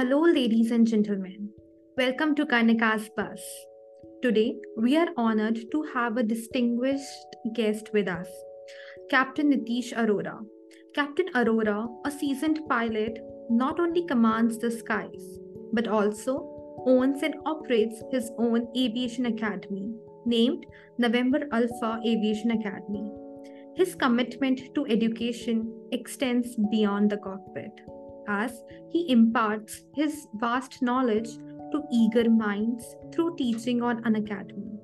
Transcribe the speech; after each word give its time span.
Hello, 0.00 0.20
ladies 0.22 0.70
and 0.70 0.86
gentlemen. 0.86 1.50
Welcome 1.98 2.34
to 2.36 2.46
Karnika's 2.46 3.10
Buzz. 3.14 3.42
Today, 4.22 4.54
we 4.78 4.96
are 4.96 5.08
honored 5.18 5.58
to 5.72 5.82
have 5.92 6.16
a 6.16 6.22
distinguished 6.22 7.36
guest 7.54 7.90
with 7.92 8.08
us, 8.08 8.26
Captain 9.10 9.52
Nitish 9.52 9.92
Arora. 9.92 10.38
Captain 10.94 11.26
Arora, 11.34 11.86
a 12.06 12.10
seasoned 12.10 12.60
pilot, 12.66 13.18
not 13.50 13.78
only 13.78 14.06
commands 14.06 14.56
the 14.56 14.70
skies, 14.70 15.38
but 15.74 15.86
also 15.86 16.34
owns 16.86 17.22
and 17.22 17.34
operates 17.44 18.02
his 18.10 18.32
own 18.38 18.68
aviation 18.74 19.26
academy, 19.26 19.92
named 20.24 20.64
November 20.96 21.40
Alpha 21.52 22.00
Aviation 22.06 22.52
Academy. 22.52 23.12
His 23.76 23.94
commitment 23.94 24.62
to 24.76 24.86
education 24.86 25.70
extends 25.92 26.56
beyond 26.70 27.10
the 27.10 27.18
cockpit 27.18 27.82
as 28.30 28.62
he 28.90 29.10
imparts 29.10 29.84
his 29.94 30.26
vast 30.34 30.80
knowledge 30.82 31.30
to 31.72 31.82
eager 31.92 32.28
minds 32.30 32.94
through 33.12 33.36
teaching 33.36 33.82
on 33.82 34.04
an 34.04 34.16
academy. 34.16 34.78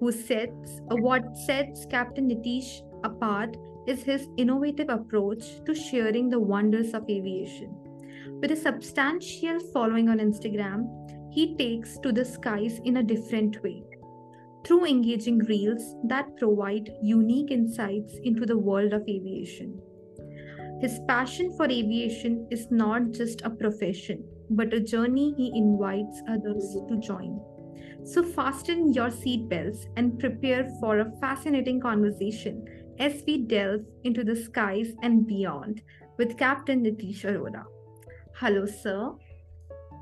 Who 0.00 0.12
sets 0.12 0.80
what 1.06 1.36
sets 1.46 1.86
Captain 1.86 2.28
Nitish 2.28 2.82
apart 3.04 3.56
is 3.86 4.02
his 4.02 4.28
innovative 4.36 4.88
approach 4.88 5.64
to 5.64 5.74
sharing 5.74 6.28
the 6.28 6.40
wonders 6.40 6.92
of 6.92 7.08
aviation. 7.08 7.74
With 8.40 8.50
a 8.50 8.56
substantial 8.56 9.60
following 9.72 10.08
on 10.08 10.18
Instagram, 10.18 10.86
he 11.32 11.54
takes 11.56 11.98
to 12.00 12.12
the 12.12 12.24
skies 12.24 12.80
in 12.84 12.96
a 12.98 13.02
different 13.02 13.62
way 13.62 13.84
through 14.64 14.84
engaging 14.84 15.38
reels 15.50 15.94
that 16.04 16.36
provide 16.36 16.90
unique 17.00 17.52
insights 17.52 18.18
into 18.24 18.44
the 18.44 18.58
world 18.58 18.92
of 18.92 19.02
aviation. 19.02 19.80
His 20.80 21.00
passion 21.08 21.56
for 21.56 21.64
aviation 21.64 22.46
is 22.50 22.70
not 22.70 23.12
just 23.12 23.40
a 23.42 23.50
profession, 23.50 24.22
but 24.50 24.74
a 24.74 24.80
journey 24.80 25.34
he 25.36 25.56
invites 25.56 26.22
others 26.28 26.76
to 26.88 26.98
join. 26.98 27.40
So, 28.04 28.22
fasten 28.22 28.92
your 28.92 29.08
seatbelts 29.08 29.86
and 29.96 30.18
prepare 30.18 30.68
for 30.80 31.00
a 31.00 31.10
fascinating 31.20 31.80
conversation 31.80 32.64
as 32.98 33.22
we 33.26 33.38
delve 33.38 33.86
into 34.04 34.22
the 34.22 34.36
skies 34.36 34.92
and 35.02 35.26
beyond 35.26 35.82
with 36.18 36.36
Captain 36.38 36.84
Nitish 36.84 37.24
Arora. 37.24 37.64
Hello, 38.34 38.66
sir. 38.66 39.12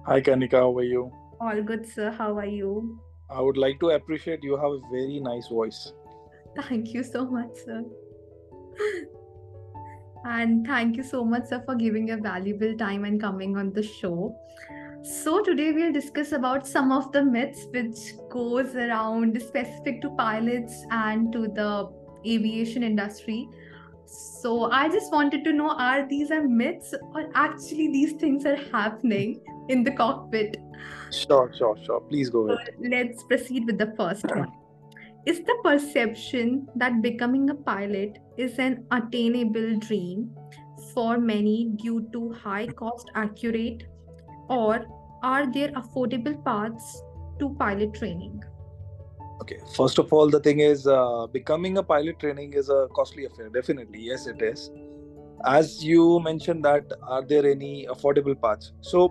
Hi, 0.07 0.21
Kanika. 0.21 0.59
How 0.59 0.77
are 0.77 0.83
you? 0.83 1.11
All 1.41 1.63
good, 1.63 1.87
sir. 1.87 2.11
How 2.11 2.37
are 2.37 2.47
you? 2.47 2.99
I 3.31 3.41
would 3.41 3.57
like 3.57 3.79
to 3.81 3.91
appreciate 3.91 4.43
you 4.43 4.57
have 4.57 4.73
a 4.73 4.81
very 4.91 5.21
nice 5.21 5.49
voice. 5.49 5.93
Thank 6.57 6.93
you 6.93 7.05
so 7.05 7.27
much, 7.27 7.51
sir. 7.65 7.85
And 10.25 10.67
thank 10.67 10.97
you 10.97 11.03
so 11.03 11.25
much, 11.25 11.49
sir, 11.49 11.63
for 11.65 11.75
giving 11.75 12.09
your 12.09 12.21
valuable 12.21 12.77
time 12.77 13.05
and 13.05 13.21
coming 13.21 13.57
on 13.57 13.73
the 13.73 13.83
show. 13.83 14.37
So 15.03 15.43
today 15.43 15.73
we'll 15.73 15.93
discuss 15.93 16.33
about 16.33 16.67
some 16.67 16.91
of 16.91 17.13
the 17.13 17.23
myths 17.23 17.67
which 17.71 18.15
goes 18.31 18.75
around 18.75 19.41
specific 19.41 20.01
to 20.01 20.11
pilots 20.11 20.83
and 20.91 21.31
to 21.33 21.49
the 21.49 21.91
aviation 22.27 22.83
industry. 22.83 23.49
So 24.07 24.71
I 24.71 24.89
just 24.89 25.13
wanted 25.13 25.45
to 25.45 25.53
know 25.53 25.71
are 25.71 26.09
these 26.09 26.31
are 26.31 26.43
myths 26.43 26.95
or 27.15 27.29
actually 27.35 27.89
these 27.89 28.13
things 28.13 28.47
are 28.47 28.57
happening 28.57 29.43
in 29.69 29.85
the 29.85 29.91
cockpit? 29.91 30.57
Sure, 31.11 31.53
sure, 31.55 31.77
sure. 31.85 32.01
Please 32.01 32.31
go 32.31 32.49
ahead. 32.51 32.71
So 32.83 32.89
let's 32.89 33.23
proceed 33.25 33.67
with 33.67 33.77
the 33.77 33.93
first 33.97 34.25
one. 34.25 34.53
Is 35.27 35.41
the 35.41 35.57
perception 35.65 36.69
that 36.77 37.01
becoming 37.01 37.49
a 37.49 37.55
pilot 37.55 38.19
is 38.37 38.59
an 38.59 38.85
attainable 38.91 39.79
dream 39.79 40.31
for 40.93 41.19
many 41.19 41.71
due 41.77 42.07
to 42.13 42.33
high 42.33 42.67
cost 42.67 43.11
accurate 43.15 43.85
or 44.51 44.85
are 45.23 45.51
there 45.51 45.71
affordable 45.71 46.45
paths 46.45 47.03
to 47.39 47.55
pilot 47.59 47.95
training? 47.95 48.43
Okay, 49.41 49.59
first 49.75 49.99
of 49.99 50.13
all, 50.13 50.29
the 50.29 50.41
thing 50.41 50.61
is 50.61 50.87
uh, 50.87 51.27
becoming 51.33 51.79
a 51.79 51.83
pilot 51.83 52.19
training 52.19 52.53
is 52.53 52.69
a 52.69 52.89
costly 52.95 53.25
affair. 53.25 53.49
Definitely, 53.49 54.01
yes, 54.01 54.27
it 54.27 54.43
is. 54.43 54.71
As 55.47 55.83
you 55.83 56.21
mentioned, 56.21 56.67
that 56.67 56.85
are 57.03 57.23
there 57.23 57.47
any 57.47 57.87
affordable 57.87 58.39
paths? 58.39 58.73
So, 58.83 59.11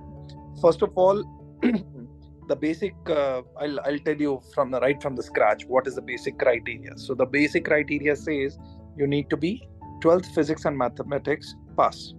first 0.61 0.83
of 0.83 0.91
all, 0.95 1.23
the 2.47 2.55
basic 2.55 2.93
uh, 3.07 3.41
I'll, 3.59 3.79
I'll 3.81 3.99
tell 3.99 4.15
you 4.15 4.41
from 4.53 4.71
the 4.71 4.79
right 4.79 5.01
from 5.01 5.15
the 5.15 5.23
scratch 5.23 5.65
what 5.65 5.87
is 5.87 5.95
the 5.95 6.01
basic 6.01 6.37
criteria. 6.37 6.97
So 6.97 7.13
the 7.13 7.25
basic 7.25 7.65
criteria 7.65 8.15
says 8.15 8.57
you 8.97 9.07
need 9.07 9.29
to 9.29 9.37
be 9.37 9.67
12th 10.01 10.33
physics 10.33 10.65
and 10.65 10.77
mathematics 10.77 11.55
pass. 11.77 12.13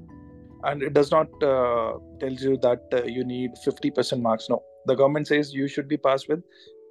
And 0.64 0.82
it 0.82 0.94
does 0.94 1.10
not 1.10 1.28
uh, 1.42 1.98
tells 2.20 2.42
you 2.42 2.56
that 2.58 2.82
uh, 2.92 3.04
you 3.04 3.24
need 3.24 3.50
50% 3.66 4.22
marks 4.22 4.48
no. 4.48 4.62
The 4.86 4.94
government 4.94 5.28
says 5.28 5.52
you 5.52 5.68
should 5.68 5.88
be 5.88 5.98
passed 5.98 6.28
with 6.28 6.42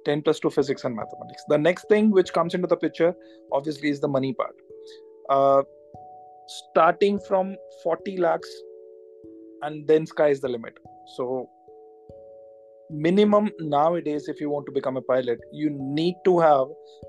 10 0.04 0.22
plus 0.22 0.38
2 0.40 0.50
physics 0.50 0.84
and 0.84 0.94
mathematics. 0.94 1.42
The 1.48 1.58
next 1.58 1.88
thing 1.88 2.10
which 2.10 2.32
comes 2.32 2.54
into 2.54 2.68
the 2.68 2.76
picture 2.76 3.14
obviously 3.52 3.90
is 3.90 4.00
the 4.00 4.08
money 4.08 4.32
part. 4.32 4.54
Uh, 5.28 5.62
starting 6.46 7.18
from 7.18 7.56
40 7.82 8.18
lakhs 8.18 8.48
and 9.62 9.86
then 9.88 10.06
sky 10.06 10.28
is 10.28 10.40
the 10.40 10.48
limit. 10.48 10.78
So 11.16 11.48
minimum 12.90 13.50
nowadays 13.60 14.28
if 14.28 14.40
you 14.40 14.50
want 14.50 14.66
to 14.66 14.72
become 14.72 14.96
a 14.96 15.02
pilot 15.02 15.38
you 15.52 15.70
need 15.70 16.14
to 16.24 16.38
have 16.38 16.66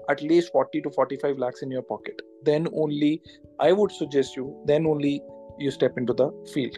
at 0.09 0.21
least 0.21 0.51
40 0.51 0.81
to 0.81 0.89
45 0.89 1.37
lakhs 1.37 1.61
in 1.61 1.71
your 1.71 1.81
pocket. 1.81 2.21
Then 2.43 2.67
only 2.73 3.21
i 3.59 3.71
would 3.71 3.91
suggest 3.91 4.35
you 4.35 4.55
then 4.65 4.85
only 4.85 5.21
you 5.57 5.71
step 5.71 5.97
into 5.97 6.13
the 6.13 6.29
field. 6.53 6.77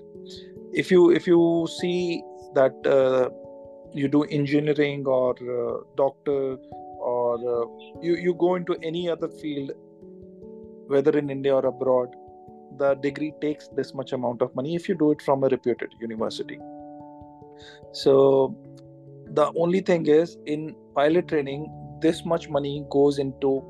If 0.73 0.91
you 0.91 1.11
if 1.11 1.27
you 1.27 1.67
see 1.79 2.21
that 2.53 2.73
uh, 2.85 3.29
you 3.93 4.07
do 4.07 4.23
engineering 4.23 5.05
or 5.05 5.31
uh, 5.31 5.83
doctor 5.95 6.57
or 6.99 7.35
uh, 7.35 7.65
you 8.01 8.15
you 8.15 8.33
go 8.33 8.55
into 8.55 8.77
any 8.83 9.09
other 9.09 9.29
field 9.29 9.71
whether 10.87 11.17
in 11.17 11.29
india 11.29 11.53
or 11.53 11.65
abroad 11.65 12.15
the 12.77 12.93
degree 12.95 13.33
takes 13.41 13.67
this 13.69 13.93
much 13.93 14.13
amount 14.13 14.41
of 14.41 14.53
money 14.55 14.75
if 14.75 14.87
you 14.89 14.95
do 14.95 15.11
it 15.11 15.21
from 15.21 15.43
a 15.43 15.47
reputed 15.47 15.89
university. 15.99 16.59
So 17.91 18.55
the 19.33 19.51
only 19.57 19.81
thing 19.81 20.05
is 20.05 20.37
in 20.45 20.75
pilot 20.95 21.27
training 21.27 21.67
this 22.01 22.25
much 22.25 22.49
money 22.49 22.85
goes 22.89 23.19
into 23.19 23.63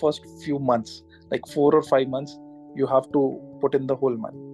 first 0.00 0.22
few 0.44 0.58
months 0.58 1.02
like 1.30 1.46
four 1.48 1.74
or 1.74 1.82
five 1.82 2.08
months 2.08 2.38
you 2.74 2.86
have 2.86 3.10
to 3.12 3.40
put 3.60 3.74
in 3.74 3.86
the 3.86 3.96
whole 3.96 4.16
money 4.16 4.50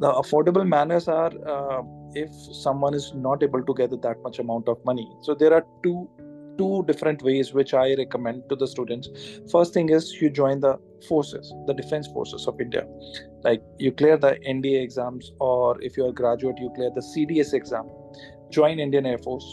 the 0.00 0.12
affordable 0.12 0.66
manners 0.66 1.08
are 1.08 1.32
uh, 1.46 1.82
if 2.14 2.30
someone 2.34 2.94
is 2.94 3.12
not 3.14 3.42
able 3.42 3.62
to 3.62 3.74
gather 3.74 3.96
that 3.96 4.22
much 4.22 4.38
amount 4.38 4.68
of 4.68 4.78
money. 4.84 5.10
So 5.22 5.34
there 5.34 5.52
are 5.52 5.64
two 5.82 6.08
two 6.56 6.84
different 6.86 7.20
ways 7.20 7.52
which 7.52 7.74
i 7.74 7.94
recommend 7.94 8.42
to 8.48 8.54
the 8.54 8.66
students. 8.66 9.08
First 9.50 9.74
thing 9.74 9.88
is 9.88 10.12
you 10.20 10.30
join 10.30 10.60
the 10.60 10.78
forces 11.08 11.52
the 11.66 11.74
defense 11.74 12.06
forces 12.06 12.46
of 12.46 12.60
india. 12.60 12.86
Like 13.42 13.60
you 13.78 13.90
clear 13.90 14.16
the 14.16 14.36
nda 14.48 14.80
exams 14.80 15.32
or 15.40 15.80
if 15.82 15.96
you're 15.96 16.10
a 16.10 16.12
graduate 16.12 16.56
you 16.58 16.70
clear 16.76 16.90
the 16.94 17.00
cds 17.00 17.54
exam 17.54 17.90
join 18.58 18.78
Indian 18.86 19.06
Air 19.06 19.18
Force, 19.18 19.46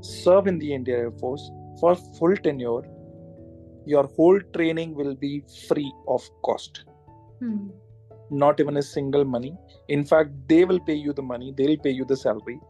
serve 0.00 0.46
in 0.46 0.58
the 0.58 0.72
Indian 0.74 1.00
Air 1.00 1.10
Force 1.22 1.50
for 1.80 1.94
full 2.18 2.36
tenure. 2.36 2.82
Your 3.86 4.04
whole 4.16 4.40
training 4.54 4.94
will 4.94 5.14
be 5.14 5.32
free 5.68 5.92
of 6.06 6.28
cost. 6.44 6.84
Hmm. 7.40 7.68
Not 8.30 8.60
even 8.60 8.76
a 8.76 8.82
single 8.82 9.24
money. 9.24 9.52
In 9.88 10.04
fact, 10.04 10.30
they 10.48 10.64
will 10.64 10.80
pay 10.80 10.94
you 10.94 11.12
the 11.12 11.22
money, 11.22 11.54
they'll 11.56 11.78
pay 11.78 11.90
you 11.90 12.04
the 12.04 12.16
salary. 12.16 12.60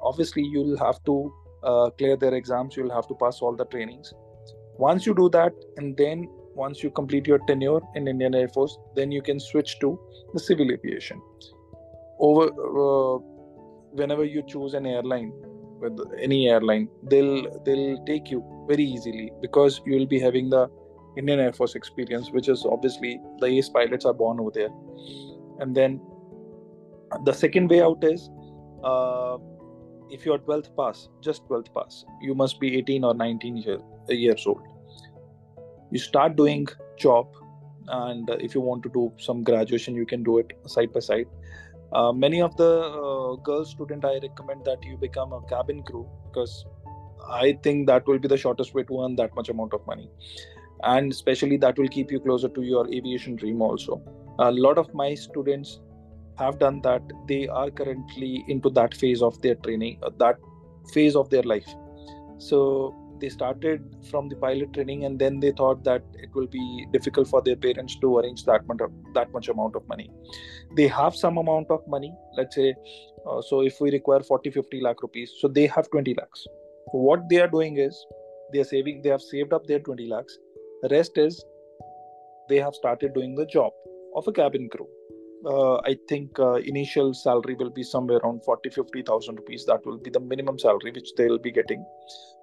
Obviously, 0.00 0.42
you'll 0.42 0.78
have 0.78 1.02
to 1.04 1.32
uh, 1.62 1.90
clear 1.98 2.16
their 2.16 2.34
exams, 2.34 2.76
you'll 2.76 2.94
have 2.94 3.06
to 3.08 3.14
pass 3.14 3.40
all 3.40 3.54
the 3.54 3.66
trainings. 3.66 4.12
Once 4.78 5.06
you 5.06 5.14
do 5.14 5.28
that, 5.30 5.52
and 5.76 5.96
then 5.96 6.28
once 6.54 6.82
you 6.82 6.90
complete 6.90 7.26
your 7.26 7.38
tenure 7.46 7.80
in 7.94 8.08
Indian 8.08 8.34
Air 8.34 8.48
Force, 8.48 8.76
then 8.94 9.12
you 9.12 9.22
can 9.22 9.38
switch 9.38 9.78
to 9.80 9.98
the 10.34 10.40
civil 10.40 10.70
aviation. 10.70 11.20
Over 12.18 12.44
uh, 12.82 13.18
whenever 13.96 14.24
you 14.24 14.42
choose 14.42 14.74
an 14.74 14.86
airline 14.86 15.32
with 15.80 15.98
any 16.20 16.48
airline 16.48 16.88
they'll 17.10 17.42
they'll 17.64 18.02
take 18.04 18.30
you 18.30 18.42
very 18.68 18.84
easily 18.84 19.30
because 19.40 19.80
you 19.84 19.98
will 19.98 20.06
be 20.06 20.18
having 20.18 20.48
the 20.50 20.68
indian 21.16 21.40
air 21.40 21.52
force 21.52 21.74
experience 21.74 22.30
which 22.30 22.48
is 22.48 22.64
obviously 22.64 23.20
the 23.40 23.46
ace 23.46 23.68
pilots 23.68 24.04
are 24.04 24.14
born 24.14 24.40
over 24.40 24.50
there. 24.50 24.68
And 25.58 25.74
then 25.74 26.00
the 27.24 27.32
second 27.32 27.70
way 27.70 27.82
out 27.82 28.04
is 28.04 28.28
uh, 28.84 29.38
if 30.10 30.26
you're 30.26 30.38
12th 30.38 30.76
pass 30.76 31.08
just 31.20 31.44
12th 31.48 31.72
pass 31.74 32.04
you 32.20 32.34
must 32.34 32.60
be 32.60 32.76
18 32.76 33.04
or 33.04 33.14
19 33.14 33.56
year, 33.56 33.78
years 34.08 34.46
old. 34.46 34.62
You 35.90 35.98
start 35.98 36.36
doing 36.36 36.66
job 36.98 37.28
and 37.88 38.28
if 38.40 38.54
you 38.54 38.60
want 38.60 38.82
to 38.82 38.88
do 38.90 39.12
some 39.16 39.42
graduation 39.42 39.94
you 39.94 40.04
can 40.04 40.22
do 40.22 40.38
it 40.38 40.52
side 40.66 40.92
by 40.92 41.00
side 41.00 41.26
uh, 41.92 42.12
many 42.12 42.40
of 42.40 42.56
the 42.56 42.70
uh, 43.02 43.36
girl 43.36 43.64
student 43.64 44.04
i 44.04 44.18
recommend 44.18 44.64
that 44.64 44.82
you 44.84 44.96
become 44.96 45.32
a 45.32 45.40
cabin 45.42 45.82
crew 45.82 46.08
because 46.26 46.64
i 47.28 47.52
think 47.62 47.86
that 47.86 48.06
will 48.06 48.18
be 48.18 48.28
the 48.28 48.36
shortest 48.36 48.74
way 48.74 48.82
to 48.82 49.02
earn 49.02 49.16
that 49.16 49.34
much 49.34 49.48
amount 49.48 49.72
of 49.74 49.86
money. 49.86 50.10
And 50.82 51.10
especially 51.10 51.56
that 51.58 51.78
will 51.78 51.88
keep 51.88 52.12
you 52.12 52.20
closer 52.20 52.48
to 52.48 52.62
your 52.62 52.86
aviation 52.92 53.36
dream 53.36 53.62
also. 53.62 54.02
A 54.38 54.52
lot 54.52 54.78
of 54.78 54.92
my 54.94 55.14
students 55.14 55.80
have 56.38 56.58
done 56.58 56.82
that. 56.82 57.02
They 57.26 57.48
are 57.48 57.70
currently 57.70 58.44
into 58.48 58.68
that 58.70 58.94
phase 58.94 59.22
of 59.22 59.40
their 59.40 59.54
training 59.54 59.98
uh, 60.02 60.10
that 60.18 60.36
phase 60.92 61.16
of 61.16 61.30
their 61.30 61.42
life. 61.42 61.66
So 62.38 62.94
they 63.20 63.28
started 63.28 63.82
from 64.10 64.28
the 64.28 64.36
pilot 64.36 64.72
training 64.72 65.04
and 65.04 65.18
then 65.18 65.40
they 65.40 65.52
thought 65.52 65.82
that 65.84 66.02
it 66.14 66.30
will 66.34 66.46
be 66.46 66.86
difficult 66.92 67.28
for 67.28 67.42
their 67.42 67.56
parents 67.56 67.96
to 68.00 68.18
arrange 68.18 68.44
that 68.44 68.66
much 68.66 68.78
that 69.14 69.32
much 69.32 69.48
amount 69.48 69.76
of 69.76 69.86
money. 69.88 70.10
They 70.76 70.88
have 70.88 71.14
some 71.14 71.38
amount 71.38 71.70
of 71.70 71.86
money 71.86 72.12
let's 72.36 72.54
say 72.54 72.74
uh, 73.28 73.40
so 73.42 73.60
if 73.62 73.80
we 73.80 73.90
require 73.90 74.20
40 74.20 74.50
50 74.50 74.80
lakh 74.80 75.02
rupees 75.02 75.32
so 75.40 75.48
they 75.48 75.66
have 75.66 75.90
20 75.90 76.14
lakhs. 76.14 76.46
What 76.92 77.28
they 77.28 77.40
are 77.40 77.48
doing 77.48 77.78
is 77.78 78.06
they 78.52 78.60
are 78.60 78.70
saving 78.72 79.02
they 79.02 79.10
have 79.10 79.22
saved 79.22 79.52
up 79.52 79.66
their 79.66 79.80
20 79.80 80.08
lakhs. 80.08 80.38
The 80.82 80.88
rest 80.88 81.18
is 81.18 81.44
they 82.48 82.60
have 82.60 82.74
started 82.74 83.14
doing 83.14 83.34
the 83.34 83.46
job 83.46 83.72
of 84.14 84.26
a 84.28 84.32
cabin 84.32 84.68
crew. 84.68 84.88
Uh, 85.44 85.76
I 85.84 85.96
think 86.08 86.38
uh, 86.40 86.54
initial 86.54 87.12
salary 87.14 87.54
will 87.54 87.70
be 87.70 87.82
somewhere 87.82 88.18
around 88.18 88.44
40 88.44 88.70
50,000 88.70 89.36
rupees. 89.36 89.64
That 89.66 89.84
will 89.84 89.98
be 89.98 90.10
the 90.10 90.20
minimum 90.20 90.58
salary 90.58 90.92
which 90.92 91.10
they'll 91.16 91.38
be 91.38 91.52
getting, 91.52 91.84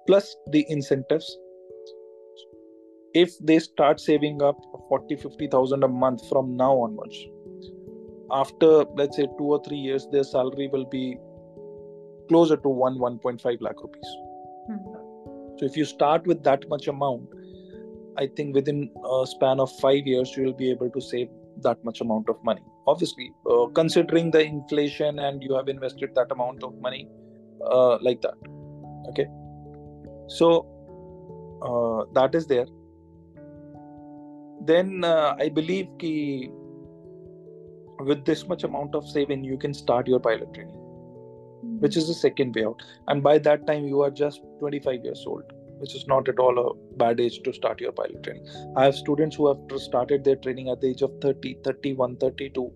plus 0.06 0.36
the 0.50 0.64
incentives. 0.68 1.38
If 3.14 3.38
they 3.38 3.58
start 3.60 4.00
saving 4.00 4.42
up 4.42 4.56
40 4.88 5.16
50,000 5.16 5.84
a 5.84 5.88
month 5.88 6.28
from 6.28 6.56
now 6.56 6.72
onwards, 6.72 7.16
after 8.32 8.84
let's 8.96 9.16
say 9.16 9.26
two 9.38 9.44
or 9.44 9.62
three 9.62 9.76
years, 9.76 10.08
their 10.10 10.24
salary 10.24 10.68
will 10.72 10.86
be 10.86 11.16
closer 12.28 12.56
to 12.56 12.68
1 12.68 12.98
1.5 12.98 13.60
lakh 13.60 13.80
rupees. 13.80 14.16
Mm-hmm. 14.70 15.58
So 15.58 15.66
if 15.66 15.76
you 15.76 15.84
start 15.84 16.26
with 16.26 16.42
that 16.42 16.68
much 16.68 16.88
amount, 16.88 17.28
I 18.18 18.26
think 18.36 18.54
within 18.54 18.90
a 19.04 19.26
span 19.26 19.60
of 19.60 19.70
five 19.78 20.06
years, 20.06 20.36
you 20.36 20.44
will 20.44 20.54
be 20.54 20.70
able 20.70 20.90
to 20.90 21.00
save 21.00 21.28
that 21.62 21.84
much 21.84 22.00
amount 22.00 22.28
of 22.28 22.42
money 22.42 22.62
obviously 22.86 23.32
uh, 23.50 23.66
considering 23.74 24.30
the 24.30 24.42
inflation 24.42 25.18
and 25.18 25.42
you 25.42 25.54
have 25.54 25.68
invested 25.68 26.14
that 26.14 26.30
amount 26.30 26.62
of 26.62 26.74
money 26.80 27.08
uh, 27.70 27.98
like 28.00 28.20
that 28.20 28.34
okay 29.08 29.26
so 30.26 30.66
uh, 31.62 32.04
that 32.12 32.34
is 32.34 32.46
there 32.46 32.66
then 34.66 35.04
uh, 35.04 35.34
i 35.38 35.48
believe 35.48 35.88
ki 35.98 36.50
with 38.00 38.24
this 38.24 38.46
much 38.48 38.64
amount 38.64 38.94
of 38.94 39.08
saving 39.08 39.44
you 39.44 39.58
can 39.58 39.74
start 39.74 40.06
your 40.06 40.20
pilot 40.20 40.52
training 40.54 40.80
which 41.80 41.96
is 41.96 42.08
the 42.08 42.14
second 42.14 42.54
way 42.54 42.64
out 42.64 42.82
and 43.08 43.22
by 43.22 43.38
that 43.38 43.66
time 43.66 43.84
you 43.84 44.00
are 44.00 44.10
just 44.10 44.42
25 44.60 45.04
years 45.04 45.24
old 45.26 45.44
which 45.78 45.94
is 45.94 46.06
not 46.06 46.28
at 46.28 46.38
all 46.38 46.58
a 46.58 46.96
bad 46.96 47.20
age 47.20 47.42
to 47.42 47.52
start 47.52 47.80
your 47.80 47.92
pilot 47.92 48.22
training. 48.22 48.46
I 48.76 48.84
have 48.84 48.94
students 48.94 49.36
who 49.36 49.48
have 49.48 49.80
started 49.80 50.24
their 50.24 50.36
training 50.36 50.70
at 50.70 50.80
the 50.80 50.88
age 50.88 51.02
of 51.02 51.12
30, 51.20 51.58
31, 51.64 52.16
32. 52.16 52.72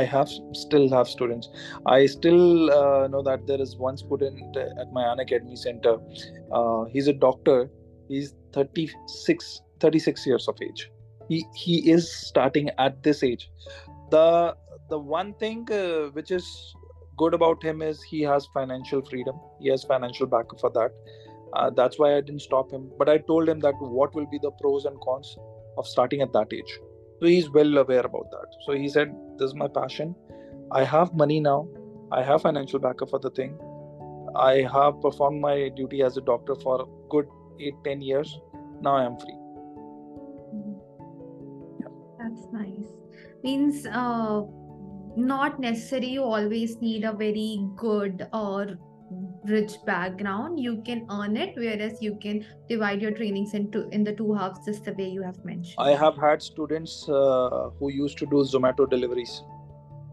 I 0.00 0.04
have 0.04 0.28
still 0.52 0.88
have 0.90 1.08
students. 1.08 1.48
I 1.86 2.06
still 2.06 2.70
uh, 2.70 3.06
know 3.08 3.22
that 3.22 3.46
there 3.46 3.60
is 3.60 3.76
one 3.76 3.96
student 3.96 4.56
at 4.56 4.92
my 4.92 5.04
Unacademy 5.04 5.56
center. 5.56 5.96
Uh, 6.52 6.84
he's 6.84 7.08
a 7.08 7.12
doctor. 7.12 7.70
He's 8.08 8.34
36, 8.52 9.60
36 9.80 10.26
years 10.26 10.48
of 10.48 10.56
age. 10.62 10.90
He 11.28 11.44
he 11.54 11.90
is 11.90 12.12
starting 12.14 12.70
at 12.78 13.02
this 13.02 13.22
age. 13.22 13.50
The 14.10 14.56
the 14.90 14.98
one 14.98 15.34
thing 15.34 15.66
uh, 15.72 16.10
which 16.18 16.30
is 16.30 16.46
good 17.16 17.34
about 17.34 17.62
him 17.62 17.82
is 17.82 18.02
he 18.02 18.22
has 18.22 18.48
financial 18.52 19.04
freedom. 19.12 19.40
He 19.60 19.70
has 19.70 19.84
financial 19.84 20.26
backup 20.26 20.60
for 20.60 20.70
that 20.70 20.90
uh, 21.54 21.70
that's 21.70 21.98
why 21.98 22.16
i 22.16 22.20
didn't 22.20 22.40
stop 22.40 22.70
him 22.70 22.90
but 22.98 23.08
i 23.08 23.18
told 23.18 23.48
him 23.48 23.60
that 23.60 23.74
what 23.98 24.14
will 24.14 24.26
be 24.26 24.38
the 24.42 24.50
pros 24.62 24.84
and 24.84 25.00
cons 25.00 25.36
of 25.78 25.86
starting 25.86 26.20
at 26.20 26.32
that 26.32 26.52
age 26.52 26.78
he's 27.24 27.50
well 27.50 27.78
aware 27.78 28.00
about 28.00 28.30
that. 28.30 28.46
So 28.64 28.72
he 28.72 28.88
said 28.88 29.14
this 29.38 29.48
is 29.48 29.54
my 29.54 29.68
passion. 29.68 30.14
I 30.72 30.84
have 30.84 31.14
money 31.14 31.40
now. 31.40 31.68
I 32.12 32.22
have 32.22 32.42
financial 32.42 32.78
backup 32.78 33.10
for 33.10 33.18
the 33.18 33.30
thing. 33.30 33.58
I 34.36 34.66
have 34.72 35.00
performed 35.00 35.40
my 35.40 35.70
duty 35.76 36.02
as 36.02 36.16
a 36.16 36.20
doctor 36.20 36.54
for 36.56 36.88
good 37.10 37.26
8 37.60 37.74
10 37.84 38.02
years. 38.02 38.38
Now 38.80 38.96
i 38.96 39.04
am 39.04 39.16
free. 39.16 39.38
That's 42.18 42.46
nice. 42.52 42.90
Means 43.42 43.86
uh 43.86 44.42
not 45.16 45.60
necessary 45.60 46.08
you 46.08 46.22
always 46.22 46.80
need 46.80 47.04
a 47.04 47.12
very 47.12 47.64
good 47.76 48.26
or 48.32 48.76
rich 49.46 49.72
background 49.86 50.58
you 50.58 50.82
can 50.86 51.06
earn 51.10 51.36
it 51.36 51.54
whereas 51.56 52.00
you 52.00 52.16
can 52.22 52.44
divide 52.68 53.02
your 53.02 53.10
trainings 53.10 53.54
into 53.54 53.88
in 53.90 54.04
the 54.04 54.12
two 54.12 54.32
halves 54.34 54.64
just 54.66 54.84
the 54.84 54.92
way 54.92 55.08
you 55.08 55.22
have 55.22 55.44
mentioned. 55.44 55.76
I 55.78 55.90
have 55.90 56.16
had 56.16 56.42
students 56.42 57.08
uh, 57.08 57.70
who 57.78 57.90
used 57.90 58.18
to 58.18 58.26
do 58.26 58.44
zomato 58.44 58.88
deliveries 58.88 59.42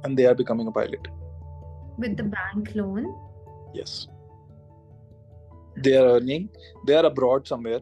and 0.03 0.17
they 0.17 0.25
are 0.25 0.35
becoming 0.35 0.67
a 0.67 0.71
pilot. 0.71 1.07
With 1.97 2.17
the 2.17 2.23
bank 2.23 2.75
loan? 2.75 3.13
Yes. 3.73 4.07
They 5.77 5.95
are 5.95 6.07
earning 6.15 6.49
they 6.85 6.95
are 6.95 7.05
abroad 7.05 7.47
somewhere 7.47 7.81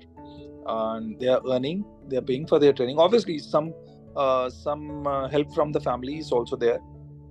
and 0.67 1.19
they 1.19 1.27
are 1.27 1.41
earning 1.49 1.85
they 2.07 2.17
are 2.17 2.27
paying 2.33 2.45
for 2.45 2.59
their 2.59 2.73
training. 2.73 2.99
Obviously 2.99 3.39
some 3.39 3.73
uh, 4.15 4.49
some 4.49 5.07
uh, 5.07 5.27
help 5.29 5.53
from 5.53 5.71
the 5.71 5.79
family 5.79 6.17
is 6.17 6.31
also 6.31 6.55
there 6.55 6.79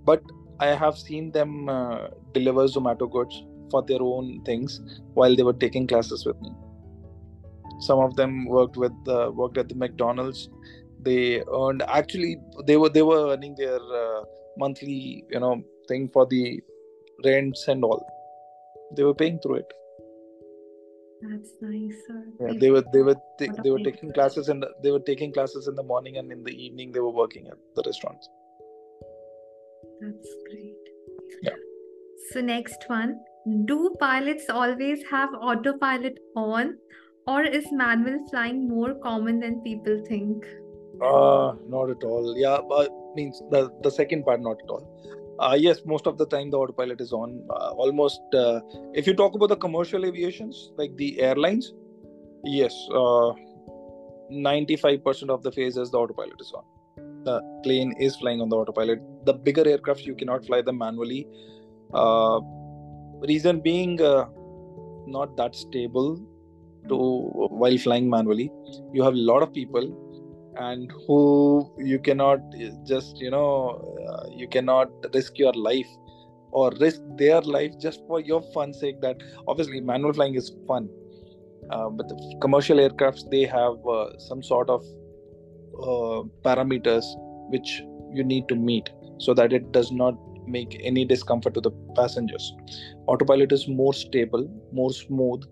but 0.05 0.23
i 0.61 0.69
have 0.82 0.97
seen 0.97 1.31
them 1.32 1.69
uh, 1.69 2.09
deliver 2.32 2.65
zomato 2.75 3.11
goods 3.11 3.43
for 3.70 3.82
their 3.82 4.03
own 4.03 4.43
things 4.44 4.81
while 5.15 5.35
they 5.35 5.43
were 5.43 5.59
taking 5.65 5.87
classes 5.87 6.25
with 6.26 6.41
me. 6.41 6.50
Some 7.81 8.00
of 8.00 8.17
them 8.17 8.44
worked 8.47 8.76
with 8.76 8.93
uh, 9.06 9.31
worked 9.32 9.59
at 9.59 9.69
the 9.69 9.75
mcdonald's. 9.75 10.49
They 11.00 11.43
earned 11.43 11.82
actually 11.87 12.38
they 12.67 12.76
were 12.76 12.88
they 12.88 13.03
were 13.03 13.32
earning 13.32 13.55
their 13.56 13.81
uh, 14.03 14.23
monthly 14.56 15.25
you 15.31 15.41
know 15.41 15.62
thing 15.88 16.09
for 16.12 16.26
the 16.26 16.61
rents 17.25 17.69
and 17.69 17.85
all. 17.85 18.05
They 18.97 19.05
were 19.05 19.15
paying 19.15 19.38
through 19.38 19.56
it. 19.56 19.73
That's 21.23 21.50
nice 21.61 21.94
sir. 22.06 22.25
yeah 22.41 22.53
they 22.61 22.70
were 22.70 22.85
they 22.93 23.03
were 23.03 23.17
they, 23.38 23.49
they 23.62 23.70
were 23.70 23.81
taking 23.81 24.12
classes 24.12 24.49
and 24.49 24.65
they 24.82 24.93
were 24.93 25.00
taking 25.00 25.32
classes 25.32 25.67
in 25.67 25.75
the 25.75 25.82
morning 25.82 26.19
and 26.19 26.31
in 26.31 26.44
the 26.44 26.53
evening 26.65 26.93
they 26.93 27.00
were 27.00 27.17
working 27.23 27.49
at 27.49 27.59
the 27.76 27.82
restaurants. 27.87 28.29
That's 30.00 30.29
great. 30.49 30.76
Yeah. 31.43 31.56
So 32.31 32.41
next 32.41 32.85
one 32.88 33.20
do 33.67 33.95
pilots 34.00 34.49
always 34.49 35.03
have 35.11 35.31
autopilot 35.35 36.19
on 36.37 36.77
or 37.27 37.43
is 37.43 37.67
manual 37.73 38.25
flying 38.31 38.69
more 38.69 38.95
common 39.03 39.41
than 39.41 39.61
people 39.62 40.03
think? 40.09 40.45
Uh 41.03 41.53
not 41.69 41.91
at 41.91 42.03
all. 42.05 42.34
Yeah 42.37 42.58
but 42.69 42.91
means 43.15 43.43
the 43.51 43.70
the 43.82 43.91
second 43.91 44.25
part 44.25 44.41
not 44.41 44.56
at 44.65 44.70
all. 44.70 44.84
Uh, 45.39 45.56
yes 45.56 45.82
most 45.87 46.08
of 46.08 46.19
the 46.19 46.27
time 46.27 46.51
the 46.51 46.58
autopilot 46.58 47.01
is 47.01 47.13
on. 47.13 47.41
Uh, 47.51 47.70
almost 47.84 48.20
uh, 48.34 48.61
if 48.93 49.06
you 49.06 49.15
talk 49.15 49.34
about 49.34 49.51
the 49.51 49.56
commercial 49.56 50.05
aviations 50.05 50.72
like 50.77 50.96
the 50.96 51.20
airlines 51.20 51.72
yes 52.44 52.75
95% 54.31 55.31
uh, 55.31 55.34
of 55.34 55.43
the 55.43 55.53
phases 55.53 55.91
the 55.91 55.99
autopilot 55.99 56.41
is 56.41 56.53
on. 56.53 56.65
The 57.25 57.41
plane 57.63 57.94
is 57.99 58.17
flying 58.17 58.41
on 58.41 58.49
the 58.49 58.56
autopilot. 58.56 59.01
The 59.27 59.34
bigger 59.34 59.65
aircrafts 59.65 60.05
you 60.05 60.15
cannot 60.15 60.46
fly 60.46 60.63
them 60.63 60.79
manually. 60.79 61.27
Uh, 61.93 62.41
reason 63.27 63.60
being 63.60 64.01
uh, 64.01 64.27
not 65.06 65.37
that 65.37 65.55
stable 65.55 66.20
to 66.89 66.96
while 66.96 67.79
flying 67.79 68.08
manually. 68.08 68.51
You 68.93 69.03
have 69.03 69.15
a 69.15 69.25
lot 69.32 69.43
of 69.43 69.53
people 69.53 70.05
and 70.56 70.91
who 71.06 71.72
you 71.79 71.98
cannot 71.98 72.41
just 72.84 73.19
you 73.19 73.31
know 73.31 73.81
uh, 74.08 74.29
you 74.31 74.48
cannot 74.48 74.89
risk 75.15 75.39
your 75.39 75.53
life 75.53 75.89
or 76.51 76.72
risk 76.81 77.01
their 77.17 77.41
life 77.43 77.72
just 77.79 78.01
for 78.06 78.20
your 78.20 78.43
fun 78.55 78.72
sake 78.72 79.01
that 79.01 79.17
obviously 79.46 79.81
manual 79.81 80.13
flying 80.13 80.34
is 80.34 80.53
fun. 80.67 80.89
Uh, 81.70 81.91
but 81.91 82.08
the 82.08 82.39
commercial 82.41 82.79
aircrafts 82.79 83.29
they 83.31 83.44
have 83.44 83.75
uh, 83.87 84.19
some 84.19 84.43
sort 84.43 84.70
of 84.70 84.82
uh, 85.82 86.22
parameters 86.44 87.05
which 87.51 87.82
you 88.13 88.25
need 88.25 88.48
to 88.48 88.55
meet 88.55 88.91
so 89.19 89.34
that 89.34 89.53
it 89.53 89.70
does 89.72 89.93
not 89.93 90.15
make 90.50 90.81
any 90.82 91.05
discomfort 91.05 91.55
to 91.55 91.60
the 91.60 91.70
passengers. 91.94 92.52
Autopilot 93.06 93.52
is 93.52 93.67
more 93.69 93.93
stable 93.94 94.48
more 94.72 94.90
smooth. 94.93 95.44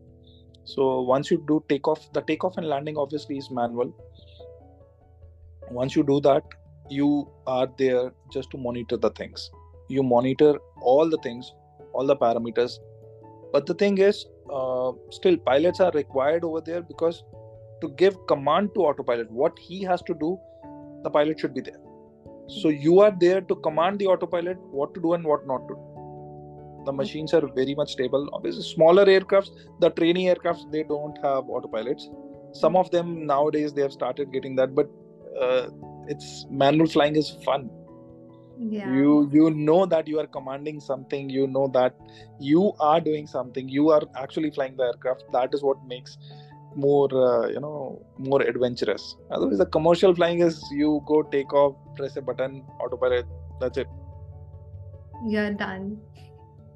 So 0.64 1.02
once 1.02 1.30
you 1.30 1.42
do 1.46 1.64
takeoff 1.68 2.12
the 2.12 2.22
takeoff 2.22 2.56
and 2.56 2.68
landing 2.68 2.96
obviously 2.96 3.38
is 3.38 3.50
manual. 3.50 3.94
Once 5.70 5.96
you 5.96 6.02
do 6.02 6.20
that 6.20 6.42
you 6.88 7.28
are 7.46 7.68
there 7.78 8.12
just 8.32 8.50
to 8.52 8.58
monitor 8.58 8.96
the 8.96 9.10
things. 9.10 9.50
You 9.88 10.02
monitor 10.02 10.58
all 10.80 11.08
the 11.08 11.18
things 11.18 11.52
all 11.92 12.06
the 12.06 12.16
parameters. 12.16 12.78
But 13.52 13.66
the 13.66 13.74
thing 13.74 13.98
is 13.98 14.26
uh, 14.52 14.92
still 15.10 15.36
pilots 15.36 15.80
are 15.80 15.90
required 15.92 16.44
over 16.44 16.60
there 16.60 16.82
because 16.82 17.22
to 17.80 17.88
give 17.90 18.14
command 18.26 18.70
to 18.74 18.80
autopilot 18.82 19.30
what 19.30 19.58
he 19.58 19.82
has 19.82 20.02
to 20.02 20.14
do 20.14 20.38
the 21.04 21.10
pilot 21.10 21.38
should 21.38 21.54
be 21.54 21.60
there 21.60 21.85
so 22.48 22.68
you 22.68 23.00
are 23.00 23.10
there 23.10 23.40
to 23.40 23.56
command 23.56 23.98
the 23.98 24.06
autopilot 24.06 24.58
what 24.70 24.94
to 24.94 25.00
do 25.00 25.14
and 25.14 25.24
what 25.24 25.46
not 25.46 25.66
to 25.68 25.74
do. 25.74 26.82
The 26.86 26.92
machines 26.92 27.34
are 27.34 27.42
very 27.54 27.74
much 27.74 27.92
stable. 27.92 28.28
Obviously 28.32 28.62
smaller 28.62 29.04
aircrafts 29.04 29.50
the 29.80 29.90
training 29.90 30.26
aircrafts 30.26 30.70
they 30.70 30.84
don't 30.84 31.16
have 31.22 31.44
autopilots. 31.44 32.04
Some 32.52 32.76
of 32.76 32.90
them 32.90 33.26
nowadays 33.26 33.72
they 33.72 33.82
have 33.82 33.92
started 33.92 34.32
getting 34.32 34.54
that 34.56 34.74
but 34.74 34.88
uh, 35.40 35.68
it's 36.06 36.46
manual 36.50 36.86
flying 36.86 37.16
is 37.16 37.30
fun. 37.44 37.70
Yeah. 38.58 38.90
you 38.90 39.28
you 39.32 39.50
know 39.50 39.84
that 39.84 40.08
you 40.08 40.18
are 40.18 40.26
commanding 40.26 40.80
something 40.80 41.28
you 41.28 41.46
know 41.46 41.68
that 41.74 41.94
you 42.40 42.72
are 42.80 43.00
doing 43.02 43.26
something 43.26 43.68
you 43.68 43.90
are 43.90 44.00
actually 44.16 44.50
flying 44.50 44.76
the 44.76 44.84
aircraft. 44.84 45.24
That 45.32 45.52
is 45.52 45.62
what 45.62 45.76
makes 45.86 46.16
more 46.76 47.08
uh, 47.12 47.48
you 47.48 47.60
know 47.60 48.04
more 48.18 48.42
adventurous. 48.42 49.16
Otherwise 49.30 49.58
the 49.58 49.66
commercial 49.66 50.14
flying 50.14 50.40
is 50.40 50.62
you 50.70 51.02
go 51.06 51.22
take 51.22 51.52
off 51.52 51.76
press 51.96 52.16
a 52.16 52.22
button 52.22 52.62
autopilot 52.80 53.26
that's 53.60 53.78
it. 53.78 53.88
You're 55.26 55.52
done. 55.52 55.98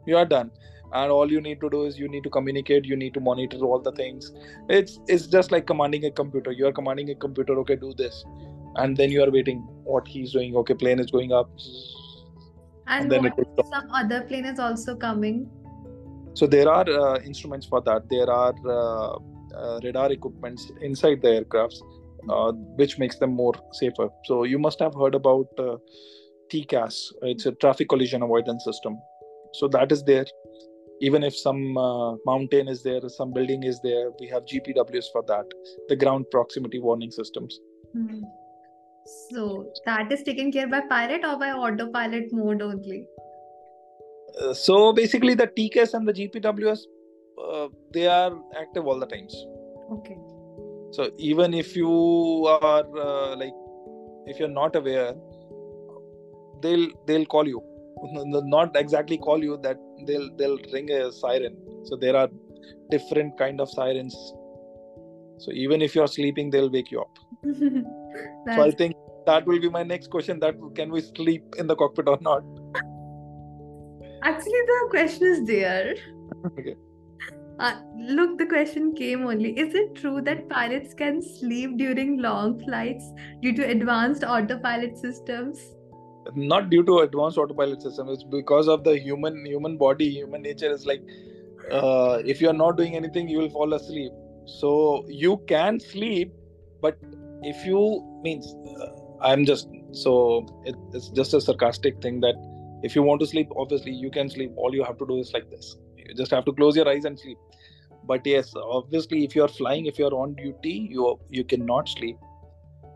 you 0.06 0.16
are 0.16 0.24
done. 0.24 0.50
And 0.92 1.12
all 1.12 1.30
you 1.30 1.40
need 1.40 1.60
to 1.60 1.70
do 1.70 1.84
is 1.84 1.98
you 1.98 2.08
need 2.08 2.24
to 2.24 2.30
communicate 2.30 2.84
you 2.84 2.96
need 2.96 3.14
to 3.14 3.20
monitor 3.20 3.58
all 3.58 3.78
the 3.80 3.92
things. 3.92 4.32
It's 4.68 4.98
it's 5.06 5.26
just 5.26 5.52
like 5.52 5.66
commanding 5.66 6.06
a 6.06 6.10
computer. 6.10 6.52
You 6.52 6.66
are 6.66 6.72
commanding 6.72 7.10
a 7.10 7.14
computer 7.14 7.58
okay 7.60 7.76
do 7.76 7.94
this. 7.94 8.24
And 8.76 8.96
then 8.96 9.10
you 9.10 9.22
are 9.22 9.30
waiting 9.30 9.60
what 9.84 10.08
he's 10.08 10.32
doing. 10.32 10.56
Okay 10.56 10.74
plane 10.74 10.98
is 11.00 11.10
going 11.10 11.32
up. 11.32 11.50
And, 12.88 13.12
And 13.12 13.24
then 13.26 13.32
some 13.72 13.90
other 13.92 14.22
plane 14.22 14.46
is 14.46 14.58
also 14.58 14.96
coming? 14.96 15.48
so 16.34 16.46
there 16.46 16.68
are 16.68 16.88
uh, 16.88 17.18
instruments 17.20 17.66
for 17.66 17.80
that. 17.82 18.08
There 18.08 18.30
are 18.30 18.54
uh, 18.68 19.18
radar 19.82 20.12
equipments 20.12 20.70
inside 20.80 21.20
the 21.22 21.28
aircrafts 21.28 21.80
uh, 22.28 22.52
which 22.52 22.98
makes 22.98 23.18
them 23.18 23.30
more 23.30 23.54
safer. 23.72 24.08
So 24.24 24.44
you 24.44 24.58
must 24.58 24.78
have 24.80 24.94
heard 24.94 25.14
about 25.14 25.48
uh, 25.58 25.76
tcas 26.52 27.12
it's 27.22 27.46
a 27.46 27.52
traffic 27.52 27.88
collision 27.88 28.22
avoidance 28.22 28.64
system. 28.64 28.98
So 29.54 29.68
that 29.68 29.92
is 29.92 30.02
there. 30.04 30.26
Even 31.00 31.22
if 31.22 31.34
some 31.36 31.78
uh, 31.78 32.16
mountain 32.26 32.68
is 32.68 32.82
there 32.82 33.00
some 33.08 33.32
building 33.32 33.62
is 33.62 33.80
there 33.82 34.10
we 34.20 34.28
have 34.28 34.44
gpws 34.44 35.06
for 35.12 35.22
that 35.28 35.46
the 35.88 35.96
ground 35.96 36.26
proximity 36.30 36.78
warning 36.78 37.10
systems. 37.10 37.58
Hmm. 37.92 38.20
So 39.30 39.72
that 39.86 40.12
is 40.12 40.22
taken 40.22 40.52
care 40.52 40.68
by 40.68 40.82
pilot 40.82 41.24
or 41.24 41.38
by 41.38 41.52
autopilot 41.52 42.32
mode 42.32 42.62
only? 42.62 43.06
Uh, 44.40 44.52
so 44.52 44.92
basically 44.92 45.34
the 45.34 45.46
tcas 45.46 45.94
and 45.94 46.06
the 46.06 46.12
gpws 46.12 46.80
uh, 47.52 47.68
they 47.92 48.06
are 48.06 48.32
active 48.60 48.86
all 48.86 48.98
the 48.98 49.06
times 49.06 49.34
Okay. 49.92 50.16
so 50.92 51.10
even 51.18 51.54
if 51.54 51.74
you 51.76 51.90
are 52.62 52.84
uh, 53.06 53.36
like 53.36 53.52
if 54.26 54.38
you're 54.38 54.56
not 54.62 54.76
aware 54.76 55.14
they'll 56.62 56.88
they'll 57.06 57.26
call 57.26 57.46
you 57.46 57.62
not 58.56 58.76
exactly 58.76 59.18
call 59.18 59.42
you 59.42 59.58
that 59.62 59.76
they'll 60.06 60.30
they'll 60.36 60.58
ring 60.72 60.90
a 60.90 61.12
siren 61.12 61.56
so 61.84 61.96
there 61.96 62.16
are 62.16 62.28
different 62.90 63.36
kind 63.38 63.60
of 63.60 63.68
sirens 63.68 64.14
so 65.38 65.52
even 65.52 65.82
if 65.82 65.94
you're 65.94 66.06
sleeping 66.06 66.50
they'll 66.50 66.70
wake 66.70 66.90
you 66.90 67.00
up 67.00 67.18
so 68.54 68.62
i 68.62 68.70
think 68.70 68.94
that 69.26 69.46
will 69.46 69.60
be 69.60 69.68
my 69.68 69.82
next 69.82 70.10
question 70.10 70.40
that 70.40 70.54
can 70.74 70.90
we 70.90 71.00
sleep 71.00 71.42
in 71.58 71.66
the 71.66 71.76
cockpit 71.76 72.08
or 72.08 72.18
not 72.20 72.42
actually 74.22 74.62
the 74.66 74.86
question 74.90 75.26
is 75.26 75.46
there. 75.46 75.94
Okay. 76.58 76.76
Uh, 77.60 77.74
look, 77.98 78.38
the 78.38 78.46
question 78.46 78.94
came 78.94 79.26
only. 79.26 79.50
Is 79.58 79.74
it 79.74 79.94
true 79.94 80.22
that 80.22 80.48
pilots 80.48 80.94
can 80.94 81.20
sleep 81.22 81.76
during 81.76 82.16
long 82.16 82.58
flights 82.64 83.04
due 83.42 83.54
to 83.54 83.66
advanced 83.66 84.24
autopilot 84.24 84.96
systems? 84.96 85.58
not 86.34 86.70
due 86.70 86.82
to 86.84 86.98
advanced 87.00 87.38
autopilot 87.38 87.82
system 87.82 88.08
it's 88.08 88.22
because 88.22 88.68
of 88.68 88.84
the 88.84 88.98
human 88.98 89.44
human 89.44 89.76
body 89.76 90.08
human 90.10 90.42
nature 90.42 90.70
is 90.70 90.86
like 90.86 91.02
uh, 91.72 92.20
if 92.24 92.40
you're 92.40 92.52
not 92.52 92.76
doing 92.76 92.94
anything 92.96 93.28
you 93.28 93.38
will 93.38 93.50
fall 93.50 93.72
asleep 93.74 94.12
so 94.46 95.04
you 95.08 95.38
can 95.46 95.80
sleep 95.80 96.32
but 96.80 96.98
if 97.42 97.64
you 97.64 97.80
means 98.22 98.54
uh, 98.80 98.90
i'm 99.22 99.44
just 99.44 99.68
so 99.92 100.46
it, 100.64 100.76
it's 100.92 101.08
just 101.08 101.34
a 101.34 101.40
sarcastic 101.40 102.00
thing 102.02 102.20
that 102.20 102.34
if 102.82 102.94
you 102.94 103.02
want 103.02 103.20
to 103.20 103.26
sleep 103.26 103.48
obviously 103.56 103.92
you 103.92 104.10
can 104.10 104.28
sleep 104.28 104.52
all 104.56 104.74
you 104.74 104.84
have 104.84 104.98
to 104.98 105.06
do 105.06 105.18
is 105.18 105.32
like 105.32 105.48
this 105.50 105.76
you 106.10 106.16
just 106.22 106.30
have 106.30 106.44
to 106.44 106.52
close 106.52 106.76
your 106.76 106.88
eyes 106.88 107.04
and 107.04 107.18
sleep. 107.18 107.38
But 108.04 108.26
yes 108.26 108.52
obviously 108.56 109.24
if 109.24 109.36
you're 109.36 109.54
flying 109.56 109.86
if 109.86 109.98
you're 109.98 110.14
on 110.14 110.34
duty 110.34 110.76
you 110.90 111.18
you 111.28 111.44
cannot 111.44 111.88
sleep. 111.88 112.16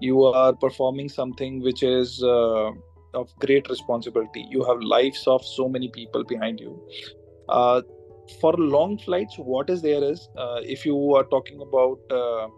You 0.00 0.24
are 0.24 0.52
performing 0.52 1.08
something 1.08 1.60
which 1.62 1.82
is 1.82 2.22
uh, 2.22 2.70
of 3.14 3.28
great 3.38 3.68
responsibility. 3.68 4.44
You 4.50 4.64
have 4.64 4.80
lives 4.80 5.26
of 5.26 5.44
so 5.44 5.68
many 5.68 5.88
people 5.88 6.24
behind 6.24 6.58
you. 6.60 6.72
Uh, 7.48 7.82
for 8.40 8.52
long 8.54 8.98
flights 8.98 9.34
what 9.38 9.70
is 9.70 9.82
there 9.82 10.02
is 10.02 10.28
uh, 10.38 10.60
if 10.62 10.84
you 10.86 11.14
are 11.14 11.24
talking 11.24 11.60
about 11.60 11.98
uh, 12.10 12.48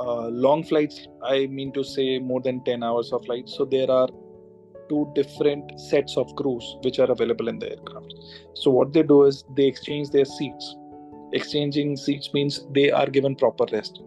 uh, 0.00 0.28
long 0.28 0.62
flights 0.62 1.08
i 1.22 1.46
mean 1.46 1.72
to 1.72 1.82
say 1.82 2.18
more 2.18 2.40
than 2.40 2.62
10 2.64 2.82
hours 2.82 3.12
of 3.12 3.24
flight. 3.24 3.48
So 3.48 3.64
there 3.64 3.90
are 3.90 4.08
two 4.92 5.10
different 5.14 5.80
sets 5.80 6.16
of 6.22 6.34
crews 6.36 6.76
which 6.82 6.98
are 6.98 7.10
available 7.10 7.48
in 7.48 7.58
the 7.58 7.70
aircraft. 7.70 8.14
So 8.54 8.70
what 8.70 8.92
they 8.92 9.02
do 9.02 9.24
is 9.24 9.44
they 9.56 9.66
exchange 9.66 10.10
their 10.10 10.26
seats. 10.26 10.76
Exchanging 11.32 11.96
seats 11.96 12.32
means 12.34 12.66
they 12.78 12.90
are 12.90 13.06
given 13.06 13.34
proper 13.34 13.66
rest. 13.72 14.02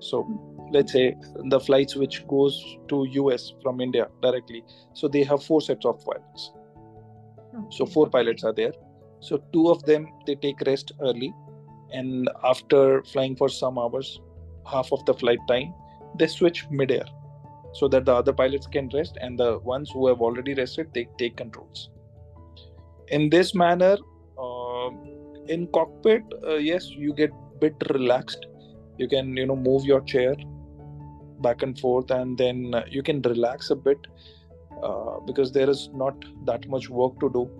So 0.00 0.26
let's 0.70 0.92
say 0.92 1.16
the 1.54 1.58
flights 1.58 1.96
which 1.96 2.26
goes 2.28 2.54
to 2.88 3.04
us 3.34 3.54
from 3.62 3.80
india 3.80 4.06
directly 4.24 4.62
so 4.92 5.08
they 5.08 5.22
have 5.24 5.42
four 5.42 5.60
sets 5.62 5.86
of 5.86 6.04
pilots. 6.04 6.52
So 7.70 7.86
four 7.86 8.08
pilots 8.10 8.44
are 8.44 8.52
there. 8.52 8.72
So 9.20 9.42
two 9.52 9.68
of 9.70 9.82
them 9.84 10.08
they 10.26 10.34
take 10.34 10.60
rest 10.72 10.92
early 11.00 11.32
and 11.90 12.28
after 12.44 13.02
flying 13.04 13.34
for 13.34 13.48
some 13.48 13.78
hours 13.78 14.20
half 14.70 14.92
of 14.92 15.04
the 15.06 15.14
flight 15.14 15.38
time 15.48 15.72
they 16.18 16.26
switch 16.26 16.66
midair 16.70 17.06
so 17.72 17.88
that 17.88 18.04
the 18.04 18.14
other 18.14 18.32
pilots 18.32 18.66
can 18.66 18.88
rest 18.94 19.18
and 19.20 19.38
the 19.38 19.58
ones 19.60 19.90
who 19.92 20.06
have 20.08 20.20
already 20.20 20.54
rested 20.54 20.92
they 20.94 21.08
take 21.18 21.36
controls. 21.36 21.90
In 23.08 23.30
this 23.30 23.54
manner 23.54 23.96
uh, 24.38 24.90
in 25.46 25.66
cockpit 25.74 26.22
uh, 26.46 26.56
yes 26.56 26.90
you 26.90 27.14
get 27.14 27.30
bit 27.60 27.74
relaxed. 27.90 28.46
You 28.98 29.08
can 29.08 29.36
you 29.36 29.46
know 29.46 29.56
move 29.56 29.84
your 29.84 30.00
chair 30.02 30.34
back 31.40 31.62
and 31.62 31.78
forth 31.78 32.10
and 32.10 32.36
then 32.36 32.74
uh, 32.74 32.84
you 32.88 33.02
can 33.02 33.22
relax 33.22 33.70
a 33.70 33.76
bit 33.76 33.98
uh, 34.82 35.20
because 35.26 35.52
there 35.52 35.70
is 35.70 35.88
not 35.92 36.14
that 36.46 36.68
much 36.68 36.88
work 36.88 37.18
to 37.20 37.30
do. 37.30 37.50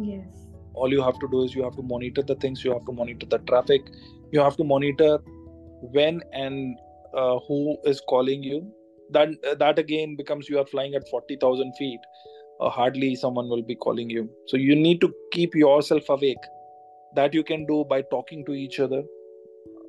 Yes. 0.00 0.50
all 0.74 0.90
you 0.90 1.02
have 1.02 1.18
to 1.18 1.28
do 1.28 1.42
is 1.42 1.54
you 1.54 1.62
have 1.62 1.76
to 1.76 1.82
monitor 1.82 2.22
the 2.22 2.34
things 2.36 2.64
you 2.64 2.72
have 2.72 2.84
to 2.84 2.92
monitor 2.92 3.26
the 3.26 3.38
traffic 3.38 3.88
you 4.32 4.40
have 4.40 4.56
to 4.56 4.64
monitor 4.64 5.18
when 5.96 6.22
and 6.32 6.78
uh, 7.14 7.38
who 7.46 7.76
is 7.84 8.00
calling 8.08 8.42
you 8.42 8.72
that 9.12 9.58
that 9.58 9.78
again 9.78 10.16
becomes 10.16 10.48
you 10.48 10.58
are 10.58 10.66
flying 10.66 10.94
at 10.94 11.08
40000 11.08 11.72
feet 11.76 12.00
uh, 12.60 12.68
hardly 12.68 13.14
someone 13.14 13.48
will 13.48 13.62
be 13.62 13.74
calling 13.74 14.10
you. 14.10 14.28
So 14.46 14.56
you 14.56 14.76
need 14.76 15.00
to 15.00 15.12
keep 15.32 15.54
yourself 15.54 16.08
awake. 16.08 16.44
That 17.16 17.34
you 17.34 17.42
can 17.42 17.66
do 17.66 17.84
by 17.88 18.02
talking 18.02 18.44
to 18.46 18.52
each 18.52 18.78
other. 18.78 19.02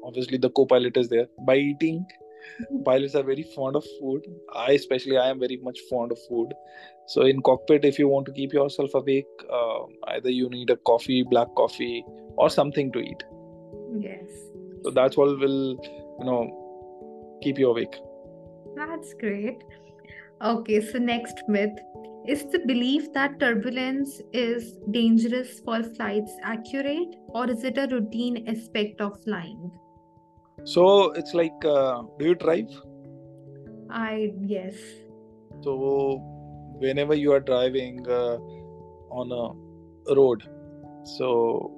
Obviously 0.03 0.37
the 0.37 0.49
co-pilot 0.49 0.97
is 0.97 1.09
there. 1.09 1.27
By 1.45 1.57
eating. 1.57 2.05
Pilots 2.85 3.13
are 3.13 3.23
very 3.23 3.43
fond 3.55 3.75
of 3.75 3.85
food. 3.99 4.23
I 4.55 4.71
especially 4.71 5.17
i 5.17 5.27
am 5.29 5.39
very 5.39 5.57
much 5.61 5.79
fond 5.89 6.11
of 6.11 6.19
food. 6.27 6.53
So 7.07 7.21
in 7.23 7.41
cockpit 7.41 7.85
if 7.85 7.99
you 7.99 8.07
want 8.07 8.25
to 8.27 8.31
keep 8.31 8.53
yourself 8.53 8.93
awake 8.95 9.27
uh, 9.51 9.83
either 10.15 10.29
you 10.29 10.49
need 10.49 10.69
a 10.69 10.77
coffee 10.77 11.23
black 11.23 11.47
coffee 11.55 12.03
or 12.37 12.49
something 12.49 12.91
to 12.93 12.99
eat. 12.99 13.23
Yes. 13.99 14.25
so 14.83 14.89
that's 14.89 15.17
all 15.17 15.35
will 15.37 15.77
you 16.19 16.25
know 16.25 17.39
keep 17.43 17.59
you 17.59 17.69
awake 17.69 17.95
That's 18.75 19.13
great. 19.13 19.63
Okay, 20.41 20.81
so 20.81 20.97
next 20.97 21.43
myth 21.47 21.77
is 22.27 22.45
the 22.51 22.59
belief 22.59 23.11
that 23.13 23.39
turbulence 23.39 24.21
is 24.31 24.77
dangerous 24.91 25.59
for 25.59 25.81
flights 25.83 26.33
accurate 26.43 27.15
or 27.29 27.49
is 27.49 27.63
it 27.63 27.77
a 27.77 27.87
routine 27.87 28.47
aspect 28.47 29.01
of 29.01 29.21
flying? 29.23 29.71
so 30.63 31.11
it's 31.19 31.33
like 31.33 31.65
uh, 31.65 32.03
do 32.19 32.25
you 32.25 32.35
drive 32.35 32.67
I, 33.89 34.31
yes. 34.41 34.75
so 35.63 36.19
whenever 36.79 37.15
you 37.15 37.31
are 37.33 37.39
driving 37.39 38.05
uh, 38.07 38.37
on 39.09 39.31
a 39.31 40.15
road 40.15 40.43
so 41.03 41.71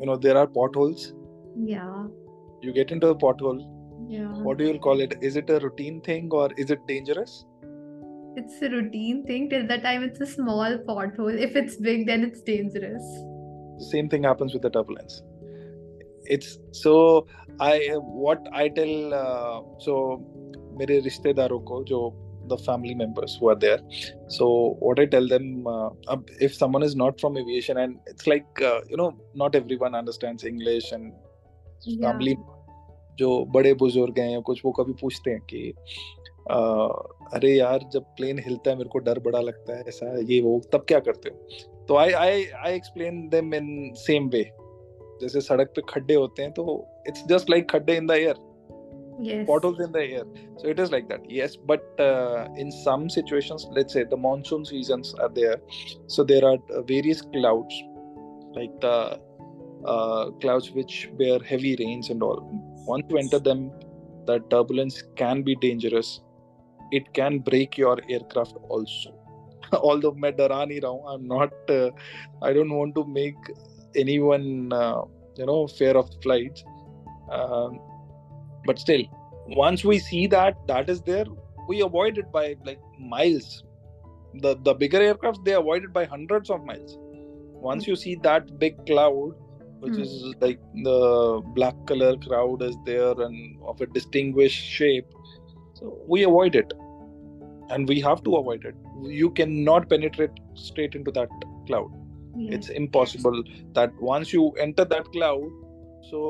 you 0.00 0.06
know 0.06 0.16
there 0.16 0.38
are 0.38 0.46
potholes 0.46 1.12
Yeah. 1.54 2.06
you 2.62 2.72
get 2.72 2.90
into 2.92 3.08
a 3.08 3.14
pothole 3.14 3.60
Yeah. 4.09 4.33
what 4.47 4.57
do 4.57 4.65
you 4.65 4.79
call 4.87 5.01
it 5.05 5.15
is 5.21 5.35
it 5.43 5.49
a 5.49 5.59
routine 5.59 6.01
thing 6.01 6.29
or 6.31 6.49
is 6.65 6.71
it 6.77 6.85
dangerous 6.95 7.37
It's 8.39 8.57
a 8.65 8.67
routine 8.71 9.21
thing. 9.27 9.45
Till 9.51 9.63
the 9.69 9.77
time 9.83 10.03
it's 10.07 10.19
a 10.23 10.25
small 10.31 10.75
pothole. 10.89 11.37
If 11.45 11.55
it's 11.61 11.77
big, 11.85 12.03
then 12.09 12.25
it's 12.27 12.41
dangerous. 12.49 13.07
same 13.85 14.09
thing 14.11 14.23
happens 14.27 14.53
with 14.57 14.61
the 14.65 14.69
turbulence 14.75 15.15
it's 16.35 16.51
so 16.83 16.93
i 17.65 17.73
what 18.27 18.47
i 18.61 18.67
tell 18.77 18.93
uh, 19.23 19.57
so 19.85 19.93
मेरे 20.79 20.99
रिश्तेदारों 21.09 21.59
को 21.71 21.83
जो 21.91 21.99
the 22.53 22.57
family 22.65 22.95
members 23.01 23.35
who 23.39 23.49
are 23.53 23.57
there 23.65 23.77
so 24.37 24.47
what 24.87 24.99
i 25.03 25.05
tell 25.13 25.25
them 25.33 25.47
uh, 25.75 25.89
ab- 26.15 26.29
if 26.47 26.53
someone 26.61 26.83
is 26.89 26.95
not 27.03 27.19
from 27.23 27.37
aviation 27.43 27.81
and 27.85 27.99
it's 28.13 28.27
like 28.33 28.61
uh, 28.71 28.79
you 28.91 28.97
know 29.01 29.07
not 29.43 29.57
everyone 29.61 29.97
understands 30.01 30.45
english 30.53 30.91
and 30.99 31.13
Yeah. 31.93 32.05
family 32.07 32.35
जो 33.18 33.44
बड़े 33.44 33.74
बुज़ुर्ग 33.74 34.18
हैं 34.18 34.30
या 34.30 34.40
कुछ 34.40 34.62
वो 34.64 34.72
कभी 34.72 34.92
पूछते 34.92 35.30
हैं 35.30 35.40
कि 35.40 35.74
आ, 36.50 36.86
अरे 37.36 37.54
यार 37.54 37.80
जब 37.92 38.02
प्लेन 38.02 38.38
हिलता 38.38 38.70
है 38.70 38.76
मेरे 38.76 38.88
को 38.88 38.98
डर 38.98 39.18
बड़ा 39.18 39.40
लगता 39.40 39.76
है 39.76 39.84
ऐसा 39.88 40.18
ये 40.20 40.40
वो 40.40 40.60
तब 40.72 40.84
क्या 40.88 40.98
करते 40.98 41.28
हो? 41.28 41.46
तो 41.88 41.96
I 41.96 42.10
I 42.10 42.44
I 42.44 42.74
explain 42.74 43.28
them 43.28 43.54
in 43.54 43.92
same 43.94 44.28
way 44.28 44.50
जैसे 45.22 45.40
सड़क 45.40 45.72
पे 45.76 45.82
खड्डे 45.88 46.14
होते 46.14 46.42
हैं 46.42 46.52
तो 46.52 46.86
इट्स 47.08 47.24
जस्ट 47.26 47.50
लाइक 47.50 47.70
खड्डे 47.70 47.96
in 47.96 48.06
the 48.06 48.10
air 48.10 48.34
bottles 49.44 49.76
in 49.80 49.92
the 49.92 49.96
air 49.96 50.56
so 50.58 50.68
it 50.68 50.80
is 50.80 50.92
like 50.92 51.04
that 51.04 51.22
yes 51.30 51.56
but 51.66 51.96
in 52.58 52.70
some 52.70 53.08
situations 53.08 53.66
let's 53.76 53.92
say 53.92 54.04
the 54.04 54.14
monsoon 54.18 54.62
seasons 54.62 55.14
are 55.20 55.28
there 55.28 55.62
so 56.08 56.24
there 56.24 56.44
are 56.44 56.56
various 56.80 57.20
clouds 57.20 57.80
like 58.56 58.70
the 58.70 59.16
clouds 60.40 60.70
which 60.74 61.08
bear 61.14 61.44
heavy 61.50 61.74
rains 61.74 62.10
and 62.10 62.22
all 62.22 62.71
once 62.85 63.05
you 63.09 63.17
enter 63.17 63.39
them 63.39 63.71
the 64.25 64.39
turbulence 64.53 65.03
can 65.15 65.43
be 65.43 65.55
dangerous 65.55 66.21
it 66.91 67.13
can 67.13 67.39
break 67.39 67.77
your 67.77 67.97
aircraft 68.09 68.55
also 68.69 69.13
although 69.89 70.13
मैं 70.23 70.35
डरा 70.35 70.63
नहीं 70.65 70.79
रहा 70.81 70.91
हूँ 70.91 71.13
I'm 71.13 71.27
not 71.27 71.71
uh, 71.77 71.89
I 72.41 72.53
don't 72.53 72.73
want 72.79 72.95
to 72.95 73.05
make 73.05 73.51
anyone 73.95 74.71
uh, 74.73 75.01
you 75.37 75.45
know 75.45 75.67
fear 75.67 75.95
of 75.97 76.09
flights 76.23 76.63
um, 77.31 77.79
but 78.65 78.79
still 78.79 79.03
once 79.63 79.83
we 79.83 79.99
see 79.99 80.27
that 80.27 80.55
that 80.67 80.89
is 80.89 81.01
there 81.01 81.25
we 81.67 81.81
avoid 81.81 82.17
it 82.17 82.31
by 82.31 82.45
like 82.65 82.79
miles 82.99 83.63
the 84.45 84.55
the 84.69 84.73
bigger 84.73 85.01
aircraft 85.01 85.43
they 85.45 85.53
avoid 85.53 85.83
it 85.83 85.93
by 85.93 86.05
hundreds 86.05 86.49
of 86.49 86.63
miles 86.63 86.97
once 87.67 87.87
you 87.87 87.95
see 87.95 88.15
that 88.15 88.57
big 88.59 88.85
cloud 88.85 89.33
which 89.82 89.94
Hmm. 89.94 90.02
is 90.04 90.12
like 90.40 90.60
the 90.88 90.98
black 91.56 91.76
color 91.86 92.16
cloud 92.26 92.62
is 92.62 92.76
there 92.86 93.14
and 93.26 93.56
of 93.72 93.80
a 93.80 93.86
distinguished 93.98 94.64
shape 94.78 95.06
so 95.80 95.96
we 96.08 96.22
avoid 96.24 96.56
it 96.62 96.72
and 97.70 97.88
we 97.88 98.00
have 98.00 98.22
to 98.24 98.36
avoid 98.36 98.64
it 98.64 98.76
you 99.22 99.30
cannot 99.30 99.88
penetrate 99.88 100.40
straight 100.54 100.94
into 100.94 101.10
that 101.18 101.28
cloud 101.66 101.90
yes. 102.36 102.54
it's 102.58 102.70
impossible 102.70 103.42
that 103.74 103.92
once 104.00 104.32
you 104.32 104.50
enter 104.66 104.84
that 104.84 105.04
cloud 105.16 105.50
so 106.10 106.22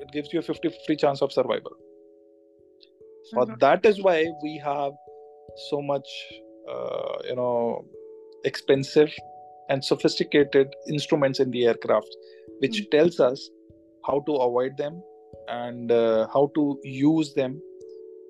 it 0.00 0.10
gives 0.12 0.32
you 0.32 0.40
a 0.40 0.42
50 0.42 0.68
50 0.68 0.96
chance 1.04 1.22
of 1.22 1.32
survival 1.32 1.76
for 3.34 3.46
Mhm. 3.46 3.60
that 3.60 3.86
is 3.92 4.02
why 4.02 4.18
we 4.42 4.58
have 4.64 4.92
so 5.70 5.82
much 5.82 6.08
uh, 6.72 7.16
you 7.28 7.36
know 7.36 7.84
expensive 8.44 9.12
and 9.68 9.84
sophisticated 9.84 10.74
instruments 10.88 11.40
in 11.40 11.50
the 11.50 11.66
aircraft 11.66 12.08
which 12.60 12.82
Mm. 12.82 12.90
tells 12.90 13.20
us 13.20 13.50
how 14.06 14.20
to 14.26 14.34
avoid 14.46 14.76
them 14.76 15.02
and 15.48 15.92
uh, 15.92 16.26
how 16.32 16.50
to 16.54 16.78
use 16.82 17.34
them 17.34 17.60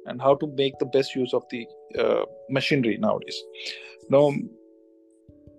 and 0.06 0.20
how 0.20 0.34
to 0.34 0.46
make 0.60 0.78
the 0.78 0.86
best 0.86 1.14
use 1.14 1.34
of 1.34 1.44
the 1.50 1.66
uh, 1.98 2.24
machinery 2.48 2.96
nowadays. 2.98 3.38
Now 4.10 4.32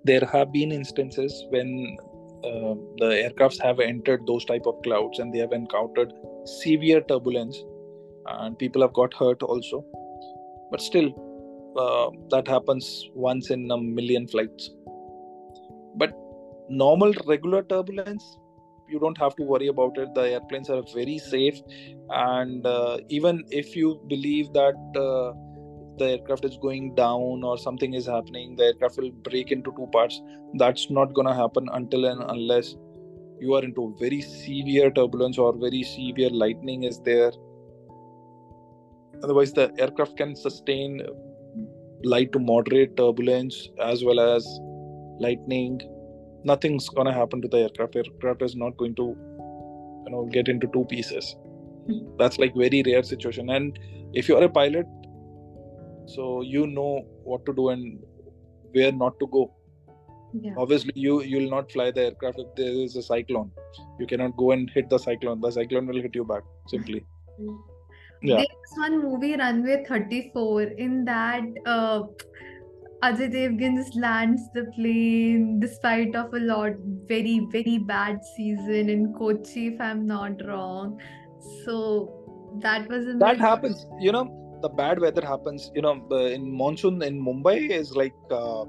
there 0.04 0.26
have 0.26 0.52
been 0.52 0.72
instances 0.72 1.46
when 1.50 1.98
uh, 2.44 2.74
the 2.98 3.10
aircrafts 3.24 3.62
have 3.62 3.80
entered 3.80 4.22
those 4.26 4.46
type 4.46 4.66
of 4.66 4.82
clouds 4.84 5.20
and 5.20 5.34
they 5.34 5.40
have 5.40 5.52
encountered 5.52 6.14
severe 6.46 7.02
turbulence 7.02 7.62
and 8.28 8.58
people 8.58 8.82
have 8.82 8.94
got 8.94 9.14
hurt 9.14 9.44
also. 9.44 9.84
But 10.72 10.82
still 10.82 11.10
uh, 11.78 12.10
that 12.30 12.48
happens 12.48 13.10
once 13.14 13.50
in 13.52 13.70
a 13.72 13.78
million 13.78 14.28
flights 14.28 14.72
but 15.96 16.14
normal 16.70 17.14
regular 17.26 17.64
turbulence 17.64 18.38
you 18.90 19.00
don't 19.00 19.18
have 19.20 19.36
to 19.36 19.44
worry 19.44 19.68
about 19.68 19.98
it. 20.00 20.14
The 20.16 20.32
airplanes 20.32 20.68
are 20.70 20.82
very 20.96 21.20
safe. 21.20 21.62
And 22.10 22.66
uh, 22.66 22.98
even 23.10 23.44
if 23.52 23.76
you 23.76 24.02
believe 24.08 24.52
that 24.54 24.74
uh, 24.96 25.38
the 26.00 26.12
aircraft 26.12 26.46
is 26.46 26.58
going 26.58 26.96
down 26.96 27.44
or 27.44 27.58
something 27.58 27.94
is 27.94 28.06
happening 28.06 28.56
the 28.56 28.64
aircraft 28.64 28.98
will 28.98 29.12
break 29.30 29.52
into 29.52 29.72
two 29.78 29.88
parts 29.92 30.22
that's 30.54 30.90
not 30.90 31.14
going 31.14 31.28
to 31.28 31.34
happen 31.34 31.68
until 31.74 32.06
and 32.06 32.24
unless 32.30 32.76
you 33.42 33.54
are 33.54 33.64
into 33.64 33.96
very 34.00 34.22
severe 34.22 34.90
turbulence 34.92 35.38
or 35.38 35.54
very 35.58 35.84
severe 35.84 36.30
lightning 36.30 36.84
is 36.84 37.00
there. 37.02 37.32
Otherwise 39.24 39.54
the 39.54 39.74
aircraft 39.78 40.18
can 40.18 40.36
sustain 40.36 41.02
light 42.04 42.32
to 42.32 42.40
moderate 42.40 42.96
turbulence 42.98 43.70
as 43.82 44.04
well 44.04 44.20
as 44.20 44.46
lightning 45.20 45.82
nothing's 46.44 46.88
going 46.90 47.08
to 47.08 47.14
happen 47.14 47.42
to 47.42 47.48
the 47.48 47.58
aircraft. 47.58 47.96
Aircraft 47.96 48.42
is 48.42 48.56
not 48.56 48.78
going 48.78 48.96
to 48.96 49.04
you 49.04 50.12
know 50.12 50.28
get 50.32 50.48
into 50.48 50.68
two 50.74 50.86
pieces. 50.86 51.36
Hmm. 51.88 52.00
that's 52.18 52.38
like 52.38 52.56
very 52.56 52.84
rare 52.86 53.04
situation. 53.04 53.50
And 53.50 53.80
if 54.14 54.28
you're 54.28 54.44
a 54.44 54.50
pilot 54.50 54.86
so 56.08 56.42
you 56.42 56.66
know 56.68 57.06
what 57.24 57.46
to 57.46 57.54
do 57.54 57.70
and 57.70 58.00
where 58.72 58.92
not 58.92 59.20
to 59.20 59.28
go. 59.28 59.54
Yeah. 60.32 60.54
obviously 60.60 60.92
you 60.94 61.24
you'll 61.24 61.50
not 61.50 61.72
fly 61.72 61.90
the 61.90 62.02
aircraft 62.02 62.38
if 62.38 62.56
there 62.56 62.72
is 62.72 62.96
a 62.96 63.02
cyclone. 63.02 63.52
You 64.00 64.06
cannot 64.06 64.38
go 64.38 64.52
and 64.52 64.70
hit 64.70 64.90
the 64.90 65.00
cyclone. 65.00 65.42
The 65.42 65.52
cyclone 65.52 65.88
will 65.88 66.02
hit 66.02 66.14
you 66.14 66.24
back 66.24 66.44
simply. 66.68 67.04
Yeah. 68.22 68.36
There's 68.36 68.78
one 68.78 69.02
movie, 69.02 69.36
Runway 69.38 69.86
34. 69.88 70.62
In 70.64 71.06
that, 71.06 71.42
uh, 71.66 72.04
Ajay 73.02 73.32
Devgan 73.32 73.78
just 73.78 73.96
lands 73.96 74.50
the 74.54 74.66
plane 74.76 75.58
despite 75.62 76.16
of 76.16 76.34
a 76.34 76.40
lot 76.40 76.74
very 77.08 77.48
very 77.50 77.78
bad 77.78 78.20
season 78.36 78.90
in 78.90 79.14
Kochi, 79.14 79.68
if 79.68 79.80
I'm 79.80 80.06
not 80.06 80.46
wrong. 80.46 81.00
So 81.64 82.14
that 82.62 82.90
was 82.90 83.08
in 83.08 83.20
that 83.20 83.38
happens 83.38 83.86
you 84.02 84.12
know 84.12 84.26
the 84.62 84.68
bad 84.68 85.00
weather 85.00 85.26
happens 85.26 85.72
you 85.74 85.82
know 85.82 86.06
uh, 86.12 86.26
in 86.26 86.52
monsoon 86.52 87.02
in 87.02 87.24
mumbai 87.24 87.72
is 87.72 87.96
like 87.96 88.14
uh, 88.32 88.66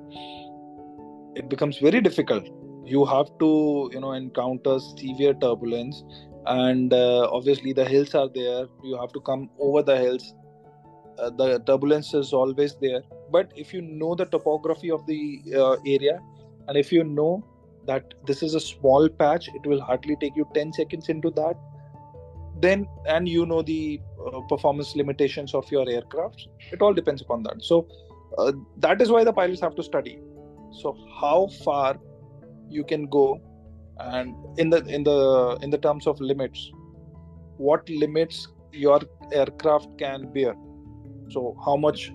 it 1.34 1.48
becomes 1.48 1.78
very 1.78 2.00
difficult. 2.00 2.48
You 2.84 3.04
have 3.06 3.36
to 3.40 3.90
you 3.92 4.00
know 4.00 4.12
encounter 4.12 4.78
severe 4.78 5.34
turbulence 5.34 6.04
and 6.46 6.92
uh, 6.92 7.28
obviously 7.32 7.72
the 7.72 7.84
hills 7.84 8.14
are 8.14 8.28
there. 8.32 8.66
You 8.84 8.96
have 9.00 9.12
to 9.12 9.20
come 9.22 9.50
over 9.58 9.82
the 9.82 9.96
hills. 9.96 10.34
Uh, 11.18 11.30
the 11.30 11.58
turbulence 11.66 12.14
is 12.14 12.32
always 12.32 12.76
there 12.76 13.02
but 13.30 13.52
if 13.56 13.72
you 13.72 13.82
know 13.82 14.14
the 14.14 14.26
topography 14.26 14.90
of 14.90 15.06
the 15.06 15.42
uh, 15.56 15.76
area 15.86 16.20
and 16.68 16.76
if 16.76 16.92
you 16.92 17.04
know 17.04 17.44
that 17.86 18.14
this 18.26 18.42
is 18.42 18.54
a 18.54 18.60
small 18.60 19.08
patch 19.08 19.48
it 19.48 19.66
will 19.66 19.80
hardly 19.80 20.16
take 20.20 20.36
you 20.36 20.46
10 20.54 20.72
seconds 20.72 21.08
into 21.08 21.30
that 21.30 21.56
then 22.60 22.86
and 23.06 23.28
you 23.28 23.46
know 23.46 23.62
the 23.62 24.00
uh, 24.26 24.40
performance 24.48 24.94
limitations 24.94 25.54
of 25.54 25.70
your 25.70 25.88
aircraft 25.88 26.48
it 26.72 26.82
all 26.82 26.92
depends 26.92 27.22
upon 27.22 27.42
that. 27.44 27.62
So 27.62 27.88
uh, 28.38 28.52
that 28.78 29.00
is 29.00 29.10
why 29.10 29.24
the 29.24 29.32
pilots 29.32 29.60
have 29.60 29.74
to 29.76 29.82
study. 29.82 30.18
So 30.72 30.96
how 31.20 31.48
far 31.64 31.98
you 32.68 32.84
can 32.84 33.06
go 33.06 33.40
and 33.98 34.34
in 34.58 34.70
the 34.70 34.84
in 34.86 35.04
the 35.04 35.58
in 35.62 35.70
the 35.70 35.78
terms 35.78 36.06
of 36.06 36.20
limits 36.20 36.70
what 37.56 37.88
limits 37.90 38.48
your 38.72 39.00
aircraft 39.32 39.98
can 39.98 40.32
bear. 40.32 40.54
So 41.30 41.56
how 41.64 41.76
much 41.76 42.12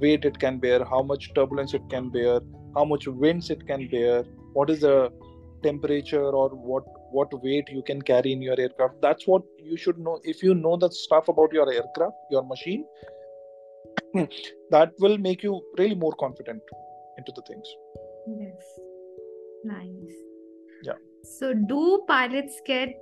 weight 0.00 0.24
it 0.24 0.38
can 0.38 0.58
bear 0.58 0.84
how 0.84 1.02
much 1.02 1.32
turbulence 1.34 1.74
it 1.74 1.88
can 1.90 2.08
bear 2.10 2.40
how 2.74 2.84
much 2.84 3.06
winds 3.06 3.50
it 3.50 3.66
can 3.66 3.88
bear 3.88 4.22
what 4.52 4.70
is 4.70 4.80
the 4.80 5.10
temperature 5.62 6.30
or 6.42 6.48
what 6.70 6.84
what 7.10 7.32
weight 7.42 7.68
you 7.70 7.82
can 7.82 8.00
carry 8.02 8.32
in 8.32 8.42
your 8.42 8.58
aircraft 8.60 9.00
that's 9.00 9.26
what 9.26 9.42
you 9.58 9.76
should 9.76 9.98
know 9.98 10.18
if 10.22 10.42
you 10.42 10.54
know 10.54 10.76
the 10.76 10.90
stuff 10.90 11.28
about 11.28 11.52
your 11.52 11.70
aircraft 11.72 12.16
your 12.30 12.44
machine 12.44 12.84
that 14.70 14.92
will 14.98 15.18
make 15.18 15.42
you 15.42 15.60
really 15.78 15.94
more 15.94 16.14
confident 16.24 16.62
into 17.18 17.32
the 17.34 17.42
things 17.42 17.68
Yes. 18.36 18.80
Nice. 19.64 20.37
Yeah. 20.82 20.92
So 21.38 21.52
do 21.52 22.04
pilots 22.08 22.60
get 22.64 22.94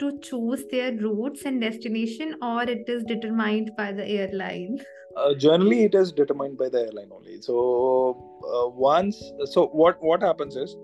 to 0.00 0.18
choose 0.20 0.64
their 0.70 0.92
routes 0.92 1.44
and 1.44 1.60
destination 1.60 2.36
or 2.40 2.62
it 2.62 2.88
is 2.88 3.04
determined 3.04 3.72
by 3.76 3.92
the 3.92 4.06
airline? 4.06 4.78
uh, 5.16 5.34
generally 5.34 5.84
it 5.84 5.94
is 5.94 6.12
determined 6.12 6.58
by 6.58 6.68
the 6.68 6.80
airline 6.80 7.10
only. 7.10 7.40
So 7.40 8.16
uh, 8.54 8.68
once 8.68 9.22
so 9.44 9.66
what 9.68 10.02
what 10.02 10.22
happens 10.22 10.56
is 10.56 10.76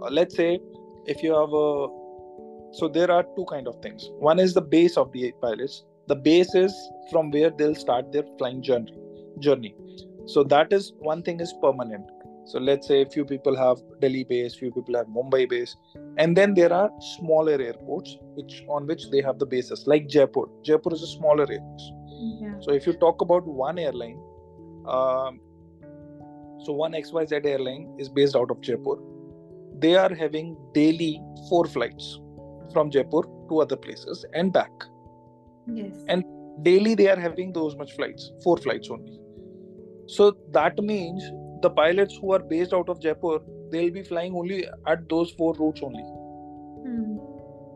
uh, 0.00 0.10
let's 0.10 0.36
say 0.36 0.60
if 1.06 1.22
you 1.22 1.34
have 1.34 1.52
a 1.52 2.76
so 2.78 2.88
there 2.88 3.10
are 3.10 3.24
two 3.36 3.46
kind 3.46 3.66
of 3.66 3.80
things. 3.82 4.10
One 4.18 4.38
is 4.38 4.54
the 4.54 4.62
base 4.62 4.96
of 4.96 5.10
the 5.12 5.32
pilots. 5.40 5.84
The 6.06 6.14
base 6.14 6.54
is 6.54 6.74
from 7.10 7.30
where 7.30 7.50
they'll 7.50 7.74
start 7.74 8.12
their 8.12 8.24
flying 8.38 8.62
journey 8.62 8.94
journey. 9.38 9.74
So 10.26 10.44
that 10.44 10.72
is 10.72 10.92
one 10.98 11.22
thing 11.22 11.40
is 11.40 11.52
permanent 11.62 12.04
so 12.50 12.58
let's 12.68 12.86
say 12.90 12.98
a 13.02 13.08
few 13.14 13.24
people 13.30 13.56
have 13.62 13.78
delhi 14.02 14.22
base 14.32 14.54
few 14.60 14.70
people 14.76 14.96
have 14.98 15.08
mumbai 15.18 15.42
base 15.52 15.72
and 16.24 16.36
then 16.40 16.54
there 16.60 16.72
are 16.80 16.90
smaller 17.14 17.56
airports 17.68 18.16
which 18.38 18.54
on 18.76 18.86
which 18.92 19.08
they 19.14 19.22
have 19.28 19.38
the 19.44 19.48
bases 19.54 19.86
like 19.92 20.08
jaipur 20.16 20.46
jaipur 20.70 20.92
is 20.98 21.02
a 21.08 21.12
smaller 21.16 21.46
airport 21.56 21.88
Yeah. 22.20 22.54
so 22.64 22.72
if 22.78 22.86
you 22.86 22.92
talk 23.02 23.22
about 23.24 23.46
one 23.46 23.78
airline, 23.78 24.18
um, 24.86 25.40
so 26.64 26.72
one 26.80 26.92
XYZ 26.92 27.46
airline 27.46 27.94
is 27.98 28.08
based 28.08 28.36
out 28.36 28.50
of 28.50 28.60
Jaipur. 28.60 28.96
They 29.78 29.96
are 29.96 30.14
having 30.14 30.56
daily 30.74 31.22
four 31.48 31.64
flights 31.66 32.20
from 32.74 32.90
Jaipur 32.90 33.22
to 33.48 33.60
other 33.60 33.76
places 33.76 34.26
and 34.34 34.52
back. 34.52 34.70
Yes. 35.66 36.04
And 36.08 36.24
daily 36.62 36.94
they 36.94 37.08
are 37.08 37.18
having 37.18 37.52
those 37.52 37.76
much 37.76 37.92
flights, 37.92 38.30
four 38.44 38.56
flights 38.58 38.90
only. 38.90 39.18
So 40.06 40.36
that 40.58 40.78
means 40.78 41.22
the 41.62 41.70
pilots 41.70 42.16
who 42.16 42.32
are 42.32 42.38
based 42.38 42.72
out 42.72 42.88
of 42.88 43.00
Jaipur, 43.00 43.40
they'll 43.70 43.92
be 43.92 44.02
flying 44.02 44.34
only 44.34 44.66
at 44.86 45.08
those 45.08 45.32
four 45.32 45.54
routes 45.54 45.80
only. 45.82 46.02
Hmm. 46.02 47.16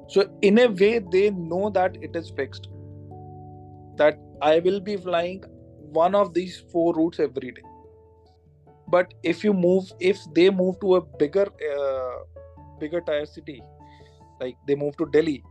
So 0.09 0.29
in 0.43 0.59
a 0.59 0.69
way, 0.69 1.01
they 1.13 1.31
know 1.31 1.71
that 1.71 1.97
it 2.03 2.15
is 2.15 2.31
fixed. 2.31 2.69
That 3.97 4.19
I 4.43 4.59
will 4.59 4.81
be 4.81 4.97
flying 4.97 5.45
one 5.93 6.15
of 6.15 6.35
these 6.35 6.63
four 6.73 6.95
routes 6.95 7.21
every 7.21 7.53
day. 7.53 7.63
But 8.89 9.15
if 9.23 9.43
you 9.43 9.53
move, 9.53 9.91
if 10.01 10.19
they 10.35 10.51
move 10.51 10.79
to 10.81 10.97
a 10.97 11.01
bigger, 11.01 11.47
uh, 11.47 12.47
bigger 12.79 13.01
tier 13.01 13.25
city, 13.27 13.63
like 14.41 14.57
they 14.67 14.75
move 14.75 14.97
to 14.99 15.07
Delhi, 15.07 15.43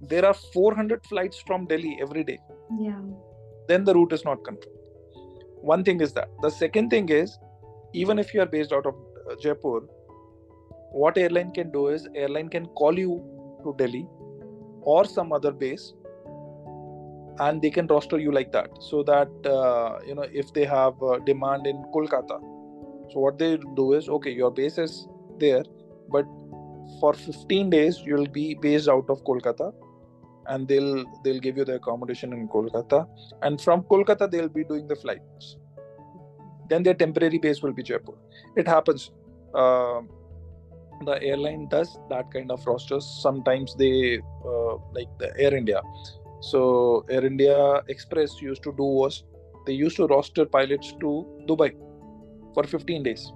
there 0.00 0.24
are 0.24 0.34
400 0.34 1.04
flights 1.06 1.42
from 1.46 1.66
Delhi 1.66 1.98
every 2.00 2.24
day. 2.24 2.38
Yeah. 2.78 3.00
Then 3.68 3.84
the 3.84 3.94
route 3.94 4.12
is 4.12 4.24
not 4.24 4.42
controlled. 4.44 4.76
One 5.60 5.84
thing 5.84 6.00
is 6.00 6.12
that. 6.14 6.30
The 6.40 6.50
second 6.50 6.88
thing 6.88 7.10
is, 7.10 7.38
even 7.92 8.18
if 8.18 8.34
you 8.34 8.40
are 8.40 8.46
based 8.46 8.72
out 8.72 8.86
of 8.86 8.94
uh, 9.30 9.34
Jaipur, 9.40 9.80
what 10.92 11.16
airline 11.16 11.52
can 11.52 11.70
do 11.70 11.88
is 11.88 12.08
airline 12.14 12.48
can 12.48 12.66
call 12.66 12.98
you 12.98 13.22
to 13.62 13.74
Delhi 13.78 14.06
or 14.82 15.04
some 15.04 15.32
other 15.32 15.52
base 15.52 15.92
and 17.38 17.62
they 17.62 17.70
can 17.70 17.86
roster 17.86 18.18
you 18.18 18.32
like 18.32 18.52
that. 18.52 18.70
So 18.80 19.02
that 19.04 19.28
uh, 19.46 19.98
you 20.06 20.14
know 20.14 20.26
if 20.32 20.52
they 20.52 20.64
have 20.64 21.02
uh, 21.02 21.18
demand 21.18 21.66
in 21.66 21.76
kolkata 21.94 22.40
so 23.12 23.18
what 23.18 23.38
they 23.38 23.58
do 23.76 23.92
is 23.94 24.08
okay 24.08 24.30
your 24.30 24.50
base 24.50 24.78
is 24.78 25.06
there 25.38 25.64
but 26.08 26.26
for 27.00 27.12
15 27.14 27.70
days 27.70 28.02
you'll 28.04 28.26
be 28.26 28.54
based 28.54 28.88
out 28.88 29.08
of 29.08 29.24
kolkata 29.24 29.72
and 30.46 30.68
they'll 30.68 31.04
they'll 31.24 31.40
give 31.40 31.56
you 31.56 31.64
the 31.64 31.74
accommodation 31.74 32.32
in 32.32 32.48
kolkata. 32.48 33.06
And 33.42 33.60
from 33.60 33.82
kolkata 33.82 34.30
they'll 34.30 34.48
be 34.48 34.64
doing 34.64 34.86
the 34.86 34.96
flights 34.96 35.56
then 36.70 36.82
their 36.86 36.98
temporary 37.02 37.38
base 37.46 37.62
will 37.62 37.76
be 37.80 37.82
jaipur 37.90 38.16
it 38.56 38.72
happens 38.74 39.10
uh, 39.62 40.00
the 41.08 41.16
airline 41.32 41.66
does 41.74 41.92
that 42.14 42.32
kind 42.32 42.50
of 42.56 42.66
rosters 42.72 43.06
sometimes 43.26 43.76
they 43.82 43.94
uh, 44.52 44.74
like 44.98 45.12
the 45.24 45.30
air 45.46 45.54
india 45.62 45.82
so 46.40 47.04
Air 47.10 47.24
India 47.26 47.82
Express 47.88 48.40
used 48.40 48.62
to 48.62 48.72
do 48.72 48.84
was 48.84 49.24
they 49.66 49.74
used 49.74 49.96
to 49.96 50.06
roster 50.06 50.46
pilots 50.46 50.94
to 51.00 51.26
Dubai 51.46 51.72
for 52.54 52.64
15 52.64 53.02
days. 53.02 53.32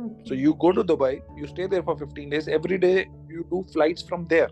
Okay. 0.00 0.22
So 0.26 0.34
you 0.34 0.54
go 0.54 0.70
to 0.70 0.84
Dubai, 0.84 1.20
you 1.36 1.46
stay 1.48 1.66
there 1.66 1.82
for 1.82 1.98
15 1.98 2.30
days. 2.30 2.46
Every 2.46 2.78
day 2.78 3.08
you 3.28 3.44
do 3.50 3.66
flights 3.72 4.02
from 4.02 4.26
there. 4.26 4.48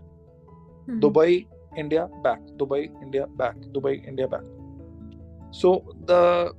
Hmm. 0.87 0.99
Dubai, 0.99 1.47
India, 1.77 2.09
back. 2.21 2.39
Dubai, 2.57 2.89
India, 3.01 3.27
back. 3.37 3.55
Dubai, 3.71 4.05
India, 4.05 4.27
back. 4.27 4.43
So 5.51 5.85
the 6.05 6.51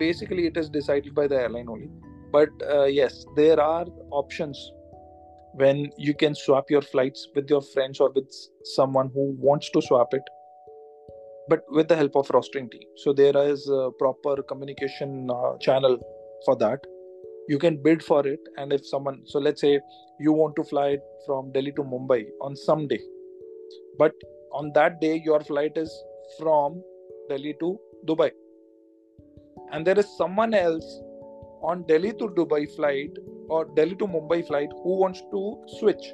basically 0.00 0.46
it 0.46 0.56
is 0.56 0.68
decided 0.68 1.14
by 1.14 1.26
the 1.28 1.36
airline 1.36 1.68
only. 1.68 1.90
But 2.32 2.50
uh, 2.74 2.84
yes, 2.84 3.24
there 3.36 3.60
are 3.60 3.86
options 4.10 4.58
when 5.54 5.90
you 5.96 6.14
can 6.14 6.34
swap 6.34 6.70
your 6.70 6.82
flights 6.82 7.28
with 7.34 7.50
your 7.50 7.60
friends 7.60 8.00
or 8.00 8.10
with 8.10 8.30
someone 8.76 9.10
who 9.14 9.34
wants 9.38 9.70
to 9.70 9.82
swap 9.82 10.14
it 10.14 10.22
but 11.48 11.64
with 11.76 11.88
the 11.88 11.96
help 11.96 12.14
of 12.14 12.28
rostering 12.28 12.70
team. 12.70 12.86
So 12.96 13.12
there 13.12 13.36
is 13.36 13.68
a 13.68 13.90
proper 13.98 14.42
communication 14.42 15.28
uh, 15.30 15.58
channel 15.58 15.98
for 16.44 16.56
that. 16.56 16.78
You 17.48 17.58
can 17.58 17.82
bid 17.82 18.04
for 18.04 18.24
it 18.24 18.38
and 18.56 18.72
if 18.72 18.86
someone 18.86 19.22
so 19.24 19.40
let's 19.40 19.60
say 19.60 19.80
you 20.20 20.32
want 20.32 20.54
to 20.56 20.64
fly 20.64 20.98
from 21.26 21.50
delhi 21.52 21.72
to 21.72 21.82
mumbai 21.82 22.20
on 22.40 22.54
some 22.54 22.86
day 22.86 23.00
but 23.98 24.12
on 24.52 24.70
that 24.74 25.00
day 25.00 25.20
your 25.24 25.40
flight 25.40 25.72
is 25.76 25.92
from 26.38 26.80
delhi 27.30 27.54
to 27.62 27.70
dubai 28.10 28.30
and 29.72 29.86
there 29.86 29.98
is 29.98 30.16
someone 30.16 30.54
else 30.54 31.00
on 31.62 31.82
delhi 31.86 32.12
to 32.12 32.28
dubai 32.38 32.64
flight 32.76 33.10
or 33.50 33.64
Delhi 33.76 33.96
to 33.96 34.06
Mumbai 34.06 34.46
flight 34.46 34.70
who 34.82 34.96
wants 35.02 35.20
to 35.32 35.40
switch. 35.78 36.12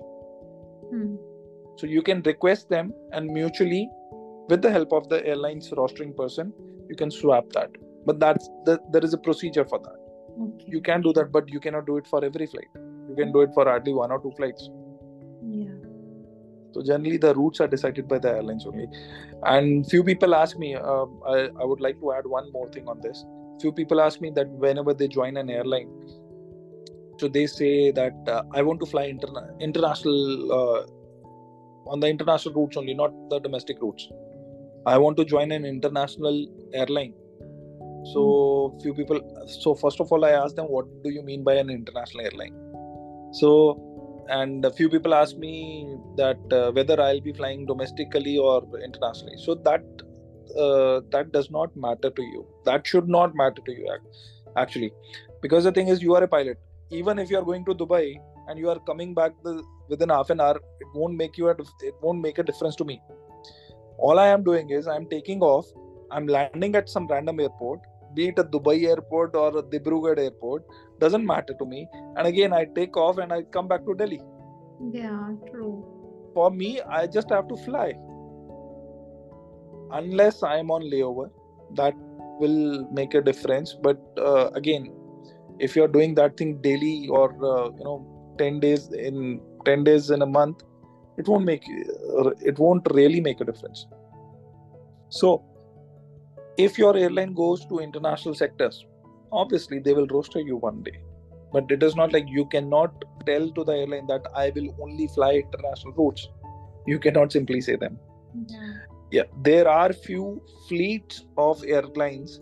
Hmm. 0.91 1.17
So 1.77 1.87
you 1.87 2.03
can 2.03 2.23
request 2.23 2.69
them 2.71 2.93
and 3.13 3.29
mutually, 3.29 3.89
with 4.49 4.63
the 4.63 4.71
help 4.71 4.93
of 4.93 5.09
the 5.09 5.25
airline's 5.27 5.71
rostering 5.71 6.17
person, 6.17 6.53
you 6.89 6.97
can 6.97 7.11
swap 7.11 7.53
that. 7.53 7.71
But 8.07 8.21
that's 8.21 8.49
the, 8.65 8.81
there 8.91 9.05
is 9.05 9.13
a 9.13 9.19
procedure 9.19 9.65
for 9.65 9.79
that. 9.81 9.99
Okay. 10.43 10.65
You 10.69 10.81
can 10.81 11.03
do 11.03 11.13
that, 11.13 11.31
but 11.33 11.53
you 11.53 11.61
cannot 11.61 11.87
do 11.87 11.99
it 11.99 12.07
for 12.07 12.25
every 12.25 12.47
flight. 12.47 12.69
You 13.09 13.17
can 13.17 13.33
do 13.33 13.43
it 13.43 13.51
for 13.53 13.65
hardly 13.65 13.93
one 13.93 14.11
or 14.11 14.21
two 14.21 14.33
flights. 14.37 14.71
Yeah. 15.43 15.76
So 16.77 16.83
generally, 16.83 17.17
the 17.17 17.35
routes 17.35 17.61
are 17.61 17.69
decided 17.69 18.07
by 18.07 18.19
the 18.19 18.29
airlines 18.29 18.67
only. 18.67 18.87
And 19.45 19.89
few 19.89 20.05
people 20.05 20.35
ask 20.35 20.59
me, 20.59 20.75
uh, 20.75 21.07
I, 21.35 21.49
I 21.61 21.65
would 21.65 21.81
like 21.81 21.99
to 22.01 22.13
add 22.13 22.27
one 22.27 22.53
more 22.53 22.69
thing 22.71 22.87
on 22.87 23.01
this. 23.01 23.25
Few 23.63 23.73
people 23.73 24.01
ask 24.01 24.21
me 24.21 24.31
that 24.35 24.49
whenever 24.49 24.93
they 24.93 25.09
join 25.09 25.39
an 25.39 25.49
airline, 25.49 25.89
so 27.19 27.29
they 27.29 27.47
say 27.47 27.91
that 27.91 28.17
uh, 28.29 28.43
i 28.53 28.63
want 28.63 28.81
to 28.81 28.87
fly 28.87 29.05
interna- 29.15 29.49
international 29.61 30.19
uh, 30.59 30.83
on 31.93 32.01
the 32.01 32.09
international 32.15 32.55
routes 32.55 32.77
only 32.77 32.95
not 32.95 33.13
the 33.31 33.39
domestic 33.47 33.81
routes 33.81 34.09
i 34.87 34.99
want 35.05 35.17
to 35.17 35.25
join 35.25 35.53
an 35.59 35.65
international 35.65 36.37
airline 36.75 37.15
so 38.13 38.23
few 38.83 38.95
people 38.95 39.21
so 39.63 39.75
first 39.75 40.01
of 40.01 40.13
all 40.13 40.25
i 40.25 40.33
ask 40.43 40.55
them 40.57 40.67
what 40.77 40.87
do 41.03 41.11
you 41.11 41.23
mean 41.23 41.43
by 41.43 41.55
an 41.55 41.71
international 41.71 42.25
airline 42.29 42.57
so 43.41 43.51
and 44.29 44.65
a 44.65 44.71
few 44.71 44.89
people 44.89 45.15
ask 45.15 45.37
me 45.37 45.97
that 46.17 46.39
uh, 46.53 46.71
whether 46.73 47.01
i'll 47.01 47.21
be 47.21 47.33
flying 47.33 47.67
domestically 47.67 48.39
or 48.39 48.63
internationally. 48.85 49.37
So 49.39 49.55
that 49.55 49.85
uh, 50.59 51.01
that 51.11 51.33
does 51.33 51.51
not 51.51 51.77
matter 51.77 52.11
to 52.11 52.23
you. 52.23 52.47
That 52.65 52.87
should 52.87 53.09
not 53.09 53.35
matter 53.35 53.63
to 53.65 53.73
you 53.73 53.99
actually. 54.57 54.93
Because 55.43 55.65
the 55.65 55.73
thing 55.73 55.89
is 55.89 56.03
you 56.03 56.15
are 56.15 56.23
a 56.23 56.29
pilot. 56.29 56.59
Even 56.91 57.19
if 57.19 57.31
you 57.31 57.39
are 57.39 57.45
going 57.45 57.65
to 57.67 57.75
dubai 57.75 58.17
and 58.49 58.59
you 58.59 58.71
are 58.71 58.79
coming 58.81 59.15
back 59.15 59.33
the, 59.43 59.63
within 59.89 60.09
half 60.09 60.31
an 60.31 60.41
hour 60.41 60.57
it 60.57 60.87
won't 60.95 61.17
make 61.17 61.37
you 61.37 61.49
a, 61.49 61.53
it 61.53 61.95
won't 62.01 62.21
make 62.21 62.39
a 62.39 62.43
difference 62.43 62.77
to 62.77 62.85
me. 62.85 63.01
All 63.99 64.19
i 64.19 64.27
am 64.27 64.45
doing 64.45 64.71
is 64.71 64.87
i'm 64.87 65.07
taking 65.07 65.41
off 65.41 65.67
i'm 66.11 66.27
landing 66.27 66.75
at 66.77 66.89
some 66.89 67.07
random 67.07 67.41
airport 67.41 67.81
be 68.19 68.29
it 68.31 68.39
a 68.39 68.45
dubai 68.55 68.77
airport 68.93 69.35
or 69.43 69.49
a 69.61 69.63
dibrugarh 69.75 70.19
airport 70.27 70.65
doesn't 71.01 71.27
matter 71.35 71.55
to 71.61 71.67
me. 71.75 71.87
And 72.17 72.27
again 72.27 72.53
i 72.53 72.65
take 72.79 72.97
off 72.97 73.19
and 73.19 73.33
i 73.33 73.43
come 73.59 73.69
back 73.69 73.85
to 73.87 73.95
delhi. 73.95 74.21
Yeah, 74.93 75.31
true. 75.51 75.77
for 76.35 76.51
me 76.61 76.69
i 76.99 77.07
just 77.17 77.31
have 77.37 77.49
to 77.53 77.57
fly. 77.69 77.89
Unless 80.01 80.43
i'm 80.43 80.71
on 80.77 80.83
layover 80.93 81.27
that 81.81 81.95
will 82.41 82.87
make 82.93 83.15
a 83.15 83.23
difference. 83.29 83.75
But 83.89 83.99
uh, 84.19 84.51
again 84.61 84.93
if 85.59 85.77
you're 85.77 85.93
doing 85.97 86.15
that 86.17 86.37
thing 86.37 86.61
daily 86.69 87.09
or 87.09 87.29
uh, 87.53 87.71
you 87.79 87.85
know 87.85 87.99
10 88.39 88.61
days 88.61 88.89
in 89.09 89.41
10 89.65 89.85
days 89.85 90.11
in 90.17 90.23
a 90.23 90.31
month 90.39 90.63
it 91.19 91.29
won't 91.29 91.47
make 91.51 91.63
it 92.51 92.59
won't 92.59 92.87
really 93.01 93.21
make 93.21 93.41
a 93.41 93.45
difference. 93.45 93.87
So 95.09 95.43
if 96.59 96.79
your 96.79 96.97
airline 96.97 97.35
goes 97.35 97.65
to 97.67 97.81
international 97.81 98.35
sectors 98.35 98.85
obviously 99.33 99.79
they 99.79 99.93
will 99.93 100.07
roster 100.07 100.41
you 100.41 100.57
one 100.57 100.83
day. 100.83 100.99
But 101.53 101.71
it 101.71 101.83
is 101.83 101.95
not 101.97 102.13
like 102.13 102.25
you 102.29 102.47
cannot 102.47 103.05
tell 103.27 103.51
to 103.51 103.65
the 103.65 103.73
airline 103.73 104.07
that 104.09 104.27
i 104.35 104.51
will 104.55 104.75
only 104.81 105.09
fly 105.09 105.35
international 105.35 105.95
routes. 105.95 106.29
You 106.87 106.99
cannot 106.99 107.33
simply 107.33 107.61
say 107.61 107.77
them. 107.77 107.99
Yeah. 108.49 108.73
yeah 109.11 109.23
there 109.43 109.69
are 109.69 109.93
few 109.93 110.43
fleets 110.69 111.25
of 111.37 111.63
airlines 111.65 112.41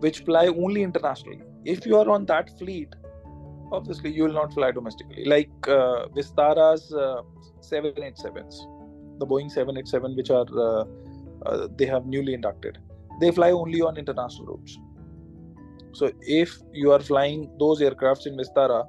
which 0.00 0.20
fly 0.20 0.46
only 0.46 0.82
internationally. 0.82 1.42
If 1.64 1.86
you 1.86 1.96
are 1.96 2.08
on 2.08 2.26
that 2.26 2.58
fleet 2.58 2.94
obviously 3.72 4.10
you 4.10 4.24
will 4.24 4.32
not 4.32 4.52
fly 4.52 4.70
domestically. 4.72 5.24
Like 5.24 5.68
uh, 5.68 6.08
vistara's 6.08 6.92
uh, 6.92 7.22
787s 7.60 8.60
the 9.18 9.26
boeing 9.26 9.50
787 9.50 10.16
which 10.16 10.30
are 10.30 10.46
uh, 10.58 10.84
uh, 11.46 11.68
they 11.76 11.86
have 11.86 12.06
newly 12.06 12.34
inducted 12.34 12.78
they 13.20 13.30
fly 13.30 13.50
only 13.50 13.80
on 13.82 13.96
international 13.96 14.46
routes. 14.46 14.78
So 15.94 16.10
if 16.22 16.56
you 16.72 16.92
are 16.92 17.00
flying 17.00 17.50
those 17.58 17.80
aircrafts 17.80 18.26
in 18.26 18.36
vistara 18.36 18.86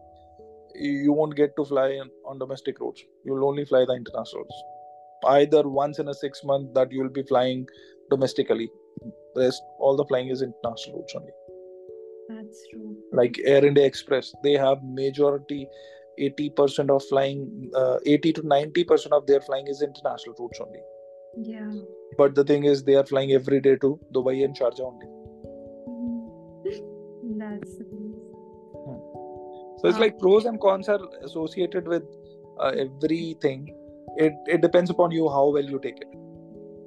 you 0.76 1.12
won't 1.12 1.36
get 1.36 1.56
to 1.58 1.65
fly 1.65 2.00
on 2.26 2.39
domestic 2.39 2.80
routes. 2.80 3.04
You 3.26 3.34
will 3.34 3.48
only 3.48 3.65
fly 3.65 3.86
the 3.86 3.94
international 3.94 4.44
routes. 4.44 4.63
Either 5.26 5.67
once 5.67 6.00
in 6.00 6.08
a 6.08 6.13
six 6.13 6.44
month 6.44 6.74
that 6.74 6.91
you 6.91 7.02
will 7.02 7.10
be 7.10 7.24
flying 7.24 7.67
domestically. 8.10 8.70
Rest 9.36 9.62
all 9.80 9.98
the 9.98 10.06
flying 10.06 10.30
is 10.30 10.41
international 10.41 11.00
routes 11.00 11.15
only. 11.15 11.34
That's 12.30 12.62
true. 12.72 12.96
like 13.20 13.38
air 13.44 13.63
india 13.65 13.86
express 13.86 14.34
they 14.44 14.54
have 14.54 14.84
majority 14.84 15.67
80% 16.20 16.89
of 16.96 17.04
flying 17.10 17.70
uh, 17.76 17.98
80 18.06 18.34
to 18.34 18.41
90% 18.44 19.12
of 19.12 19.26
their 19.28 19.41
flying 19.41 19.67
is 19.67 19.82
international 19.82 20.36
routes 20.39 20.60
only 20.65 20.82
Yeah. 21.38 21.72
but 22.17 22.36
the 22.36 22.44
thing 22.44 22.65
is 22.65 22.84
they 22.84 22.96
are 22.96 23.06
flying 23.06 23.32
every 23.32 23.60
day 23.62 23.76
to 23.84 23.89
dubai 24.15 24.34
and 24.46 24.56
sharjah 24.62 24.88
only 24.88 25.08
Mhm. 25.91 26.17
That's 26.63 26.82
nice. 27.44 27.76
so 29.82 29.88
it's 29.89 30.00
like 30.04 30.20
pros 30.20 30.46
and 30.46 30.60
cons 30.65 30.89
are 30.96 31.00
associated 31.30 31.88
with 31.88 32.04
uh, 32.60 32.72
everything 32.86 33.63
it 34.17 34.34
it 34.56 34.62
depends 34.62 34.89
upon 34.96 35.12
you 35.12 35.30
how 35.30 35.46
well 35.58 35.72
you 35.76 35.80
take 35.88 36.02
it 36.06 36.12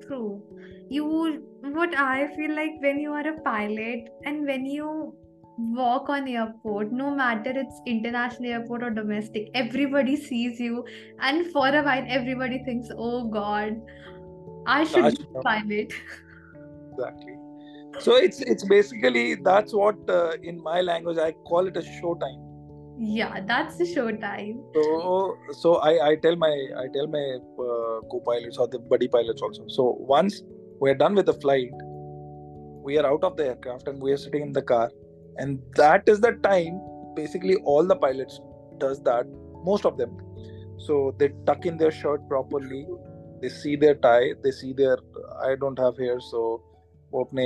True. 0.07 0.43
you 0.95 1.05
what 1.77 1.95
i 2.07 2.27
feel 2.37 2.55
like 2.55 2.75
when 2.87 2.99
you 3.05 3.13
are 3.19 3.27
a 3.29 3.37
pilot 3.45 4.11
and 4.31 4.47
when 4.53 4.67
you 4.67 4.89
walk 5.79 6.09
on 6.17 6.29
airport 6.29 6.93
no 6.93 7.11
matter 7.19 7.53
it's 7.63 7.81
international 7.87 8.51
airport 8.59 8.83
or 8.83 8.91
domestic 8.91 9.49
everybody 9.55 10.17
sees 10.17 10.61
you 10.61 10.85
and 11.31 11.47
for 11.53 11.69
a 11.69 11.83
while 11.89 12.05
everybody 12.19 12.59
thinks 12.69 12.91
oh 12.99 13.25
god 13.37 13.81
i 14.67 14.85
should 14.85 15.05
Taj 15.05 15.15
Mahal. 15.33 15.43
pilot 15.43 15.93
exactly. 16.93 17.35
So 18.01 18.17
it's 18.17 18.41
it's 18.41 18.65
basically 18.65 19.37
that's 19.37 19.73
what 19.73 19.97
uh, 20.11 20.33
in 20.43 20.61
my 20.63 20.81
language 20.81 21.19
i 21.19 21.31
call 21.51 21.69
it 21.69 21.77
a 21.77 21.83
show 21.83 22.15
time 22.23 22.41
yeah 22.99 23.41
that's 23.47 23.77
the 23.77 23.87
show 23.87 24.11
time 24.11 24.59
so 24.75 25.37
so 25.53 25.77
i 25.77 25.93
i 26.09 26.17
tell 26.17 26.35
my 26.35 26.51
i 26.83 26.87
tell 26.97 27.07
my 27.07 27.23
uh, 27.67 28.01
co-pilots 28.11 28.59
or 28.59 28.69
the 28.69 28.79
buddy 28.79 29.09
pilots 29.09 29.43
also. 29.43 29.65
So 29.69 29.97
once 30.01 30.43
we're 30.81 30.95
done 30.95 31.15
with 31.15 31.27
the 31.27 31.35
flight 31.35 31.71
we 32.85 32.99
are 32.99 33.07
out 33.07 33.25
of 33.25 33.37
the 33.37 33.47
aircraft 33.47 33.89
and 33.89 34.01
we 34.01 34.13
are 34.13 34.17
sitting 34.17 34.43
in 34.43 34.53
the 34.53 34.63
car. 34.63 34.91
And 35.39 35.61
that 35.77 36.09
is 36.09 36.21
the 36.21 36.33
time 36.33 36.81
basically 37.17 37.57
all 37.65 37.85
the 37.85 37.97
pilots 37.97 38.41
does 38.79 39.03
that 39.03 39.27
most 39.65 39.87
of 39.87 39.97
them. 39.97 40.17
So 40.79 41.15
they 41.19 41.31
tuck 41.47 41.65
in 41.67 41.79
their 41.79 41.91
shirt 41.91 42.29
properly 42.29 42.87
they 43.44 43.50
see 43.50 43.76
their 43.76 43.96
tie 43.96 44.34
they 44.44 44.52
see 44.52 44.74
their 44.74 44.98
i 45.50 45.56
don't 45.56 45.80
have 45.80 45.98
hair 45.98 46.20
so 46.32 46.42
वो 47.14 47.24
अपने 47.24 47.46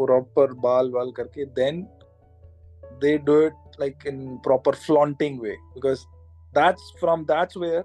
proper 0.00 0.46
बाल 0.64 0.90
वाल 0.92 1.12
करके 1.18 1.46
then 1.58 1.86
they 3.02 3.16
do 3.18 3.40
it 3.46 3.54
like 3.78 4.04
in 4.10 4.38
proper 4.46 4.72
flaunting 4.72 5.40
way 5.40 5.56
because 5.74 6.06
that's 6.52 6.92
from 7.00 7.24
that's 7.26 7.56
where 7.56 7.84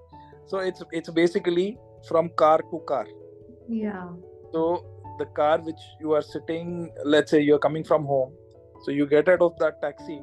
so 0.52 0.60
it's 0.70 0.84
it's 0.92 1.10
basically 1.10 1.78
from 2.08 2.30
car 2.42 2.58
to 2.72 2.80
car 2.92 3.06
yeah 3.68 4.08
so 4.52 4.64
the 5.20 5.26
car 5.40 5.60
which 5.62 5.84
you 6.02 6.14
are 6.14 6.22
sitting 6.22 6.92
let's 7.16 7.32
say 7.32 7.42
you're 7.42 7.64
coming 7.68 7.84
from 7.84 8.06
home 8.06 8.34
so 8.86 8.92
you 8.92 9.06
get 9.06 9.30
out 9.30 9.42
of 9.42 9.58
that 9.60 9.82
taxi 9.82 10.20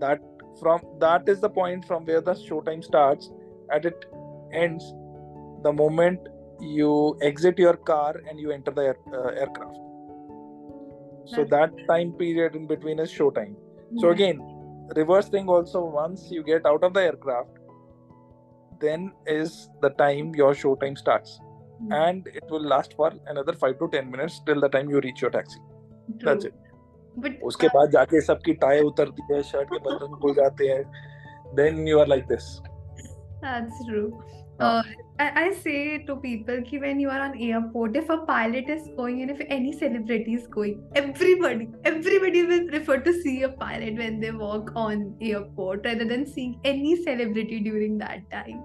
that 0.00 0.20
from 0.60 0.80
that 0.98 1.28
is 1.28 1.40
the 1.40 1.48
point 1.48 1.84
from 1.84 2.04
where 2.04 2.20
the 2.20 2.34
show 2.42 2.60
time 2.60 2.82
starts 2.82 3.30
and 3.70 3.84
it 3.84 4.04
ends 4.52 4.92
the 5.62 5.72
moment 5.72 6.28
you 6.76 6.90
exit 7.22 7.58
your 7.58 7.76
car 7.76 8.12
and 8.28 8.38
you 8.40 8.50
enter 8.50 8.70
the 8.70 8.82
air, 8.90 8.96
uh, 9.12 9.30
aircraft 9.42 9.76
so 11.26 11.44
That's- 11.44 11.50
that 11.56 11.86
time 11.88 12.12
period 12.12 12.54
in 12.56 12.66
between 12.66 12.98
is 13.06 13.10
show 13.20 13.30
time 13.30 13.56
so 14.02 14.06
Yeah. 14.06 14.14
again 14.16 14.40
reverse 14.96 15.28
thing 15.34 15.48
also 15.56 15.82
once 15.98 16.30
you 16.36 16.42
get 16.52 16.66
out 16.72 16.82
of 16.88 16.92
the 16.96 17.02
aircraft 17.10 17.54
then 18.80 19.12
is 19.34 19.52
the 19.86 19.90
time 20.04 20.34
your 20.42 20.54
show 20.62 20.74
time 20.84 20.96
starts 21.06 21.40
Mm, 21.82 21.92
and 22.06 22.26
it 22.40 22.50
will 22.54 22.66
last 22.72 22.92
for 22.98 23.06
another 23.32 23.52
5 23.62 23.72
to 23.78 23.86
10 23.94 24.10
minutes 24.10 24.34
till 24.48 24.60
the 24.64 24.68
time 24.74 24.90
you 24.94 25.00
reach 25.06 25.22
your 25.24 25.30
taxi 25.36 25.60
that's 26.26 26.44
true. 26.44 26.52
it 26.52 27.22
but 27.24 27.40
उसके 27.50 27.68
बाद 27.74 27.90
जाके 27.96 28.20
सबकी 28.28 28.52
tie 28.64 28.80
उतरती 28.90 29.22
है 29.32 29.42
shirt 29.48 29.68
के 29.72 29.78
button 29.88 30.14
खुल 30.22 30.34
जाते 30.34 30.68
हैं 30.68 30.84
then 31.60 31.80
you 31.92 31.98
are 32.04 32.06
like 32.12 32.28
this 32.34 32.46
That's 33.42 33.80
true. 33.88 34.06
uh, 34.59 34.83
I, 35.19 35.31
I 35.41 35.53
say 35.53 35.99
to 36.05 36.15
people 36.17 36.61
कि 36.69 36.79
when 36.81 36.99
you 36.99 37.09
are 37.09 37.19
on 37.21 37.37
airport, 37.39 37.95
if 37.95 38.09
a 38.09 38.17
pilot 38.17 38.69
is 38.69 38.89
going 38.97 39.21
and 39.21 39.31
if 39.31 39.39
any 39.47 39.71
celebrity 39.71 40.33
is 40.33 40.47
going, 40.47 40.83
everybody, 40.95 41.69
everybody 41.85 42.43
will 42.43 42.67
prefer 42.67 42.97
to 42.97 43.13
see 43.21 43.43
a 43.43 43.49
pilot 43.49 43.95
when 43.95 44.19
they 44.19 44.31
walk 44.31 44.71
on 44.75 45.15
airport 45.21 45.85
rather 45.85 46.05
than 46.05 46.25
seeing 46.25 46.59
any 46.63 47.01
celebrity 47.03 47.59
during 47.61 47.97
that 47.99 48.29
time. 48.31 48.61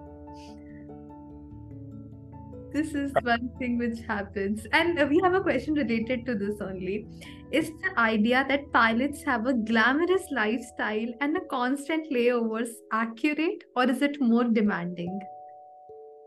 This 2.73 2.93
is 2.93 3.13
one 3.23 3.51
thing 3.61 3.79
which 3.79 4.01
happens. 4.01 4.67
And 4.73 5.09
we 5.09 5.21
have 5.21 5.35
a 5.35 5.41
question 5.41 5.75
related 5.75 6.27
to 6.27 6.35
this 6.35 6.61
only. 6.61 7.07
Is 7.53 7.71
the 7.83 7.97
idea 8.01 8.45
that 8.49 8.73
pilots 8.73 9.23
have 9.23 9.47
a 9.47 9.55
glamorous 9.55 10.27
lifestyle 10.33 11.15
and 11.21 11.37
a 11.37 11.41
constant 11.43 12.11
layovers 12.11 12.71
accurate 12.93 13.63
or 13.77 13.89
is 13.89 14.03
it 14.03 14.21
more 14.21 14.43
demanding? 14.43 15.21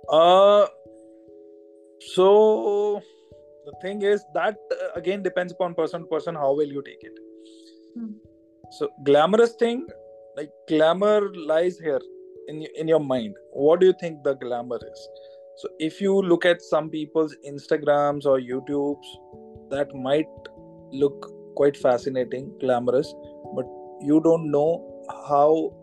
Uh 0.09 0.67
so 1.99 3.01
the 3.65 3.73
thing 3.81 4.01
is 4.01 4.23
that 4.33 4.57
uh, 4.71 4.91
again 4.95 5.21
depends 5.21 5.53
upon 5.53 5.73
person 5.73 6.01
to 6.01 6.07
person 6.07 6.35
how 6.35 6.55
well 6.55 6.67
you 6.67 6.81
take 6.83 7.03
it. 7.03 7.19
Hmm. 7.95 8.11
so 8.77 8.89
glamorous 9.03 9.53
thing 9.53 9.87
like 10.37 10.51
glamour 10.67 11.33
lies 11.35 11.79
here 11.79 12.01
in 12.47 12.65
in 12.75 12.87
your 12.87 12.99
mind. 12.99 13.35
What 13.51 13.79
do 13.79 13.87
you 13.87 13.95
think 13.99 14.23
the 14.23 14.35
glamour 14.35 14.79
is? 14.91 15.07
So 15.57 15.69
if 15.79 15.99
you 15.99 16.21
look 16.21 16.45
at 16.45 16.61
some 16.61 16.89
people's 16.89 17.35
instagrams 17.51 18.25
or 18.25 18.39
youtubes 18.39 19.07
that 19.71 19.93
might 19.95 20.27
look 20.91 21.31
quite 21.55 21.75
fascinating 21.75 22.51
glamorous 22.59 23.13
but 23.55 23.65
you 24.01 24.21
don't 24.23 24.51
know 24.51 24.69
how 25.29 25.73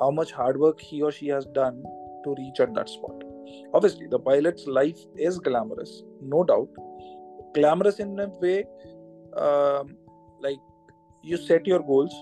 how 0.00 0.10
much 0.10 0.32
hard 0.32 0.58
work 0.58 0.80
he 0.80 1.02
or 1.02 1.12
she 1.12 1.28
has 1.28 1.46
done 1.60 1.82
to 2.24 2.34
reach 2.38 2.60
at 2.60 2.74
that 2.74 2.88
spot 2.88 3.23
obviously 3.72 4.06
the 4.06 4.18
pilot's 4.18 4.66
life 4.66 4.98
is 5.16 5.38
glamorous 5.38 6.02
no 6.20 6.44
doubt. 6.44 6.68
Glamorous 7.54 8.00
in 8.00 8.18
a 8.18 8.28
way 8.40 8.64
um, 9.36 9.96
like 10.40 10.58
you 11.22 11.36
set 11.36 11.66
your 11.66 11.80
goals 11.80 12.14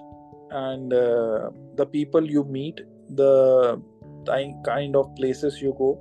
and 0.51 0.93
uh, 0.93 1.51
the 1.77 1.87
people 1.87 2.25
you 2.25 2.45
meet 2.45 2.81
the 3.11 3.81
kind 4.65 4.95
of 4.97 5.15
places 5.17 5.61
you 5.61 5.75
go. 5.77 5.99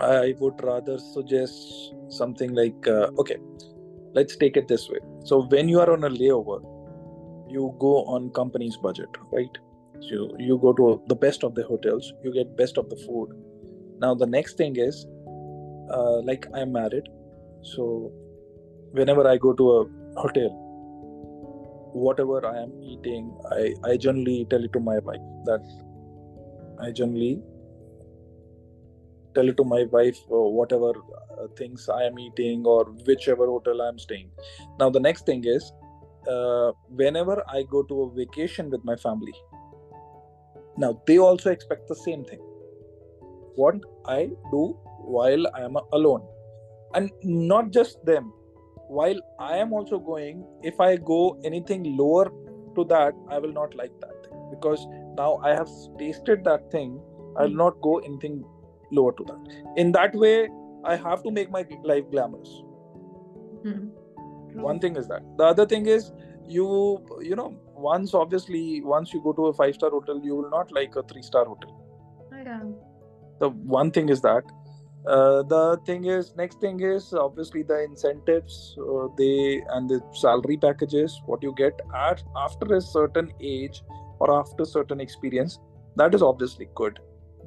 I 0.00 0.34
would 0.38 0.62
rather 0.62 0.98
suggest 0.98 1.94
something 2.08 2.52
like 2.54 2.86
uh, 2.86 3.08
okay 3.18 3.38
let's 4.12 4.36
take 4.36 4.56
it 4.56 4.68
this 4.68 4.88
way. 4.88 4.98
So 5.24 5.46
when 5.46 5.68
you 5.68 5.80
are 5.80 5.90
on 5.90 6.04
a 6.04 6.10
layover 6.10 6.62
you 7.48 7.74
go 7.78 8.04
on 8.04 8.30
company's 8.30 8.76
budget 8.76 9.08
right 9.32 9.58
so 10.08 10.28
you 10.38 10.58
go 10.58 10.72
to 10.72 11.02
the 11.08 11.14
best 11.14 11.44
of 11.44 11.54
the 11.54 11.64
hotels 11.64 12.12
you 12.22 12.32
get 12.32 12.56
best 12.56 12.78
of 12.78 12.88
the 12.90 12.96
food. 13.06 13.28
Now 14.00 14.14
the 14.14 14.26
next 14.26 14.56
thing 14.56 14.76
is 14.76 15.06
uh, 15.90 16.20
like 16.22 16.46
i'm 16.54 16.72
married 16.72 17.08
so 17.62 18.12
whenever 18.92 19.26
i 19.28 19.36
go 19.36 19.52
to 19.52 19.70
a 19.72 19.84
hotel 20.16 20.50
whatever 21.92 22.44
i 22.46 22.56
am 22.62 22.72
eating 22.82 23.32
i 23.52 23.74
i 23.84 23.96
generally 23.96 24.46
tell 24.50 24.64
it 24.64 24.72
to 24.72 24.80
my 24.80 24.98
wife 24.98 25.26
that 25.44 25.62
i 26.80 26.90
generally 26.90 27.40
tell 29.34 29.48
it 29.48 29.56
to 29.56 29.64
my 29.64 29.84
wife 29.92 30.18
uh, 30.30 30.48
whatever 30.58 30.92
uh, 31.38 31.46
things 31.56 31.88
i 31.88 32.02
am 32.04 32.18
eating 32.18 32.64
or 32.64 32.84
whichever 33.06 33.46
hotel 33.46 33.82
i 33.82 33.88
am 33.88 33.98
staying. 33.98 34.30
Now 34.78 34.90
the 34.90 35.00
next 35.00 35.26
thing 35.26 35.44
is 35.44 35.72
uh, 36.28 36.70
whenever 36.88 37.42
i 37.48 37.64
go 37.64 37.82
to 37.82 38.02
a 38.02 38.10
vacation 38.14 38.70
with 38.70 38.84
my 38.84 38.96
family 38.96 39.34
now 40.76 41.00
they 41.06 41.18
also 41.18 41.50
expect 41.50 41.88
the 41.88 41.94
same 41.94 42.24
thing. 42.24 42.40
What 43.56 43.76
i 44.06 44.30
do 44.50 44.76
while 45.16 45.46
i 45.54 45.62
am 45.62 45.76
alone. 45.92 46.22
And 46.94 47.10
not 47.22 47.70
just 47.70 48.04
them. 48.04 48.32
While 48.88 49.20
i 49.38 49.56
am 49.56 49.72
also 49.72 49.98
going 49.98 50.44
if 50.62 50.80
i 50.80 50.96
go 50.96 51.38
anything 51.44 51.96
lower 51.96 52.30
to 52.76 52.84
that 52.84 53.14
i 53.28 53.38
will 53.38 53.52
not 53.52 53.74
like 53.74 53.92
that 54.00 54.26
thing. 54.26 54.44
Because 54.50 54.86
now 55.16 55.38
i 55.44 55.54
have 55.54 55.68
tasted 55.98 56.44
that 56.44 56.70
thing 56.70 57.00
i 57.38 57.42
will 57.42 57.58
not 57.64 57.80
go 57.80 57.98
anything 57.98 58.44
lower 58.90 59.12
to 59.12 59.24
that. 59.24 59.74
In 59.76 59.92
that 59.92 60.14
way 60.14 60.48
i 60.84 60.96
have 60.96 61.22
to 61.22 61.30
make 61.30 61.50
my 61.50 61.66
life 61.82 62.04
glamorous. 62.10 62.62
Hmm. 63.62 63.88
one 64.60 64.78
thing 64.78 64.96
is 64.96 65.08
that. 65.08 65.22
The 65.38 65.44
other 65.44 65.66
thing 65.66 65.86
is 65.86 66.12
you 66.46 66.66
you 67.20 67.36
know 67.36 67.54
once 67.76 68.14
obviously 68.14 68.80
once 68.82 69.12
you 69.12 69.22
go 69.22 69.32
to 69.32 69.46
a 69.46 69.52
five 69.52 69.74
star 69.74 69.90
hotel 69.90 70.20
you 70.22 70.34
will 70.34 70.50
not 70.50 70.70
like 70.72 70.96
a 70.96 71.02
three 71.02 71.22
star 71.22 71.44
hotel 71.44 71.84
yeah. 72.32 72.60
the 73.40 73.48
one 73.48 73.90
thing 73.90 74.08
is 74.08 74.20
that. 74.20 74.42
Uh, 75.06 75.42
the 75.42 75.78
thing 75.84 76.06
is 76.06 76.34
next 76.34 76.58
thing 76.60 76.80
is 76.80 77.12
obviously 77.12 77.62
the 77.62 77.84
incentives 77.84 78.74
uh, 78.80 79.06
they 79.18 79.62
and 79.72 79.90
the 79.90 80.00
salary 80.12 80.56
packages 80.56 81.20
what 81.26 81.42
you 81.42 81.52
get 81.58 81.78
at 81.94 82.22
after 82.36 82.74
a 82.76 82.80
certain 82.80 83.30
age 83.38 83.82
or 84.18 84.40
after 84.40 84.64
certain 84.64 85.00
experience 85.00 85.58
that 85.96 86.14
is 86.14 86.22
obviously 86.22 86.68
good 86.74 87.00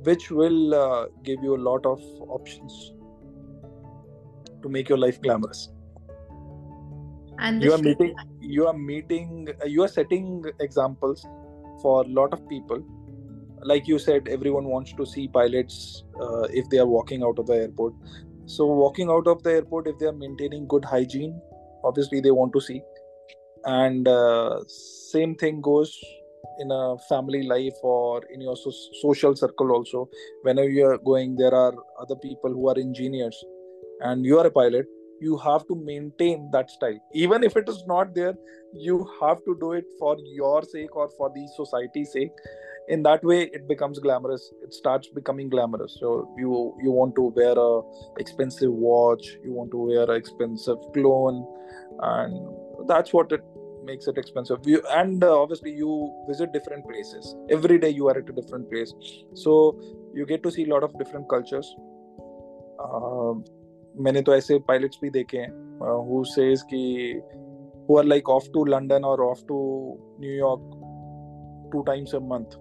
which 0.04 0.30
will 0.30 0.76
uh, 0.76 1.08
give 1.24 1.42
you 1.42 1.56
a 1.56 1.64
lot 1.70 1.84
of 1.84 2.00
options 2.30 2.94
to 4.62 4.70
make 4.70 4.88
your 4.88 5.00
life 5.00 5.20
glamorous 5.20 5.70
And 7.40 7.62
you 7.62 7.74
are 7.74 7.78
meeting 7.78 8.16
you 8.42 8.68
are 8.68 8.74
meeting 8.74 9.48
you 9.66 9.84
are 9.84 9.88
setting 9.88 10.44
examples 10.60 11.26
for 11.82 12.04
a 12.04 12.08
lot 12.08 12.34
of 12.34 12.48
people. 12.50 12.84
Like 13.64 13.88
you 13.88 14.00
said 14.00 14.28
everyone 14.28 14.66
wants 14.66 14.94
to 14.94 15.06
see 15.06 15.28
pilots 15.28 16.04
uh, 16.22 16.44
if 16.52 16.70
they 16.70 16.78
are 16.80 16.86
walking 16.86 17.24
out 17.24 17.40
of 17.40 17.48
the 17.48 17.56
airport. 17.56 17.94
So 18.46 18.66
walking 18.66 19.10
out 19.10 19.28
of 19.28 19.44
the 19.44 19.54
airport 19.54 19.88
if 19.88 19.98
they 20.00 20.06
are 20.06 20.14
maintaining 20.14 20.68
good 20.68 20.86
hygiene 20.86 21.40
obviously 21.84 22.22
they 22.22 22.32
want 22.32 22.54
to 22.54 22.62
see. 22.62 22.82
And 23.66 24.08
uh, 24.08 24.62
same 24.68 25.36
thing 25.36 25.62
goes 25.62 25.98
in 26.60 26.72
a 26.72 26.98
family 27.10 27.44
life 27.44 27.76
or 27.84 28.24
in 28.34 28.42
your 28.42 28.56
so- 28.56 28.72
social 29.02 29.36
circle 29.36 29.72
also. 29.72 30.10
Whenever 30.44 30.70
you 30.70 30.86
are 30.86 30.98
going 30.98 31.36
there 31.36 31.54
are 31.54 31.74
other 32.00 32.16
people 32.16 32.52
who 32.52 32.70
are 32.70 32.78
engineers 32.78 33.44
and 34.02 34.26
you 34.26 34.40
are 34.40 34.48
a 34.48 34.52
pilot 34.52 34.86
you 35.22 35.38
have 35.38 35.68
to 35.68 35.76
maintain 35.76 36.50
that 36.52 36.70
style. 36.70 37.00
Even 37.14 37.44
if 37.44 37.56
it 37.58 37.68
is 37.68 37.84
not 37.88 38.14
there 38.16 38.36
you 38.74 39.10
have 39.22 39.38
to 39.46 39.58
do 39.60 39.72
it 39.74 39.86
for 39.98 40.18
your 40.26 40.62
sake 40.64 40.96
or 40.96 41.10
for 41.18 41.32
the 41.34 41.48
society's 41.56 42.12
sake. 42.12 42.32
In 42.90 43.04
that 43.04 43.24
way 43.24 43.50
it 43.54 43.68
becomes 43.68 44.00
glamorous. 44.00 44.54
It 44.64 44.74
starts 44.74 45.10
becoming 45.10 45.50
glamorous. 45.50 45.98
So 46.00 46.34
you 46.38 46.76
you 46.82 46.92
want 46.92 47.16
to 47.16 47.34
wear 47.36 47.56
a 47.58 47.82
expensive 48.20 48.72
watch 48.72 49.28
you 49.44 49.52
want 49.52 49.72
to 49.72 49.78
wear 49.78 50.04
an 50.04 50.16
expensive 50.16 50.78
clone 50.94 51.46
and 52.00 52.88
that's 52.88 53.14
what 53.14 53.32
it 53.32 53.44
makes 53.84 54.08
it 54.08 54.18
expensive. 54.18 54.60
You, 54.66 54.82
and 54.92 55.24
uh, 55.24 55.42
obviously 55.42 55.72
you 55.72 56.14
visit 56.28 56.54
different 56.54 56.88
places. 56.88 57.36
Every 57.50 57.80
day 57.80 57.90
you 57.90 58.08
are 58.08 58.18
at 58.18 58.30
a 58.30 58.34
different 58.34 58.70
place. 58.70 58.94
So 59.34 59.80
you 60.14 60.26
get 60.26 60.44
to 60.44 60.52
see 60.52 60.66
a 60.66 60.74
lot 60.74 60.84
of 60.84 60.98
different 60.98 61.30
cultures. 61.30 61.76
Uh, 62.80 63.34
मैंने 64.00 64.22
तो 64.22 64.36
ऐसे 64.36 64.60
pilots 64.60 65.00
भी 65.02 65.10
देखे 65.10 65.38
हैं 65.38 65.50
who 66.10 66.24
says 66.24 66.62
कि 66.62 67.22
who 67.90 67.98
are 67.98 68.04
like 68.04 68.30
off 68.30 68.52
to 68.54 68.66
London 68.66 69.04
और 69.04 69.22
off 69.22 69.46
to 69.48 69.60
New York 70.20 71.70
two 71.74 71.82
times 71.82 72.16
a 72.16 72.20
month 72.20 72.58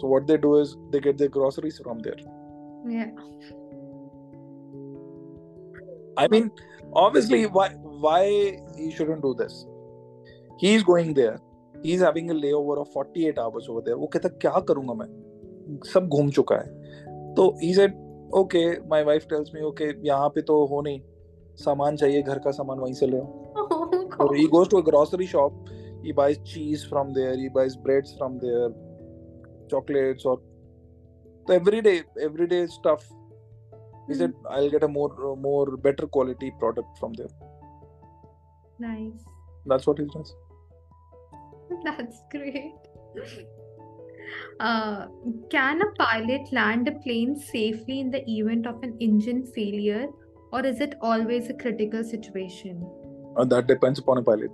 so 0.00 0.08
what 0.08 0.22
they 0.22 0.36
do 0.36 0.60
is 0.60 0.76
they 0.92 1.00
get 1.00 1.16
their 1.16 1.30
groceries 1.30 1.82
from 1.82 1.98
there 1.98 2.28
I 6.20 6.28
mean, 6.28 6.46
obviously, 6.92 7.38
why 7.46 7.66
why 8.04 8.22
he 8.76 8.90
shouldn't 8.90 9.22
do 9.22 9.30
this? 9.34 9.54
He 10.58 10.74
is 10.74 10.82
going 10.82 11.14
there. 11.14 11.38
He 11.84 11.94
is 11.94 12.02
having 12.02 12.30
a 12.30 12.34
layover 12.34 12.76
of 12.80 12.88
48 12.94 13.38
hours 13.38 13.68
over 13.70 13.82
there. 13.86 13.96
वो 13.96 14.06
कहता 14.06 14.28
क्या 14.28 14.60
करूँगा 14.68 14.94
मैं? 14.94 15.06
सब 15.92 16.08
घूम 16.08 16.30
चुका 16.30 16.56
है. 16.56 16.68
तो 17.34 17.46
he 17.64 17.72
said 17.78 17.94
okay 18.38 18.64
my 18.88 19.02
wife 19.04 19.26
tells 19.30 19.50
me 19.54 19.62
okay 19.68 19.92
यहाँ 20.06 20.28
पे 20.34 20.42
तो 20.50 20.64
हो 20.66 20.80
नहीं 20.82 21.00
सामान 21.64 21.96
चाहिए 21.96 22.22
घर 22.22 22.38
का 22.38 22.50
सामान 22.58 22.78
वहीं 22.78 22.94
से 22.94 23.06
ले 23.06 23.18
और 24.24 24.36
he 24.36 24.46
goes 24.48 24.68
to 24.70 24.80
a 24.80 24.84
grocery 24.84 25.26
shop 25.26 25.64
he 26.04 26.12
buys 26.12 26.38
cheese 26.52 26.88
from 26.88 27.12
there 27.14 27.38
he 27.38 27.48
buys 27.54 27.76
breads 27.82 28.14
from 28.18 28.38
there 28.38 28.78
chocolates 29.70 30.24
or 30.24 30.36
the 31.46 31.54
everyday 31.54 31.96
everyday 32.20 32.60
stuff 32.66 33.06
he 34.08 34.18
said 34.20 34.34
i'll 34.50 34.70
get 34.70 34.82
a 34.82 34.92
more 34.98 35.10
uh, 35.28 35.36
more 35.48 35.76
better 35.78 36.06
quality 36.08 36.52
product 36.58 37.00
from 37.00 37.12
there 37.14 37.32
nice 38.80 39.26
that's 39.66 39.86
what 39.86 39.98
he 39.98 40.08
does 40.16 40.34
that's 41.84 42.22
great 42.36 42.90
Uh, 44.58 45.06
can 45.50 45.80
a 45.82 45.90
pilot 45.98 46.52
land 46.52 46.88
a 46.88 46.92
plane 47.00 47.36
safely 47.36 48.00
in 48.00 48.10
the 48.10 48.22
event 48.30 48.66
of 48.66 48.82
an 48.82 48.96
engine 49.00 49.44
failure, 49.54 50.06
or 50.52 50.64
is 50.64 50.80
it 50.80 50.94
always 51.00 51.48
a 51.48 51.54
critical 51.54 52.04
situation? 52.04 52.86
And 53.36 53.50
that 53.52 53.66
depends 53.66 53.98
upon 53.98 54.18
a 54.18 54.22
pilot. 54.22 54.50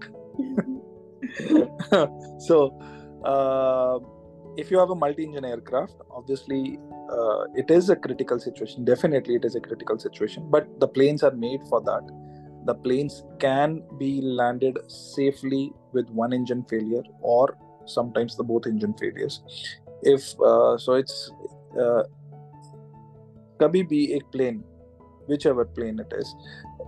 so, 2.39 2.79
uh, 3.25 3.99
if 4.57 4.71
you 4.71 4.79
have 4.79 4.91
a 4.91 4.95
multi-engine 4.95 5.45
aircraft, 5.45 5.95
obviously 6.11 6.79
uh, 7.11 7.45
it 7.55 7.71
is 7.71 7.91
a 7.91 7.97
critical 7.97 8.39
situation. 8.39 8.85
Definitely, 8.85 9.37
it 9.37 9.45
is 9.45 9.55
a 9.55 9.61
critical 9.61 9.99
situation. 9.99 10.49
But 10.51 10.81
the 10.81 10.89
planes 10.89 11.23
are 11.23 11.33
made 11.33 11.61
for 11.69 11.81
that. 11.83 12.03
The 12.65 12.75
planes 12.75 13.23
can 13.39 13.83
be 13.99 14.21
landed 14.21 14.79
safely 14.89 15.73
with 15.93 16.09
one 16.11 16.33
engine 16.33 16.65
failure, 16.65 17.03
or 17.21 17.57
sometimes 17.87 18.37
the 18.37 18.44
both 18.44 18.66
engine 18.66 18.94
failures. 18.94 19.42
If 20.03 20.38
uh, 20.40 20.79
so 20.79 20.94
it's 20.94 21.33
uh, 21.81 22.03
be 23.68 24.12
a 24.12 24.16
ek 24.16 24.31
plane 24.33 24.62
whichever 25.27 25.64
plane 25.64 25.99
it 25.99 26.12
is 26.16 26.35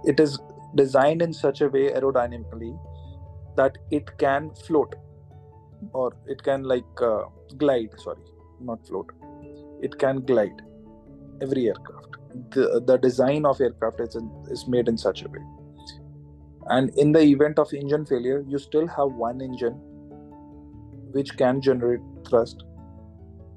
it 0.05 0.21
is 0.21 0.39
designed 0.77 1.23
in 1.23 1.33
such 1.33 1.61
a 1.61 1.69
way 1.69 1.91
aerodynamically 1.91 2.79
that 3.57 3.79
it 3.91 4.17
can 4.19 4.51
float 4.67 4.95
or 5.93 6.13
it 6.27 6.43
can 6.43 6.63
like 6.63 7.03
uh, 7.03 7.23
glide 7.57 7.91
sorry 7.99 8.23
not 8.61 8.87
float. 8.87 9.11
It 9.83 9.99
can 9.99 10.21
glide. 10.21 10.63
Every 11.41 11.69
aircraft. 11.69 12.17
The, 12.51 12.83
the 12.85 12.97
design 12.99 13.47
of 13.47 13.61
aircraft 13.61 14.01
is, 14.01 14.17
in, 14.17 14.31
is 14.51 14.67
made 14.67 14.89
in 14.89 14.99
such 14.99 15.23
a 15.23 15.29
way. 15.29 15.41
And 16.67 16.91
in 16.99 17.13
the 17.13 17.21
event 17.21 17.59
of 17.59 17.73
engine 17.73 18.05
failure 18.05 18.45
you 18.47 18.59
still 18.59 18.87
have 18.87 19.13
one 19.13 19.41
engine 19.41 19.81
which 21.13 21.37
can 21.37 21.61
generate 21.61 22.01
thrust 22.29 22.65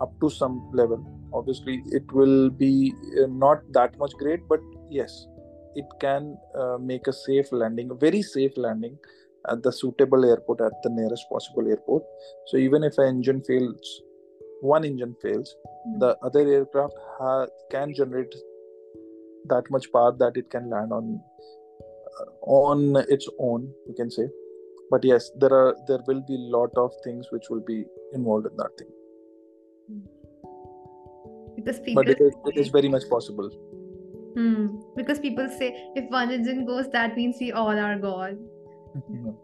up 0.01 0.11
to 0.21 0.29
some 0.29 0.69
level. 0.73 1.03
Obviously 1.33 1.81
it 1.87 2.11
will 2.11 2.49
be 2.49 2.93
uh, 3.21 3.27
not 3.29 3.59
that 3.71 3.97
much 3.97 4.11
great 4.19 4.47
but 4.49 4.59
yes 4.89 5.27
it 5.75 5.85
can 5.99 6.37
uh, 6.59 6.77
make 6.77 7.07
a 7.07 7.13
safe 7.13 7.51
landing 7.51 7.89
a 7.91 7.95
very 7.95 8.21
safe 8.21 8.51
landing 8.57 8.97
at 9.49 9.63
the 9.63 9.71
suitable 9.71 10.25
airport 10.25 10.61
at 10.61 10.73
the 10.83 10.89
nearest 10.89 11.25
possible 11.31 11.67
airport. 11.67 12.03
So 12.47 12.57
even 12.57 12.83
if 12.83 12.97
an 12.97 13.07
engine 13.07 13.41
fails 13.43 14.01
one 14.61 14.85
engine 14.85 15.15
fails 15.21 15.55
the 15.99 16.15
other 16.23 16.41
aircraft 16.47 16.93
ha- 17.17 17.47
can 17.71 17.93
generate 17.93 18.33
that 19.45 19.69
much 19.71 19.91
power 19.91 20.13
that 20.19 20.37
it 20.37 20.49
can 20.49 20.69
land 20.69 20.93
on 20.93 21.19
uh, 22.19 22.25
on 22.45 22.95
its 23.09 23.27
own 23.39 23.73
you 23.87 23.95
can 23.95 24.11
say 24.11 24.27
but 24.93 25.03
yes 25.11 25.31
there 25.43 25.53
are 25.61 25.75
there 25.87 25.99
will 26.07 26.21
be 26.29 26.35
a 26.35 26.45
lot 26.57 26.81
of 26.85 26.91
things 27.03 27.27
which 27.31 27.49
will 27.49 27.65
be 27.73 27.83
involved 28.19 28.47
in 28.53 28.57
that 28.63 28.81
thing 28.81 28.95
Because 31.55 31.79
people 31.85 32.03
but 32.03 32.09
it 32.11 32.21
is, 32.25 32.35
it 32.49 32.57
is 32.61 32.69
very 32.75 32.89
much 32.91 33.05
possible 33.09 33.49
Hmm. 34.35 34.67
Because 34.95 35.19
people 35.19 35.49
say 35.49 35.69
if 35.95 36.09
one 36.09 36.31
engine 36.31 36.65
goes, 36.65 36.89
that 36.91 37.15
means 37.15 37.37
we 37.39 37.51
all 37.51 37.77
are 37.85 37.97
gone. 37.97 38.37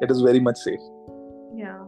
it 0.00 0.10
is 0.10 0.20
very 0.22 0.40
much 0.40 0.56
safe 0.56 0.80
Yeah. 1.54 1.84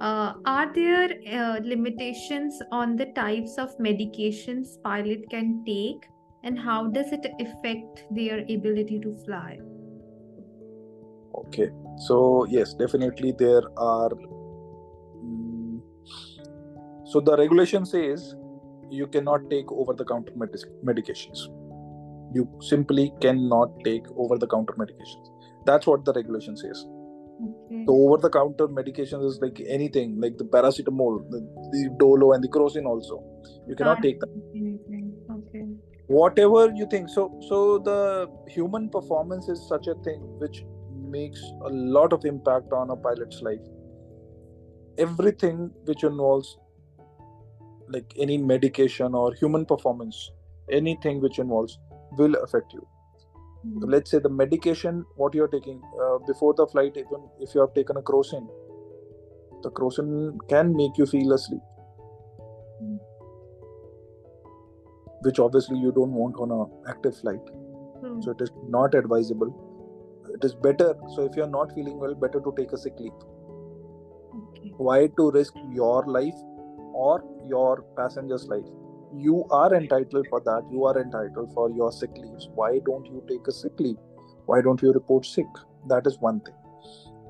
Uh, 0.00 0.34
are 0.44 0.72
there 0.74 1.08
uh, 1.32 1.58
limitations 1.62 2.60
on 2.70 2.96
the 2.96 3.06
types 3.12 3.56
of 3.56 3.76
medications 3.78 4.74
pilot 4.82 5.24
can 5.30 5.64
take, 5.64 6.06
and 6.44 6.58
how 6.58 6.88
does 6.88 7.12
it 7.12 7.26
affect 7.40 8.04
their 8.10 8.40
ability 8.40 9.00
to 9.00 9.16
fly? 9.24 9.58
Okay, 11.36 11.70
so 11.98 12.46
yes, 12.46 12.74
definitely 12.74 13.32
there 13.38 13.62
are. 13.76 14.10
mm, 14.10 15.80
so 17.04 17.20
the 17.20 17.36
regulation 17.36 17.84
says 17.86 18.34
you 18.90 19.06
cannot 19.06 19.48
take 19.50 19.70
over-the-counter 19.70 20.32
medic- 20.36 20.74
medications. 20.84 21.48
You 22.34 22.48
simply 22.60 23.12
cannot 23.20 23.70
take 23.84 24.04
over-the-counter 24.16 24.74
medications. 24.74 25.30
That's 25.64 25.86
what 25.86 26.04
the 26.04 26.12
regulation 26.12 26.56
says. 26.56 26.84
Okay. 27.46 27.84
So 27.86 27.94
over-the-counter 27.94 28.68
medications 28.68 29.26
is 29.30 29.38
like 29.42 29.60
anything, 29.66 30.20
like 30.20 30.38
the 30.38 30.44
paracetamol, 30.44 31.30
the, 31.30 31.40
the 31.72 31.96
dolo, 31.98 32.32
and 32.32 32.42
the 32.42 32.48
crocin 32.48 32.86
also. 32.86 33.22
You 33.68 33.76
cannot 33.76 34.02
take 34.02 34.20
them. 34.20 34.30
anything. 34.54 35.12
Okay. 35.38 35.64
whatever 36.06 36.60
you 36.78 36.86
think 36.90 37.08
so 37.08 37.22
so 37.48 37.78
the 37.86 38.28
human 38.48 38.88
performance 38.88 39.48
is 39.54 39.62
such 39.68 39.86
a 39.88 39.94
thing 40.06 40.20
which 40.42 40.64
makes 41.06 41.42
a 41.70 41.70
lot 41.98 42.12
of 42.12 42.24
impact 42.24 42.72
on 42.72 42.90
a 42.90 42.96
pilot's 42.96 43.42
life 43.42 43.66
everything 44.98 45.70
which 45.84 46.04
involves 46.04 46.56
like 47.88 48.12
any 48.26 48.36
medication 48.38 49.14
or 49.14 49.32
human 49.34 49.64
performance 49.64 50.20
anything 50.70 51.20
which 51.20 51.38
involves 51.38 51.78
will 52.18 52.36
affect 52.48 52.72
you 52.72 52.86
Hmm. 53.66 53.84
let's 53.92 54.10
say 54.14 54.18
the 54.24 54.30
medication 54.38 54.98
what 55.20 55.34
you're 55.36 55.48
taking 55.52 55.78
uh, 56.04 56.18
before 56.26 56.54
the 56.58 56.66
flight 56.72 56.96
even 57.02 57.22
if 57.46 57.54
you 57.54 57.60
have 57.62 57.72
taken 57.78 57.96
a 58.00 58.02
crocin 58.10 58.44
the 59.62 59.70
crocin 59.78 60.10
can 60.52 60.74
make 60.80 60.98
you 61.02 61.06
feel 61.12 61.32
asleep 61.36 61.62
Hmm. 62.80 62.96
which 65.28 65.40
obviously 65.46 65.78
you 65.78 65.92
don't 66.00 66.12
want 66.22 66.36
on 66.46 66.52
a 66.58 66.60
active 66.94 67.16
flight 67.22 67.48
Hmm. 68.02 68.20
so 68.26 68.34
it 68.36 68.44
is 68.46 68.52
not 68.76 68.94
advisable 69.02 69.52
it 70.34 70.44
is 70.44 70.54
better. 70.54 70.94
So 71.14 71.24
if 71.24 71.36
you're 71.36 71.48
not 71.48 71.72
feeling 71.74 71.98
well 71.98 72.14
better 72.14 72.40
to 72.40 72.54
take 72.56 72.72
a 72.72 72.78
sick 72.78 72.94
leave. 72.98 73.12
Okay. 74.36 74.72
why 74.76 75.06
to 75.18 75.30
risk 75.30 75.54
your 75.72 76.04
life 76.06 76.34
or 76.92 77.24
your 77.48 77.84
passenger's 77.96 78.46
life? 78.48 78.64
You 79.14 79.44
are 79.50 79.74
entitled 79.74 80.26
for 80.28 80.40
that. 80.40 80.64
You 80.70 80.84
are 80.84 81.00
entitled 81.00 81.52
for 81.54 81.70
your 81.70 81.90
sick 81.92 82.10
leaves. 82.16 82.48
Why 82.54 82.80
don't 82.84 83.06
you 83.06 83.22
take 83.28 83.46
a 83.46 83.52
sick 83.52 83.72
leave? 83.78 83.96
Why 84.46 84.60
don't 84.60 84.82
you 84.82 84.92
report 84.92 85.24
sick? 85.24 85.46
That 85.88 86.06
is 86.06 86.18
one 86.20 86.40
thing. 86.40 86.54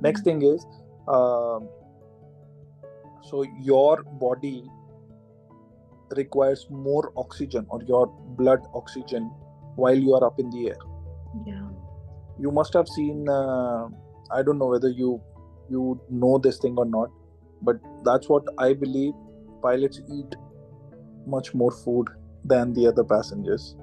Next 0.01 0.23
thing 0.23 0.43
is 0.43 0.67
um, 1.09 1.69
so 3.23 3.45
your 3.61 4.03
body 4.03 4.65
requires 6.17 6.67
more 6.71 7.13
oxygen 7.17 7.67
or 7.69 7.83
your 7.83 8.07
blood 8.39 8.61
oxygen 8.75 9.25
while 9.77 9.97
you 9.97 10.15
are 10.15 10.25
up 10.25 10.39
in 10.39 10.51
the 10.51 10.69
air. 10.69 10.77
Yeah. 11.45 11.66
You 12.39 12.51
must 12.51 12.73
have 12.73 12.89
seen 12.89 13.29
uh, 13.29 13.87
i 14.31 14.43
don't 14.43 14.59
know 14.59 14.71
whether 14.75 14.91
you 14.91 15.21
you 15.69 16.01
know 16.11 16.39
this 16.39 16.59
thing 16.59 16.77
or 16.77 16.87
not 16.87 17.11
but 17.63 17.77
that's 18.05 18.29
what 18.29 18.45
i 18.59 18.73
believe 18.73 19.15
pilots 19.63 20.01
eat 20.19 20.37
much 21.27 21.55
more 21.55 21.71
food 21.71 22.09
than 22.45 22.73
the 22.73 22.87
other 22.87 23.05
passengers. 23.05 23.77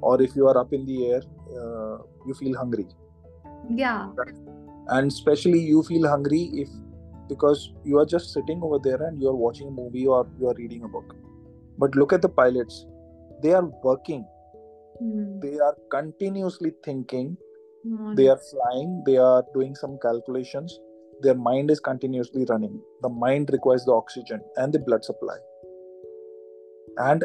Or 0.00 0.20
if 0.22 0.36
you 0.36 0.46
are 0.48 0.56
up 0.58 0.72
in 0.72 0.86
the 0.86 1.06
air 1.06 1.22
uh, 1.58 1.98
you 2.26 2.34
feel 2.34 2.56
hungry. 2.56 2.86
Yeah. 3.68 4.08
And 4.88 5.10
especially 5.10 5.60
you 5.60 5.82
feel 5.82 6.08
hungry 6.08 6.50
if 6.54 6.68
because 7.28 7.72
you 7.84 7.98
are 7.98 8.06
just 8.06 8.32
sitting 8.32 8.60
over 8.62 8.78
there 8.82 9.00
and 9.06 9.20
you 9.20 9.28
are 9.28 9.36
watching 9.36 9.68
a 9.68 9.70
movie 9.70 10.06
or 10.06 10.26
you 10.40 10.48
are 10.48 10.54
reading 10.54 10.84
a 10.84 10.88
book. 10.88 11.14
But 11.78 11.94
look 11.94 12.12
at 12.12 12.22
the 12.22 12.28
pilots. 12.28 12.86
They 13.42 13.52
are 13.52 13.64
working. 13.84 14.26
Hmm. 15.00 15.40
they 15.42 15.58
are 15.66 15.74
continuously 15.92 16.72
thinking 16.84 17.28
Oh, 17.87 18.15
they 18.15 18.27
are 18.27 18.39
flying 18.51 19.03
they 19.05 19.17
are 19.17 19.43
doing 19.53 19.75
some 19.75 19.97
calculations 20.01 20.79
their 21.21 21.35
mind 21.35 21.69
is 21.69 21.79
continuously 21.79 22.45
running 22.49 22.79
the 23.01 23.09
mind 23.09 23.49
requires 23.53 23.85
the 23.85 23.91
oxygen 23.91 24.41
and 24.57 24.73
the 24.73 24.79
blood 24.79 25.05
supply 25.05 25.37
and 26.97 27.23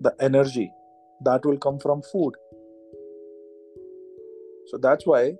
the 0.00 0.14
energy 0.20 0.70
that 1.24 1.44
will 1.44 1.58
come 1.58 1.78
from 1.78 2.02
food 2.02 2.34
so 4.66 4.78
that's 4.78 5.04
why 5.04 5.32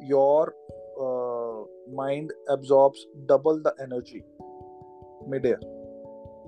your 0.00 0.54
uh, 1.00 1.64
mind 1.94 2.32
absorbs 2.50 3.06
double 3.26 3.62
the 3.62 3.74
energy 3.80 4.22
midair 5.26 5.58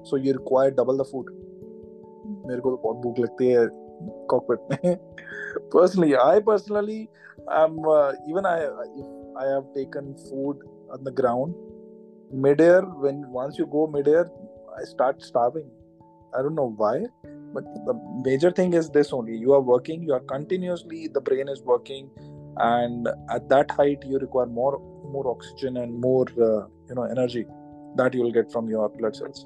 so 0.05 0.17
you 0.17 0.33
require 0.33 0.71
double 0.71 0.97
the 0.97 1.05
food 1.05 1.37
मेरे 2.47 2.61
को 2.61 2.71
तो 2.71 2.77
बहुत 2.85 2.97
भूख 3.03 3.19
लगती 3.19 3.47
है 3.49 3.67
cockpit 4.31 4.85
में 4.85 4.97
Personally 5.72 6.16
i 6.16 6.40
personally 6.40 7.10
am 7.52 7.80
uh, 7.88 8.14
even 8.30 8.46
i 8.46 8.58
if 9.02 9.08
i 9.44 9.46
have 9.54 9.66
taken 9.76 10.16
food 10.30 10.60
on 10.92 11.04
the 11.04 11.12
ground 11.12 11.54
midair 12.32 12.82
when 13.06 13.24
once 13.30 13.58
you 13.58 13.66
go 13.66 13.88
midair 13.88 14.30
i 14.78 14.84
start 14.84 15.22
starving. 15.22 15.70
I 16.38 16.42
don't 16.42 16.56
know 16.56 16.74
why 16.76 17.06
but 17.54 17.64
the 17.86 17.94
major 18.26 18.52
thing 18.52 18.74
is 18.74 18.90
this 18.90 19.14
only. 19.14 19.38
You 19.38 19.54
are 19.54 19.62
working 19.62 20.04
you 20.04 20.14
are 20.14 20.20
continuously 20.32 21.08
the 21.08 21.22
brain 21.22 21.48
is 21.48 21.62
working 21.64 22.10
and 22.58 23.08
at 23.30 23.48
that 23.50 23.72
height 23.72 24.04
you 24.06 24.20
require 24.20 24.46
more 24.46 24.80
more 25.14 25.30
oxygen 25.30 25.78
and 25.78 26.02
more 26.02 26.26
uh, 26.48 26.68
you 26.90 26.96
know 26.96 27.04
energy 27.04 27.46
that 27.96 28.14
you 28.14 28.22
will 28.22 28.32
get 28.32 28.52
from 28.52 28.70
your 28.70 28.90
blood 28.90 29.16
cells. 29.16 29.46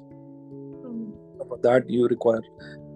For 1.48 1.58
that 1.62 1.88
you 1.88 2.08
require 2.08 2.42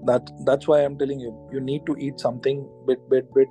that 0.07 0.31
that's 0.45 0.69
why 0.69 0.85
i'm 0.85 0.99
telling 0.99 1.21
you 1.21 1.33
you 1.53 1.61
need 1.61 1.87
to 1.87 1.97
eat 1.99 2.21
something 2.21 2.69
bit 2.87 3.09
bit 3.09 3.33
bit 3.35 3.49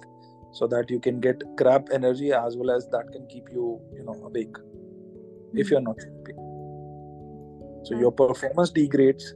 so 0.52 0.68
that 0.68 0.90
you 0.90 1.00
can 1.00 1.20
get 1.20 1.44
crab 1.58 1.90
energy 1.92 2.32
as 2.32 2.56
well 2.56 2.72
as 2.72 2.88
that 2.90 3.12
can 3.12 3.26
keep 3.28 3.50
you 3.52 3.80
you 3.94 4.04
know 4.04 4.14
awake 4.26 4.58
if 5.54 5.70
you're 5.70 5.82
not 5.82 6.00
sleeping. 6.02 6.36
So 7.86 7.98
your 8.00 8.12
performance 8.12 8.72
degrades 8.72 9.34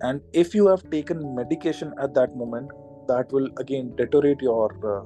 and 0.00 0.20
if 0.32 0.54
you 0.54 0.66
have 0.68 0.88
taken 0.90 1.34
medication 1.34 1.94
at 2.00 2.14
that 2.14 2.36
moment 2.36 2.70
that 3.08 3.30
will 3.32 3.48
again 3.58 3.94
deteriorate 3.96 4.40
your 4.40 4.70
uh, 4.84 5.04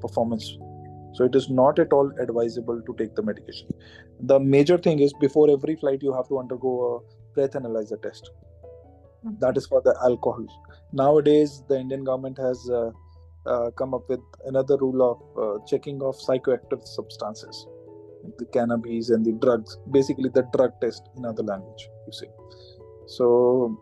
performance. 0.00 0.58
So 1.14 1.24
it 1.24 1.34
is 1.34 1.50
not 1.50 1.78
at 1.78 1.92
all 1.92 2.12
advisable 2.20 2.80
to 2.82 2.94
take 2.96 3.14
the 3.16 3.22
medication. 3.22 3.68
The 4.20 4.38
major 4.38 4.78
thing 4.78 5.00
is 5.00 5.12
before 5.20 5.50
every 5.50 5.76
flight 5.76 6.02
you 6.02 6.12
have 6.12 6.28
to 6.28 6.38
undergo 6.38 6.72
a 6.94 7.34
breath 7.34 7.56
analyzer 7.56 7.96
test 7.96 8.30
that 9.24 9.56
is 9.56 9.66
for 9.66 9.82
the 9.82 9.94
alcohol. 10.02 10.46
Nowadays 10.92 11.62
the 11.68 11.78
indian 11.78 12.04
government 12.04 12.38
has 12.38 12.68
uh, 12.70 12.90
uh, 13.46 13.70
come 13.72 13.94
up 13.94 14.08
with 14.08 14.20
another 14.46 14.76
rule 14.76 15.02
of 15.10 15.18
uh, 15.42 15.64
checking 15.66 16.02
of 16.02 16.16
psychoactive 16.16 16.86
substances. 16.86 17.66
The 18.38 18.46
cannabis 18.46 19.10
and 19.10 19.24
the 19.24 19.32
drugs. 19.32 19.78
Basically 19.90 20.28
the 20.28 20.46
drug 20.54 20.72
test 20.80 21.08
in 21.16 21.24
other 21.24 21.42
language 21.42 21.88
you 22.06 22.12
see. 22.12 22.28
So 23.06 23.80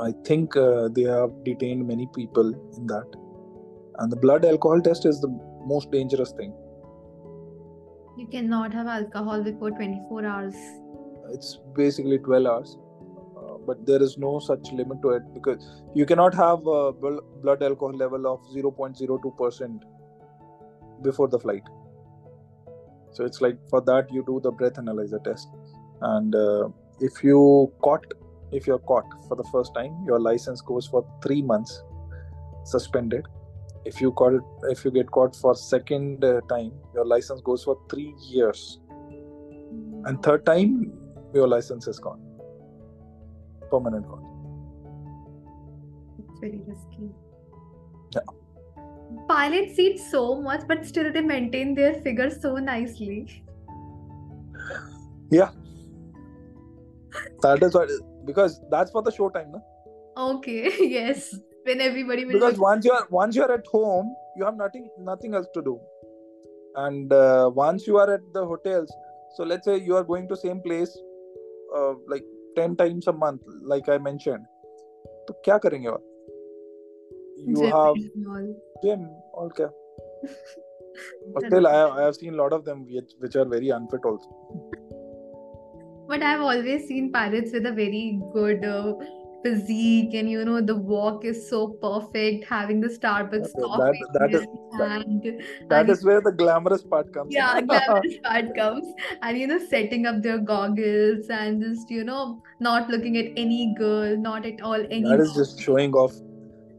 i 0.00 0.12
think 0.26 0.56
uh, 0.56 0.88
they 0.96 1.02
have 1.02 1.30
detained 1.44 1.86
many 1.86 2.08
people 2.14 2.54
in 2.76 2.86
that. 2.86 3.06
And 3.98 4.12
the 4.12 4.16
blood 4.16 4.44
alcohol 4.44 4.80
test 4.80 5.06
is 5.06 5.20
the 5.20 5.28
most 5.66 5.90
dangerous 5.90 6.32
thing. 6.32 6.52
You 8.16 8.26
cannot 8.28 8.72
have 8.72 8.86
alcohol 8.86 9.42
before 9.42 9.70
24 9.70 10.24
hours. 10.24 10.54
it's 11.32 11.58
basically 11.76 12.18
12 12.18 12.46
hours 12.50 12.70
but 13.68 13.84
there 13.86 14.02
is 14.02 14.16
no 14.24 14.38
such 14.48 14.72
limit 14.72 15.00
to 15.02 15.10
it 15.16 15.24
because 15.34 15.64
you 15.94 16.06
cannot 16.10 16.34
have 16.34 16.66
a 16.74 16.92
bl- 16.92 17.24
blood 17.42 17.62
alcohol 17.62 17.96
level 18.02 18.26
of 18.32 18.40
0.02% 18.54 19.82
before 21.02 21.28
the 21.28 21.38
flight. 21.38 21.62
So 23.12 23.24
it's 23.24 23.40
like 23.40 23.58
for 23.68 23.80
that 23.82 24.12
you 24.12 24.24
do 24.26 24.40
the 24.42 24.50
breath 24.50 24.78
analyzer 24.78 25.20
test. 25.24 25.48
And 26.00 26.34
uh, 26.34 26.68
if 27.00 27.22
you 27.22 27.72
caught 27.82 28.06
if 28.50 28.66
you're 28.66 28.84
caught 28.90 29.04
for 29.28 29.36
the 29.36 29.44
first 29.52 29.74
time 29.74 29.94
your 30.06 30.18
license 30.18 30.62
goes 30.62 30.86
for 30.86 31.06
3 31.22 31.42
months 31.42 31.82
suspended. 32.64 33.26
If 33.84 34.00
you 34.00 34.12
caught 34.12 34.40
if 34.70 34.84
you 34.84 34.90
get 34.90 35.10
caught 35.10 35.36
for 35.36 35.54
second 35.54 36.24
uh, 36.24 36.40
time 36.48 36.72
your 36.94 37.04
license 37.04 37.42
goes 37.50 37.64
for 37.64 37.76
3 37.90 38.14
years. 38.30 38.80
And 40.06 40.22
third 40.22 40.46
time 40.46 40.90
your 41.34 41.48
license 41.56 41.86
is 41.86 41.98
gone 41.98 42.27
permanent 43.70 44.06
gone 44.08 44.26
It's 46.18 46.40
very 46.40 46.60
risky. 46.66 47.10
Yeah. 48.14 48.20
Pilots 49.28 49.78
eat 49.78 49.98
so 49.98 50.40
much, 50.40 50.66
but 50.68 50.84
still 50.86 51.12
they 51.12 51.20
maintain 51.20 51.74
their 51.74 51.94
figure 52.06 52.30
so 52.30 52.56
nicely. 52.56 53.42
Yeah. 55.30 55.50
That 57.42 57.62
is 57.62 57.74
what 57.74 57.90
because 58.24 58.60
that's 58.70 58.90
for 58.90 59.02
the 59.02 59.12
show 59.12 59.28
time 59.30 59.52
no? 59.52 59.64
Okay, 60.16 60.72
yes. 60.80 61.36
When 61.64 61.80
everybody 61.80 62.24
will 62.24 62.32
because 62.32 62.58
once 62.58 62.84
you're 62.84 63.06
once 63.10 63.36
you're 63.36 63.52
at 63.52 63.66
home 63.66 64.14
you 64.36 64.44
have 64.44 64.56
nothing 64.56 64.88
nothing 64.98 65.34
else 65.34 65.46
to 65.54 65.62
do 65.62 65.78
and 66.76 67.12
uh, 67.12 67.50
once 67.54 67.86
you 67.86 67.98
are 67.98 68.10
at 68.14 68.20
the 68.32 68.44
hotels 68.44 68.92
so 69.36 69.44
let's 69.44 69.64
say 69.64 69.76
you 69.76 69.96
are 69.96 70.04
going 70.04 70.28
to 70.28 70.36
same 70.36 70.60
place 70.60 70.96
uh, 71.76 71.94
like 72.06 72.24
10 72.58 72.76
times 72.82 73.10
a 73.12 73.16
month 73.24 73.50
like 73.72 73.90
i 73.96 73.98
mentioned 74.08 74.46
तो 75.28 75.34
क्या 75.44 75.58
करेंगे 75.66 75.88
आप 75.88 76.04
you 77.48 77.64
have 77.64 77.96
have 78.84 79.06
और 79.34 79.52
क्या 79.60 79.70
but 81.34 81.44
still 81.46 81.66
I, 81.66 81.74
I 81.88 82.02
have 82.04 82.16
seen 82.16 82.34
a 82.34 82.36
lot 82.36 82.54
of 82.54 82.64
them 82.64 82.84
which, 82.94 83.12
which 83.24 83.36
are 83.36 83.44
very 83.44 83.68
unfit 83.78 84.06
also 84.10 84.78
But 86.08 86.22
I've 86.22 86.40
always 86.40 86.84
seen 86.88 87.12
pirates 87.12 87.50
with 87.52 87.66
a 87.66 87.72
very 87.72 88.18
good 88.32 88.64
uh, 88.64 88.94
physique, 89.45 90.13
and 90.19 90.29
you 90.33 90.43
know 90.49 90.59
the 90.61 90.75
walk 90.91 91.25
is 91.25 91.39
so 91.49 91.57
perfect, 91.81 92.45
having 92.49 92.79
the 92.83 92.87
Starbucks 92.87 93.49
Okay, 93.55 93.63
coffee 93.63 94.03
that- 94.03 94.19
that 94.19 94.29
in 94.29 94.35
is- 94.35 94.41
his 94.41 94.79
that- 94.81 94.91
hand. 94.91 95.25
that 95.71 95.79
and 95.81 95.89
is 95.95 96.03
where 96.09 96.21
the 96.27 96.31
glamorous 96.43 96.83
part 96.93 97.09
comes 97.17 97.27
in. 97.33 97.39
yeah, 97.39 97.61
glamorous 97.71 98.17
part 98.27 98.53
comes, 98.59 98.93
and 99.21 99.37
you 99.43 99.47
know 99.53 99.59
setting 99.73 100.05
up 100.13 100.21
their 100.27 100.37
goggles 100.53 101.29
and 101.39 101.61
just 101.67 101.91
you 101.97 102.05
know 102.11 102.21
not 102.69 102.89
looking 102.97 103.17
at 103.23 103.33
any 103.47 103.59
girl, 103.81 104.15
not 104.29 104.45
at 104.53 104.61
all 104.71 104.87
any. 104.89 105.03
that 105.09 105.19
is 105.29 105.33
just 105.41 105.59
showing 105.69 105.93
off 106.05 106.15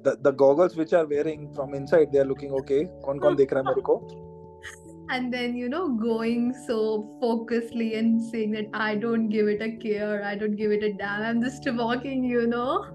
the, 0.06 0.16
the 0.22 0.30
goggles 0.44 0.76
which 0.78 0.92
are 0.92 1.06
wearing 1.10 1.44
from 1.58 1.74
inside 1.82 2.10
they 2.12 2.18
are 2.22 2.30
looking 2.30 2.50
okay 2.62 2.80
कौन 3.04 3.18
कौन 3.26 3.36
देख 3.36 3.52
रहा 3.52 3.62
है 3.62 3.66
मेरे 3.68 3.80
को 3.90 3.94
and 5.09 5.33
then 5.33 5.55
you 5.55 5.67
know 5.69 5.89
going 5.89 6.53
so 6.67 6.77
focusedly 7.21 7.97
and 7.97 8.21
saying 8.31 8.51
that 8.51 8.67
i 8.73 8.95
don't 8.95 9.29
give 9.29 9.47
it 9.47 9.61
a 9.61 9.71
care 9.83 10.23
i 10.23 10.35
don't 10.35 10.55
give 10.55 10.71
it 10.71 10.83
a 10.83 10.93
damn 10.93 11.23
i'm 11.29 11.41
just 11.41 11.69
walking 11.73 12.23
you 12.23 12.47
know? 12.47 12.85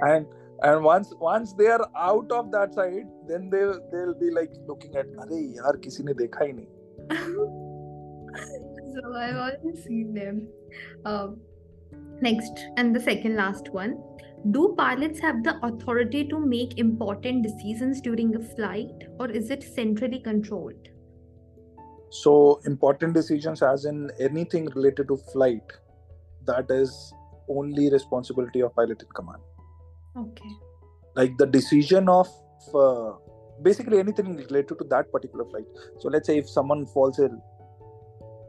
And 0.00 0.26
and 0.62 0.84
once 0.84 1.12
once 1.18 1.52
they 1.54 1.66
are 1.66 1.86
out 1.96 2.30
of 2.30 2.50
that 2.52 2.74
side 2.74 3.06
then 3.28 3.48
they 3.50 3.64
they'll 3.92 4.14
be 4.14 4.30
like 4.30 4.52
looking 4.66 4.96
at 5.02 5.06
are 5.24 5.28
yaar 5.58 5.74
kisi 5.86 6.04
ne 6.08 6.16
dekha 6.22 6.42
hi 6.44 6.52
nahi. 6.58 7.46
So 8.94 9.10
i've 9.18 9.36
already 9.40 9.72
seen 9.82 10.14
them. 10.14 10.38
Um, 11.10 11.36
next 12.26 12.64
and 12.76 12.94
the 12.98 13.02
second 13.08 13.36
last 13.36 13.70
one. 13.76 13.94
Do 14.56 14.74
pilots 14.76 15.20
have 15.20 15.42
the 15.44 15.54
authority 15.68 16.24
to 16.28 16.40
make 16.52 16.78
important 16.84 17.42
decisions 17.48 18.00
during 18.00 18.34
a 18.36 18.40
flight 18.52 19.08
or 19.18 19.30
is 19.40 19.50
it 19.56 19.66
centrally 19.80 20.20
controlled? 20.28 20.89
So 22.10 22.60
important 22.66 23.14
decisions 23.14 23.62
as 23.62 23.84
in 23.84 24.10
anything 24.18 24.66
related 24.74 25.08
to 25.08 25.16
flight 25.16 25.72
that 26.44 26.70
is 26.70 27.14
only 27.48 27.90
responsibility 27.90 28.60
of 28.60 28.74
pilot 28.74 29.02
in 29.02 29.08
command. 29.14 29.42
Okay. 30.16 30.50
like 31.14 31.36
the 31.38 31.46
decision 31.46 32.08
of 32.08 32.28
uh, 32.74 33.12
basically 33.62 33.98
anything 33.98 34.36
related 34.36 34.78
to 34.78 34.84
that 34.90 35.10
particular 35.12 35.44
flight. 35.44 35.64
So 35.98 36.08
let's 36.08 36.26
say 36.26 36.38
if 36.38 36.48
someone 36.48 36.86
falls 36.86 37.18
ill 37.18 37.40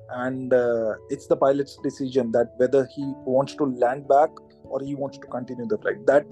and 0.09 0.53
uh, 0.53 0.95
it's 1.09 1.28
the 1.28 1.38
pilot's 1.38 1.78
decision 1.84 2.32
that 2.32 2.53
whether 2.57 2.88
he 2.95 3.03
wants 3.26 3.55
to 3.55 3.66
land 3.66 4.07
back 4.07 4.30
or 4.64 4.82
he 4.82 4.95
wants 4.95 5.18
to 5.20 5.28
continue 5.28 5.68
the 5.68 5.78
flight. 5.78 6.05
That 6.07 6.26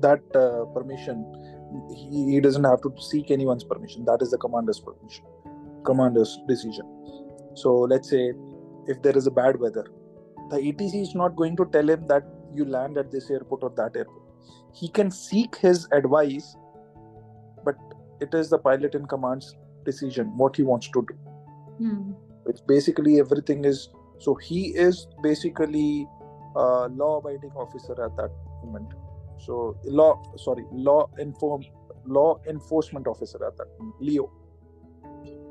that 0.00 0.20
uh, 0.34 0.64
permission 0.74 1.24
he, 1.90 2.32
he 2.32 2.40
doesn't 2.40 2.64
have 2.64 2.80
to 2.82 2.94
seek 3.00 3.30
anyone's 3.30 3.64
permission. 3.64 4.04
That 4.04 4.22
is 4.22 4.30
the 4.30 4.38
commander's 4.38 4.80
permission 4.80 5.24
commander's 5.90 6.38
decision. 6.48 6.90
So 7.54 7.76
let's 7.94 8.10
say 8.16 8.24
if 8.86 9.00
there 9.02 9.16
is 9.22 9.26
a 9.26 9.34
bad 9.42 9.58
weather 9.60 9.86
the 10.50 10.56
ATC 10.56 11.02
is 11.02 11.14
not 11.14 11.36
going 11.36 11.56
to 11.56 11.66
tell 11.72 11.88
him 11.88 12.06
that 12.08 12.26
you 12.54 12.64
land 12.64 12.96
at 12.96 13.10
this 13.10 13.30
airport 13.30 13.62
or 13.62 13.70
that 13.76 13.96
airport. 13.96 14.22
He 14.72 14.88
can 14.88 15.10
seek 15.10 15.56
his 15.56 15.86
advice 15.92 16.56
but 17.64 17.76
it 18.20 18.34
is 18.34 18.50
the 18.50 18.58
pilot 18.58 18.94
in 18.94 19.06
command's 19.06 19.54
decision 19.84 20.36
what 20.36 20.56
he 20.56 20.62
wants 20.62 20.88
to 20.88 21.06
do. 21.08 21.14
Hmm. 21.78 22.12
it's 22.50 22.62
basically 22.68 23.20
everything 23.20 23.64
is 23.64 23.88
so 24.18 24.34
he 24.34 24.62
is 24.84 25.06
basically 25.22 26.08
a 26.56 26.88
law 27.00 27.18
abiding 27.18 27.52
officer 27.64 27.92
at 28.04 28.16
that 28.16 28.32
moment. 28.64 28.88
So 29.46 29.76
law 29.84 30.10
sorry 30.36 30.64
law 30.72 31.08
inform 31.18 31.62
law 32.04 32.40
enforcement 32.48 33.06
officer 33.06 33.44
at 33.46 33.56
that 33.58 33.68
moment, 33.78 34.00
leo 34.00 34.30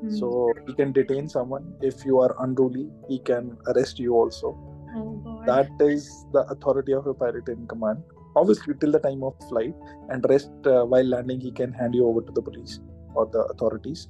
Hmm. 0.00 0.10
so 0.10 0.52
he 0.66 0.74
can 0.74 0.92
detain 0.92 1.28
someone. 1.28 1.72
If 1.80 2.04
you 2.04 2.20
are 2.20 2.34
unruly 2.40 2.88
he 3.08 3.18
can 3.18 3.56
arrest 3.66 3.98
you 3.98 4.14
also. 4.14 4.56
Oh 4.96 5.42
that 5.46 5.70
is 5.80 6.26
the 6.32 6.42
authority 6.54 6.92
of 6.92 7.06
a 7.06 7.14
pilot 7.14 7.48
in 7.48 7.66
command. 7.66 8.04
Obviously 8.36 8.74
till 8.80 8.92
the 8.92 9.00
time 9.00 9.24
of 9.24 9.34
flight 9.48 9.74
and 10.10 10.24
rest 10.28 10.50
uh, 10.66 10.84
while 10.84 11.04
landing 11.04 11.40
he 11.40 11.50
can 11.50 11.72
hand 11.72 11.94
you 11.94 12.06
over 12.06 12.20
to 12.20 12.32
the 12.32 12.42
police 12.42 12.78
or 13.14 13.26
the 13.26 13.40
authorities. 13.54 14.08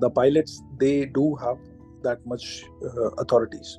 The 0.00 0.10
pilots 0.10 0.60
they 0.80 1.06
do 1.06 1.36
have 1.36 1.58
that 2.02 2.24
much 2.26 2.64
uh, 2.84 3.10
authorities. 3.18 3.78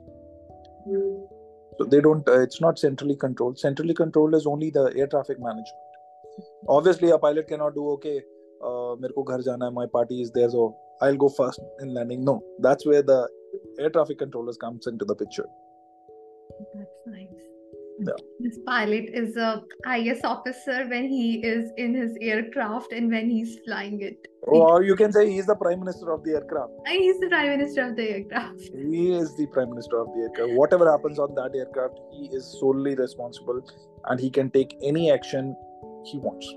So 1.78 1.86
they 1.86 2.02
don't 2.02 2.28
uh, 2.28 2.40
it's 2.40 2.62
not 2.62 2.80
centrally 2.80 3.16
controlled. 3.18 3.60
Centrally 3.60 3.94
controlled 3.94 4.36
is 4.36 4.46
only 4.46 4.70
the 4.70 4.94
air 4.96 5.08
traffic 5.08 5.40
management. 5.40 5.68
Obviously 6.70 7.10
a 7.10 7.18
pilot 7.18 7.48
cannot 7.50 7.76
do 7.76 7.90
okay 7.92 8.22
मेरे 9.03 9.13
को 9.15 9.23
घर 9.23 9.41
जाना 9.49 9.67
है 9.67 9.73
my 9.79 9.87
party 9.99 10.21
is 10.27 10.31
there 10.39 10.51
so 10.57 10.67
I'll 11.03 11.21
go 11.25 11.29
first 11.39 11.61
in 11.87 11.95
landing 11.95 12.25
no 12.25 12.35
that's 12.69 12.87
where 12.91 13.03
the 13.13 13.19
air 13.81 13.91
traffic 13.97 14.19
controllers 14.19 14.57
comes 14.67 14.87
into 14.95 15.05
the 15.13 15.17
picture 15.25 15.47
That's 16.75 17.03
nice. 17.07 17.43
Yeah. 18.07 18.21
This 18.45 18.59
pilot 18.67 19.11
is 19.21 19.37
a 19.37 19.63
IS 19.97 20.21
officer 20.25 20.77
when 20.93 21.05
he 21.09 21.39
is 21.51 21.71
in 21.77 21.95
his 21.95 22.17
aircraft 22.21 22.93
and 22.93 23.11
when 23.17 23.31
he's 23.31 23.53
flying 23.67 24.01
it. 24.09 24.27
or 24.55 24.83
you 24.87 24.95
can 25.01 25.13
say 25.17 25.23
he's 25.31 25.47
the 25.51 25.55
prime 25.61 25.79
minister 25.85 26.11
of 26.15 26.25
the 26.25 26.33
aircraft 26.39 26.73
And 26.93 26.99
he's 27.05 27.21
the 27.21 27.29
prime 27.35 27.51
minister 27.53 27.85
of 27.87 27.95
the 28.01 28.09
aircraft. 28.17 28.61
he 28.95 29.05
is 29.21 29.31
the 29.37 29.47
prime 29.55 29.71
minister 29.71 30.01
of 30.01 30.09
the 30.17 30.25
aircraft 30.27 30.53
whatever 30.63 30.91
happens 30.91 31.23
on 31.27 31.35
that 31.39 31.57
aircraft 31.63 32.03
he 32.19 32.27
is 32.41 32.51
solely 32.61 32.95
responsible 33.03 33.63
and 34.11 34.21
he 34.27 34.31
can 34.41 34.51
take 34.59 34.77
any 34.93 35.07
action 35.19 35.55
he 36.13 36.19
wants 36.29 36.53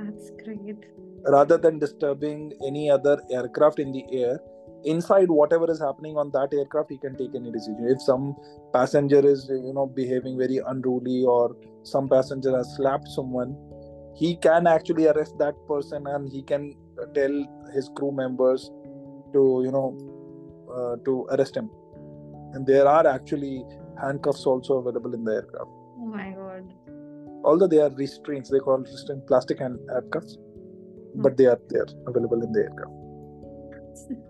That's 0.00 0.30
great. 0.44 0.88
rather 1.27 1.57
than 1.57 1.79
disturbing 1.79 2.53
any 2.65 2.89
other 2.89 3.21
aircraft 3.31 3.79
in 3.79 3.91
the 3.91 4.05
air 4.11 4.39
inside 4.85 5.29
whatever 5.29 5.69
is 5.69 5.79
happening 5.79 6.17
on 6.17 6.31
that 6.31 6.53
aircraft 6.53 6.91
he 6.91 6.97
can 6.97 7.15
take 7.17 7.33
any 7.35 7.51
decision. 7.51 7.87
If 7.89 8.01
some 8.01 8.35
passenger 8.73 9.25
is 9.27 9.47
you 9.49 9.73
know 9.73 9.87
behaving 9.87 10.37
very 10.37 10.59
unruly 10.65 11.23
or 11.23 11.55
some 11.83 12.07
passenger 12.07 12.55
has 12.55 12.75
slapped 12.75 13.07
someone 13.07 13.55
he 14.15 14.35
can 14.35 14.67
actually 14.67 15.07
arrest 15.07 15.37
that 15.37 15.55
person 15.67 16.07
and 16.07 16.31
he 16.31 16.41
can 16.43 16.75
tell 17.13 17.33
his 17.73 17.89
crew 17.95 18.11
members 18.11 18.71
to 19.33 19.61
you 19.63 19.71
know 19.71 19.97
uh, 20.73 20.95
to 21.05 21.27
arrest 21.31 21.55
him. 21.55 21.69
And 22.53 22.65
there 22.65 22.87
are 22.87 23.05
actually 23.05 23.63
handcuffs 24.01 24.45
also 24.45 24.77
available 24.77 25.13
in 25.13 25.23
the 25.23 25.33
aircraft. 25.33 25.69
Oh 25.99 26.05
my 26.05 26.31
god. 26.31 26.63
although 27.43 27.67
they 27.67 27.79
are 27.79 27.89
restraints 27.97 28.49
they 28.49 28.59
call 28.59 28.77
restraint 28.77 29.25
plastic 29.27 29.59
hand 29.63 29.79
handcuffs 29.93 30.37
but 31.15 31.37
they 31.37 31.45
are 31.45 31.59
there 31.69 31.85
available 32.07 32.41
in 32.43 32.51
the 32.51 32.59
aircraft 32.59 32.93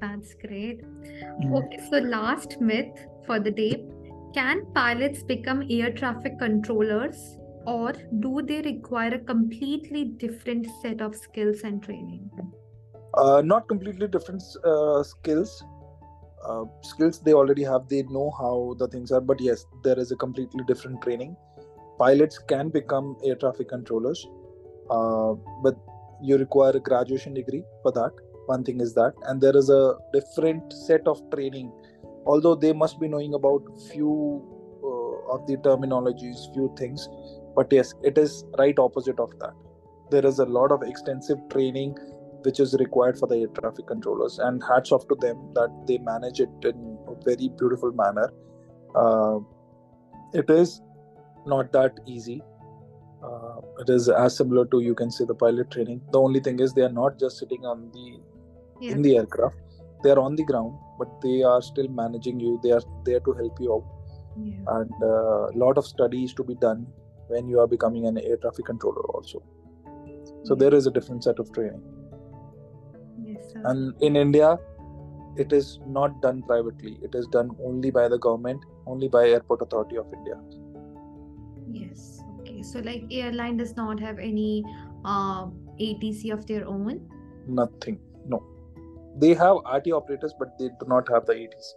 That's 0.00 0.34
great. 0.34 0.82
Okay, 1.42 1.78
so 1.90 1.98
last 1.98 2.60
myth 2.60 3.06
for 3.24 3.40
the 3.40 3.50
day. 3.50 3.86
Can 4.34 4.66
pilots 4.74 5.22
become 5.22 5.62
air 5.70 5.90
traffic 5.90 6.38
controllers 6.38 7.38
or 7.66 7.94
do 8.20 8.42
they 8.46 8.60
require 8.60 9.14
a 9.14 9.18
completely 9.18 10.04
different 10.04 10.66
set 10.82 11.00
of 11.00 11.16
skills 11.16 11.62
and 11.64 11.82
training? 11.82 12.30
uh, 13.16 13.42
not 13.44 13.66
completely 13.68 14.06
different 14.06 14.42
uh, 14.64 15.02
skills 15.02 15.64
uh, 16.46 16.64
skills 16.82 17.20
they 17.20 17.32
already 17.32 17.64
have 17.64 17.88
they 17.88 18.02
know 18.04 18.30
how 18.38 18.74
the 18.78 18.88
things 18.88 19.10
are 19.10 19.20
but 19.20 19.40
yes 19.40 19.66
there 19.82 19.98
is 19.98 20.12
a 20.12 20.16
completely 20.16 20.62
different 20.68 21.00
training 21.02 21.36
pilots 21.98 22.38
can 22.38 22.68
become 22.68 23.16
air 23.24 23.34
traffic 23.34 23.68
controllers 23.68 24.26
uh, 24.90 25.34
but 25.62 25.76
you 26.20 26.38
require 26.38 26.72
a 26.76 26.80
graduation 26.80 27.34
degree 27.34 27.64
for 27.82 27.92
that. 27.92 28.12
One 28.46 28.64
thing 28.64 28.80
is 28.80 28.94
that. 28.94 29.12
And 29.26 29.40
there 29.40 29.56
is 29.56 29.70
a 29.70 29.94
different 30.12 30.72
set 30.72 31.06
of 31.06 31.20
training. 31.30 31.72
Although 32.26 32.54
they 32.54 32.72
must 32.72 33.00
be 33.00 33.08
knowing 33.08 33.34
about 33.34 33.62
few 33.92 34.42
uh, 34.82 35.34
of 35.34 35.46
the 35.46 35.56
terminologies 35.58 36.52
few 36.54 36.72
things. 36.78 37.08
But 37.54 37.72
yes 37.72 37.94
it 38.02 38.18
is 38.18 38.44
right 38.58 38.78
opposite 38.78 39.18
of 39.18 39.30
that. 39.40 39.54
There 40.10 40.24
is 40.24 40.38
a 40.38 40.44
lot 40.44 40.70
of 40.70 40.82
extensive 40.82 41.38
training 41.50 41.96
which 42.42 42.60
is 42.60 42.74
required 42.78 43.18
for 43.18 43.26
the 43.26 43.38
air 43.38 43.48
traffic 43.48 43.88
controllers. 43.88 44.38
And 44.38 44.62
hats 44.62 44.92
off 44.92 45.06
to 45.08 45.16
them 45.20 45.36
that 45.54 45.70
they 45.86 45.98
manage 45.98 46.40
it 46.40 46.50
in 46.62 46.98
a 47.08 47.14
very 47.24 47.48
beautiful 47.48 47.92
manner. 47.92 48.32
Uh, 48.94 49.40
it 50.32 50.48
is 50.50 50.80
not 51.46 51.72
that 51.72 51.98
easy 52.06 52.42
uh, 53.28 53.58
it 53.82 53.88
is 53.96 54.08
as 54.08 54.36
similar 54.40 54.64
to 54.72 54.80
you 54.80 54.94
can 54.94 55.10
say 55.10 55.24
the 55.24 55.34
pilot 55.44 55.70
training 55.70 56.00
the 56.16 56.20
only 56.26 56.40
thing 56.48 56.58
is 56.66 56.74
they 56.74 56.82
are 56.88 56.96
not 57.02 57.18
just 57.24 57.38
sitting 57.44 57.64
on 57.74 57.90
the 57.96 58.06
Yeah. 58.84 58.92
in 58.94 59.02
the 59.06 59.12
aircraft 59.18 59.56
they 60.04 60.10
are 60.14 60.20
on 60.22 60.34
the 60.40 60.44
ground 60.50 60.72
but 60.98 61.12
they 61.24 61.36
are 61.52 61.60
still 61.68 61.88
managing 62.00 62.40
you 62.46 62.52
they 62.64 62.72
are 62.78 62.82
there 63.08 63.20
to 63.28 63.32
help 63.42 63.60
you 63.66 63.70
out 63.76 63.86
Yeah. 64.48 64.74
and 64.76 65.04
a 65.10 65.14
lot 65.64 65.78
of 65.82 65.86
studies 65.92 66.34
to 66.40 66.44
be 66.50 66.56
done 66.66 66.86
when 67.34 67.48
you 67.52 67.60
are 67.62 67.66
becoming 67.74 68.06
an 68.10 68.18
air 68.24 68.36
traffic 68.42 68.66
controller 68.72 69.06
also 69.18 69.40
so 70.48 70.54
Yeah. 70.54 70.60
there 70.64 70.74
is 70.80 70.86
a 70.86 70.94
different 70.98 71.24
set 71.28 71.38
of 71.44 71.52
training 71.58 71.84
Yes, 73.28 73.52
sir. 73.52 73.62
and 73.70 74.06
in 74.08 74.16
india 74.24 74.50
it 75.44 75.52
is 75.52 75.70
not 75.98 76.20
done 76.26 76.42
privately 76.50 76.92
it 77.08 77.14
is 77.14 77.26
done 77.38 77.50
only 77.70 77.90
by 77.90 78.06
the 78.08 78.18
government 78.18 78.62
only 78.86 79.08
by 79.16 79.24
airport 79.28 79.62
authority 79.68 79.96
of 80.04 80.12
india 80.20 80.38
Yes. 81.80 82.15
Okay. 82.56 82.62
So, 82.62 82.78
like, 82.80 83.04
airline 83.10 83.56
does 83.56 83.76
not 83.76 84.00
have 84.00 84.18
any 84.18 84.64
uh, 85.04 85.46
ATC 85.80 86.32
of 86.32 86.46
their 86.46 86.66
own. 86.66 87.00
nothing 87.56 87.96
no 88.30 88.38
they 89.24 89.28
have 89.40 89.58
rt 89.72 89.90
operators 89.96 90.32
but 90.38 90.48
they 90.58 90.68
do 90.80 90.86
not 90.92 91.08
have 91.08 91.26
the 91.26 91.34
atcs 91.34 91.68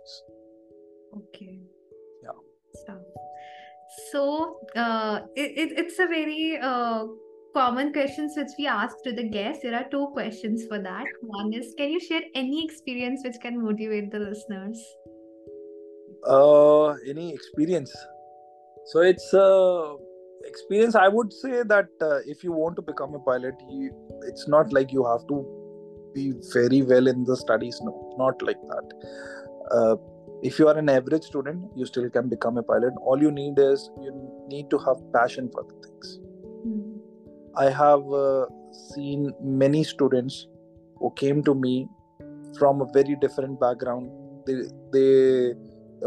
Okay. 1.18 1.60
Yeah. 2.24 2.40
So, 2.86 2.96
so 4.12 4.60
uh, 4.76 5.22
it, 5.36 5.58
it, 5.58 5.80
it's 5.80 6.00
a 6.00 6.06
very 6.06 6.60
uh, 6.62 7.06
common 7.56 7.92
questions 7.94 8.34
which 8.38 8.52
we 8.60 8.68
ask 8.68 8.96
to 9.04 9.12
the 9.12 9.24
guests. 9.24 9.64
There 9.64 9.76
are 9.76 9.90
two 9.90 10.08
questions 10.14 10.66
for 10.68 10.80
that. 10.80 11.06
One 11.22 11.52
is, 11.54 11.74
can 11.78 11.90
you 11.90 12.00
share 12.00 12.22
any 12.36 12.64
experience 12.64 13.22
which 13.24 13.38
can 13.42 13.62
motivate 13.62 14.12
the 14.12 14.20
listeners? 14.20 14.80
uh 16.28 16.90
any 17.08 17.34
experience 17.34 17.96
so 18.86 19.00
it's 19.00 19.34
uh 19.34 19.94
experience 20.46 20.96
i 20.96 21.08
would 21.08 21.32
say 21.34 21.64
that 21.64 21.90
uh, 22.02 22.20
if 22.26 22.44
you 22.44 22.52
want 22.52 22.76
to 22.76 22.82
become 22.82 23.14
a 23.16 23.20
pilot 23.20 23.56
you 23.70 23.92
it's 24.28 24.48
not 24.48 24.72
like 24.74 24.92
you 24.92 25.06
have 25.06 25.26
to 25.28 25.46
be 26.14 26.34
very 26.54 26.82
well 26.82 27.08
in 27.08 27.24
the 27.24 27.36
studies 27.36 27.80
no 27.84 28.10
not 28.18 28.42
like 28.42 28.62
that. 28.68 28.88
Uh, 29.72 29.96
if 30.42 30.58
you 30.58 30.68
are 30.68 30.78
an 30.78 30.90
average 30.90 31.24
student 31.24 31.64
you 31.76 31.86
still 31.86 32.10
can 32.10 32.30
become 32.30 32.58
a 32.58 32.64
pilot. 32.64 32.94
All 33.02 33.22
you 33.22 33.32
need 33.32 33.60
is 33.60 33.90
you 34.02 34.14
need 34.48 34.70
to 34.70 34.78
have 34.80 34.98
passion 35.14 35.50
for 35.54 35.64
the 35.64 35.76
things. 35.88 36.20
Hmm. 36.64 36.80
i 37.66 37.70
have 37.70 38.14
uh, 38.20 38.46
seen 38.94 39.32
many 39.64 39.84
students 39.84 40.48
who 41.00 41.12
came 41.22 41.44
to 41.50 41.56
me 41.66 41.88
from 42.58 42.82
a 42.82 42.88
very 42.94 43.16
different 43.22 43.60
background. 43.60 44.10
They 44.48 44.56
they 44.96 45.54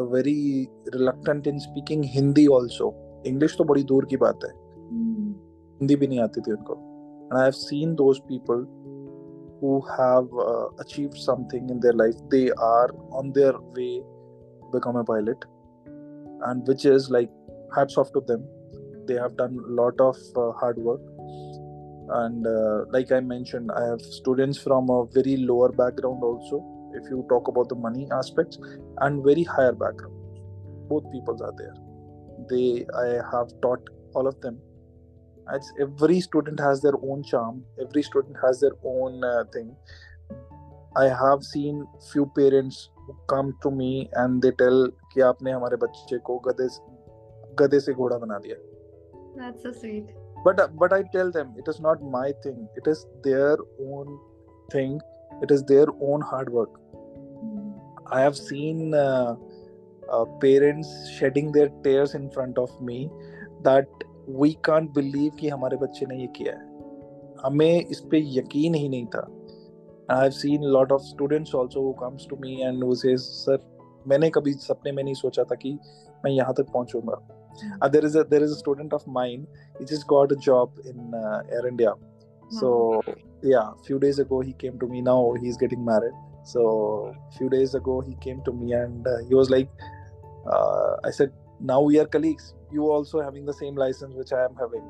are 0.01 0.09
very 0.17 0.69
reluctant 0.93 1.47
in 1.47 1.61
speaking 1.61 2.03
hindi 2.03 2.49
also 2.49 2.93
English 3.27 3.57
तो 3.59 3.65
बड़ी 3.65 3.83
दूर 3.83 4.05
की 4.05 4.17
बात 4.17 4.45
है। 4.45 4.51
hmm. 4.51 5.43
Hindi 5.81 5.97
भी 5.97 6.07
नहीं 6.07 6.21
आती 6.21 6.41
थी 6.41 6.53
उनको। 6.53 6.75
And 6.75 7.35
I 7.35 7.43
have 7.43 7.51
seen 7.51 7.95
those 7.95 8.19
people 8.19 8.67
who 9.63 9.79
have 9.91 10.39
achieve 10.81 11.11
something 11.11 11.71
in 11.71 11.81
their 11.81 11.95
life 11.95 12.15
they 12.15 12.49
are 12.49 12.97
on 13.13 13.31
their 13.31 13.53
way 13.53 13.89
become 14.73 14.99
a 14.99 15.03
pilot 15.03 15.45
and 16.49 16.69
which 16.69 16.87
is 16.87 17.13
like 17.13 17.31
hats 17.79 17.99
off 17.99 18.11
to 18.15 18.21
them 18.21 18.45
they 19.07 19.15
have 19.15 19.37
done 19.41 19.65
lot 19.69 20.01
of 20.01 20.41
hard 20.41 20.79
work 20.79 21.09
and 22.13 22.45
like 22.95 23.13
I 23.13 23.21
mention 23.21 23.71
I 23.71 23.87
have 23.87 23.97
students 23.97 24.65
from 24.65 24.89
a 24.89 25.01
very 25.17 25.37
lower 25.37 25.71
background 25.71 26.25
also 26.25 26.57
if 26.97 27.13
you 27.13 27.23
talk 27.23 27.51
about 27.51 27.73
the 27.73 27.81
money 27.85 28.09
aspects 28.13 28.59
and 29.03 29.23
very 29.27 29.43
higher 29.43 29.73
background 29.73 30.21
both 30.89 31.01
peoples 31.01 31.43
are 31.43 31.51
there 31.51 31.92
they 32.52 32.86
i 33.04 33.08
have 33.34 33.54
taught 33.66 33.90
all 34.16 34.28
of 34.32 34.40
them 34.46 34.58
it's 35.56 35.72
every 35.86 36.20
student 36.28 36.60
has 36.68 36.82
their 36.86 36.98
own 37.12 37.24
charm 37.32 37.64
every 37.86 38.04
student 38.10 38.38
has 38.46 38.60
their 38.66 38.76
own 38.94 39.24
uh, 39.24 39.44
thing 39.56 39.68
i 41.04 41.08
have 41.22 41.44
seen 41.50 41.82
few 42.12 42.26
parents 42.38 42.80
who 43.06 43.16
come 43.34 43.52
to 43.66 43.72
me 43.80 43.92
and 44.24 44.42
they 44.46 44.52
tell 44.62 44.80
कि 45.14 45.22
आपने 45.32 45.52
हमारे 45.58 45.78
बच्चे 45.84 46.18
को 46.30 46.38
गधे 46.48 46.68
गधे 47.62 47.80
से 47.88 47.94
घोड़ा 47.94 48.18
बना 48.26 48.40
दिया 48.48 48.58
That's 49.40 49.64
so 49.68 49.72
sweet. 49.82 50.08
but 50.46 50.60
uh, 50.62 50.68
but 50.82 50.94
i 50.96 51.02
tell 51.16 51.32
them 51.38 51.54
it 51.62 51.68
is 51.74 51.80
not 51.88 52.04
my 52.16 52.26
thing 52.46 52.58
it 52.82 52.88
is 52.94 53.00
their 53.28 53.56
own 53.94 54.12
thing 54.74 54.98
it 55.48 55.54
is 55.56 55.64
their 55.72 55.88
own 56.10 56.26
hard 56.34 56.52
work 56.58 56.76
Mm. 57.48 57.66
i 58.18 58.20
have 58.26 58.38
seen 58.42 58.80
uh, 59.00 59.32
uh, 60.12 60.26
parents 60.42 60.90
shedding 61.18 61.52
their 61.52 61.70
tears 61.84 62.16
in 62.16 62.30
front 62.32 62.58
of 62.58 62.70
me 62.82 63.10
that 63.64 63.88
we 64.28 64.56
can't 64.68 64.94
believe 64.94 65.36
कि 65.40 65.50
हमारे 65.50 65.78
बच्चे 65.78 66.06
ने 66.06 66.20
ये 66.22 66.28
किया 66.36 66.54
है 66.54 66.66
हमें 67.46 67.86
इस 67.86 68.00
पे 68.12 68.22
यकीन 68.38 68.76
ही 68.76 68.90
नहीं 68.90 69.06
था 69.16 69.28
I 70.10 70.24
have 70.24 70.34
seen 70.34 70.64
a 70.64 70.70
lot 70.74 70.92
of 70.96 71.02
students 71.02 71.54
also 71.54 71.82
who 71.82 71.94
comes 72.02 72.26
to 72.28 72.38
me 72.38 72.62
and 72.64 72.84
who 72.84 72.96
says 72.96 73.26
sir 73.46 73.58
मैंने 74.08 74.30
कभी 74.36 74.54
सपने 74.66 74.92
में 74.92 75.04
नहीं 75.04 75.14
सोचा 75.14 75.44
था 75.44 75.56
कि 75.64 75.74
मैं 76.26 76.32
यहाँ 76.32 76.54
तक 76.58 76.72
पहुंचूंगा 76.74 77.18
uh, 77.82 77.90
there 77.90 78.06
is 78.06 78.16
a 78.16 78.24
there 78.24 78.44
is 78.44 78.52
a 78.52 78.56
student 78.56 78.94
of 78.94 79.06
mine 79.08 79.46
he 79.80 79.86
just 79.86 80.08
got 80.08 80.32
a 80.32 80.36
job 80.36 80.80
in 80.92 81.14
uh, 81.24 81.42
air 81.58 81.66
india 81.72 81.94
so 82.60 82.70
yeah 83.54 83.72
few 83.88 84.00
days 84.06 84.20
ago 84.26 84.42
he 84.42 84.54
came 84.64 84.80
to 84.84 84.88
me 84.94 85.02
now 85.10 85.20
he's 85.44 85.58
getting 85.64 85.84
married 85.92 86.18
so 86.52 86.66
few 87.38 87.50
days 87.50 87.76
ago 87.80 88.00
he 88.02 88.16
came 88.26 88.42
to 88.50 88.54
me 88.60 88.74
and 88.74 89.08
uh, 89.08 89.18
he 89.28 89.36
was 89.36 89.50
like 89.50 89.70
uh, 90.47 90.97
i 91.05 91.11
said 91.11 91.33
now 91.63 91.81
we 91.81 91.99
are 91.99 92.07
colleagues. 92.07 92.55
You 92.73 92.91
also 92.91 93.21
having 93.23 93.47
the 93.47 93.53
same 93.53 93.77
license 93.77 94.15
which 94.15 94.33
i 94.33 94.45
am 94.45 94.55
having. 94.57 94.83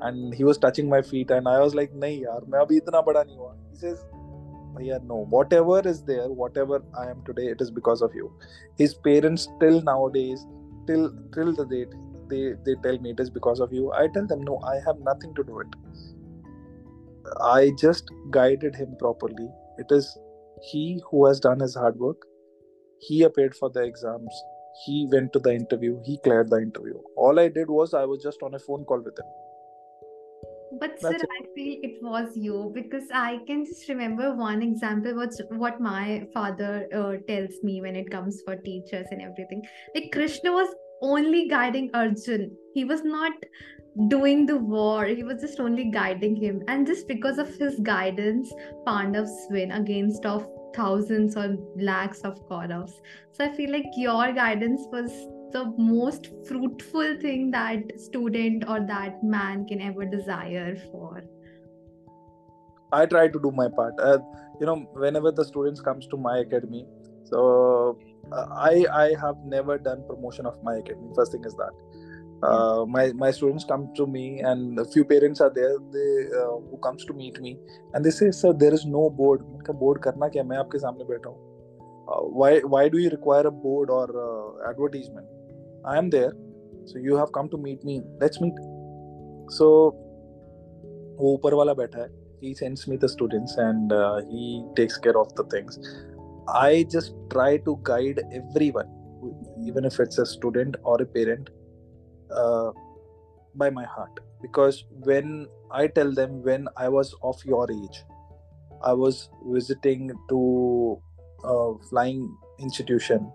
And 0.00 0.34
he 0.34 0.44
was 0.44 0.58
touching 0.58 0.88
my 0.88 1.02
feet 1.02 1.30
and 1.30 1.48
i 1.48 1.58
was 1.60 1.74
like 1.74 1.94
nahi 2.04 2.18
yaar 2.26 2.40
main 2.54 2.60
abhi 2.64 2.80
itna 2.82 3.02
bada 3.08 3.24
nahi 3.30 3.36
hua. 3.36 3.52
He 3.70 3.76
says 3.76 4.04
yeah 4.80 4.98
no. 5.12 5.20
Whatever 5.36 5.80
is 5.92 6.02
there 6.10 6.28
whatever 6.42 6.82
i 7.04 7.06
am 7.10 7.22
today 7.30 7.46
it 7.54 7.60
is 7.66 7.70
because 7.70 8.02
of 8.08 8.14
you. 8.14 8.30
His 8.76 8.94
parents 9.08 9.48
still 9.54 9.80
nowadays 9.90 10.46
till 10.90 11.08
till 11.36 11.54
the 11.60 11.66
date 11.74 11.96
they 12.34 12.42
they 12.66 12.76
tell 12.86 12.98
me 12.98 13.14
it 13.16 13.20
is 13.26 13.30
because 13.30 13.60
of 13.68 13.72
you. 13.72 13.92
I 13.92 14.06
tell 14.18 14.26
them 14.34 14.44
no 14.50 14.60
i 14.74 14.76
have 14.88 15.04
nothing 15.10 15.34
to 15.40 15.44
do 15.52 15.60
it. 15.60 15.78
I 17.52 17.72
just 17.84 18.12
guided 18.30 18.76
him 18.76 18.96
properly. 18.98 19.48
It 19.78 19.90
is 19.90 20.16
he 20.72 21.00
who 21.10 21.26
has 21.26 21.40
done 21.40 21.60
his 21.60 21.74
hard 21.74 21.98
work. 21.98 22.28
He 23.06 23.22
appeared 23.22 23.56
for 23.56 23.70
the 23.70 23.82
exams 23.82 24.44
he 24.84 25.06
went 25.12 25.32
to 25.32 25.38
the 25.38 25.52
interview 25.54 25.98
he 26.04 26.18
cleared 26.18 26.50
the 26.50 26.60
interview 26.68 26.98
all 27.16 27.40
i 27.40 27.48
did 27.48 27.68
was 27.68 27.94
i 27.94 28.04
was 28.04 28.22
just 28.22 28.42
on 28.42 28.54
a 28.54 28.58
phone 28.58 28.84
call 28.84 29.00
with 29.10 29.18
him 29.18 29.34
But 30.80 31.00
sir, 31.00 31.10
it. 31.14 31.22
I 31.34 31.44
feel 31.54 31.74
it 31.88 31.98
was 32.02 32.32
you 32.36 32.70
because 32.74 33.04
I 33.18 33.38
can 33.46 33.64
just 33.64 33.88
remember 33.90 34.34
one 34.34 34.62
example 34.62 35.14
what's 35.18 35.40
what 35.62 35.80
my 35.80 36.26
father 36.34 36.72
uh, 37.00 37.12
tells 37.28 37.60
me 37.68 37.76
when 37.84 37.96
it 38.00 38.10
comes 38.14 38.40
for 38.46 38.56
teachers 38.56 39.06
and 39.10 39.22
everything. 39.22 39.62
Like 39.94 40.10
Krishna 40.16 40.52
was 40.56 40.74
only 41.02 41.46
guiding 41.48 41.90
Arjun. 41.94 42.50
He 42.74 42.84
was 42.84 43.04
not 43.04 43.32
doing 44.08 44.44
the 44.46 44.56
war. 44.56 45.06
He 45.06 45.22
was 45.22 45.40
just 45.40 45.60
only 45.60 45.90
guiding 45.90 46.36
him. 46.36 46.62
And 46.68 46.86
just 46.86 47.08
because 47.08 47.38
of 47.38 47.54
his 47.56 47.80
guidance, 47.80 48.52
Pandavs 48.86 49.50
win 49.50 49.72
against 49.72 50.26
of 50.26 50.46
thousands 50.76 51.36
or 51.36 51.56
lakhs 51.76 52.20
of 52.20 52.38
Kauravas. 52.48 52.92
So 53.32 53.44
I 53.44 53.52
feel 53.56 53.72
like 53.72 53.86
your 53.96 54.32
guidance 54.32 54.82
was 54.92 55.10
the 55.52 55.64
most 55.78 56.28
fruitful 56.46 57.16
thing 57.20 57.50
that 57.52 58.00
student 58.00 58.68
or 58.68 58.80
that 58.80 59.22
man 59.24 59.66
can 59.66 59.80
ever 59.80 60.04
desire 60.04 60.76
for. 60.92 61.22
I 62.92 63.06
try 63.06 63.28
to 63.28 63.40
do 63.40 63.50
my 63.50 63.68
part. 63.68 63.94
Uh, 63.98 64.18
you 64.60 64.66
know 64.66 64.76
whenever 65.04 65.30
the 65.30 65.44
students 65.44 65.80
comes 65.80 66.06
to 66.08 66.16
my 66.16 66.38
academy 66.38 66.86
so 67.24 67.98
uh, 68.32 68.46
i 68.68 68.86
i 68.92 69.14
have 69.22 69.36
never 69.44 69.78
done 69.78 70.02
promotion 70.08 70.46
of 70.46 70.62
my 70.62 70.76
academy. 70.76 71.10
First 71.14 71.32
thing 71.32 71.44
is 71.44 71.54
that 71.56 71.72
uh, 72.43 72.85
my 72.87 73.11
my 73.13 73.31
students 73.31 73.63
come 73.71 73.87
to 73.95 74.07
me 74.07 74.39
and 74.39 74.79
a 74.79 74.85
few 74.85 75.05
parents 75.05 75.41
are 75.41 75.51
there 75.53 75.75
they 75.95 76.11
uh, 76.41 76.57
who 76.69 76.77
comes 76.83 77.05
to 77.05 77.13
meet 77.13 77.39
me 77.41 77.57
and 77.93 78.05
they 78.05 78.13
say 78.19 78.31
sir 78.31 78.53
there 78.53 78.73
is 78.73 78.85
no 78.85 79.09
board 79.21 79.43
मैंने 79.49 79.65
कहा 79.67 79.79
board 79.81 80.01
करना 80.03 80.27
क्या 80.35 80.43
मैं 80.51 80.57
आपके 80.57 80.79
सामने 80.85 81.05
बैठा 81.11 81.29
हूँ 81.29 81.37
uh, 82.11 82.23
why 82.41 82.51
why 82.75 82.87
do 82.95 83.03
you 83.03 83.11
require 83.17 83.45
a 83.47 83.55
board 83.65 83.93
or 83.97 84.05
uh, 84.27 84.69
advertisement 84.69 85.27
i 85.93 85.97
am 86.03 86.09
there 86.15 86.31
so 86.91 87.03
you 87.09 87.19
have 87.21 87.31
come 87.37 87.51
to 87.55 87.61
meet 87.67 87.85
me 87.91 87.99
let's 88.23 88.41
meet 88.45 88.63
so 89.59 89.69
वो 91.21 91.33
ऊपर 91.33 91.53
वाला 91.53 91.73
बैठा 91.83 92.01
है 92.01 92.09
he 92.43 92.51
sends 92.59 92.83
me 92.89 92.95
the 93.01 93.07
students 93.13 93.51
and 93.63 93.91
uh, 93.93 94.19
he 94.29 94.45
takes 94.77 94.95
care 95.07 95.17
of 95.19 95.33
the 95.39 95.43
things 95.53 95.75
i 96.59 96.83
just 96.93 97.11
try 97.33 97.49
to 97.67 97.75
guide 97.89 98.21
everyone 98.39 98.87
even 99.71 99.89
if 99.89 99.99
it's 100.05 100.21
a 100.23 100.25
student 100.31 100.79
or 100.83 100.95
a 101.03 101.07
parent 101.17 101.51
uh, 102.30 102.70
by 103.54 103.70
my 103.70 103.84
heart. 103.84 104.20
Because 104.42 104.84
when 105.00 105.48
i 105.70 105.86
tell 105.86 106.12
them 106.12 106.42
when 106.42 106.68
i 106.76 106.88
was 106.88 107.14
of 107.22 107.40
your 107.44 107.66
age 107.72 108.04
i 108.82 108.92
was 108.92 109.28
visiting 109.44 110.12
to 110.28 111.00
a 111.44 111.74
flying 111.90 112.36
institution. 112.58 113.32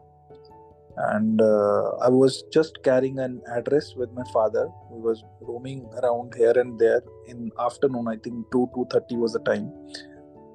And 0.97 1.41
uh, 1.41 1.91
i 2.05 2.09
was 2.09 2.43
just 2.53 2.83
carrying 2.83 3.19
an 3.19 3.41
address 3.57 3.93
with 3.95 4.11
my 4.13 4.23
father. 4.31 4.67
We 4.91 5.01
was 5.01 5.23
roaming 5.41 5.89
around 6.03 6.33
here 6.35 6.53
and 6.55 6.77
there 6.77 7.01
in 7.27 7.51
afternoon 7.59 8.07
i 8.07 8.17
think 8.17 8.51
2 8.51 8.69
2.30 8.75 9.17
was 9.17 9.33
the 9.33 9.39
time. 9.39 9.71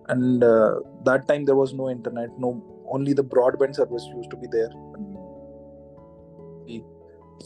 And 0.09 0.45
uh, 0.45 0.81
that 1.05 1.27
time 1.27 1.45
there 1.47 1.57
was 1.57 1.73
no 1.75 1.91
internet 1.91 2.39
no 2.39 2.63
only 2.89 3.13
the 3.13 3.25
broadband 3.25 3.75
service 3.75 4.07
used 4.15 4.31
to 4.31 4.37
be 4.37 4.47
there 4.53 4.71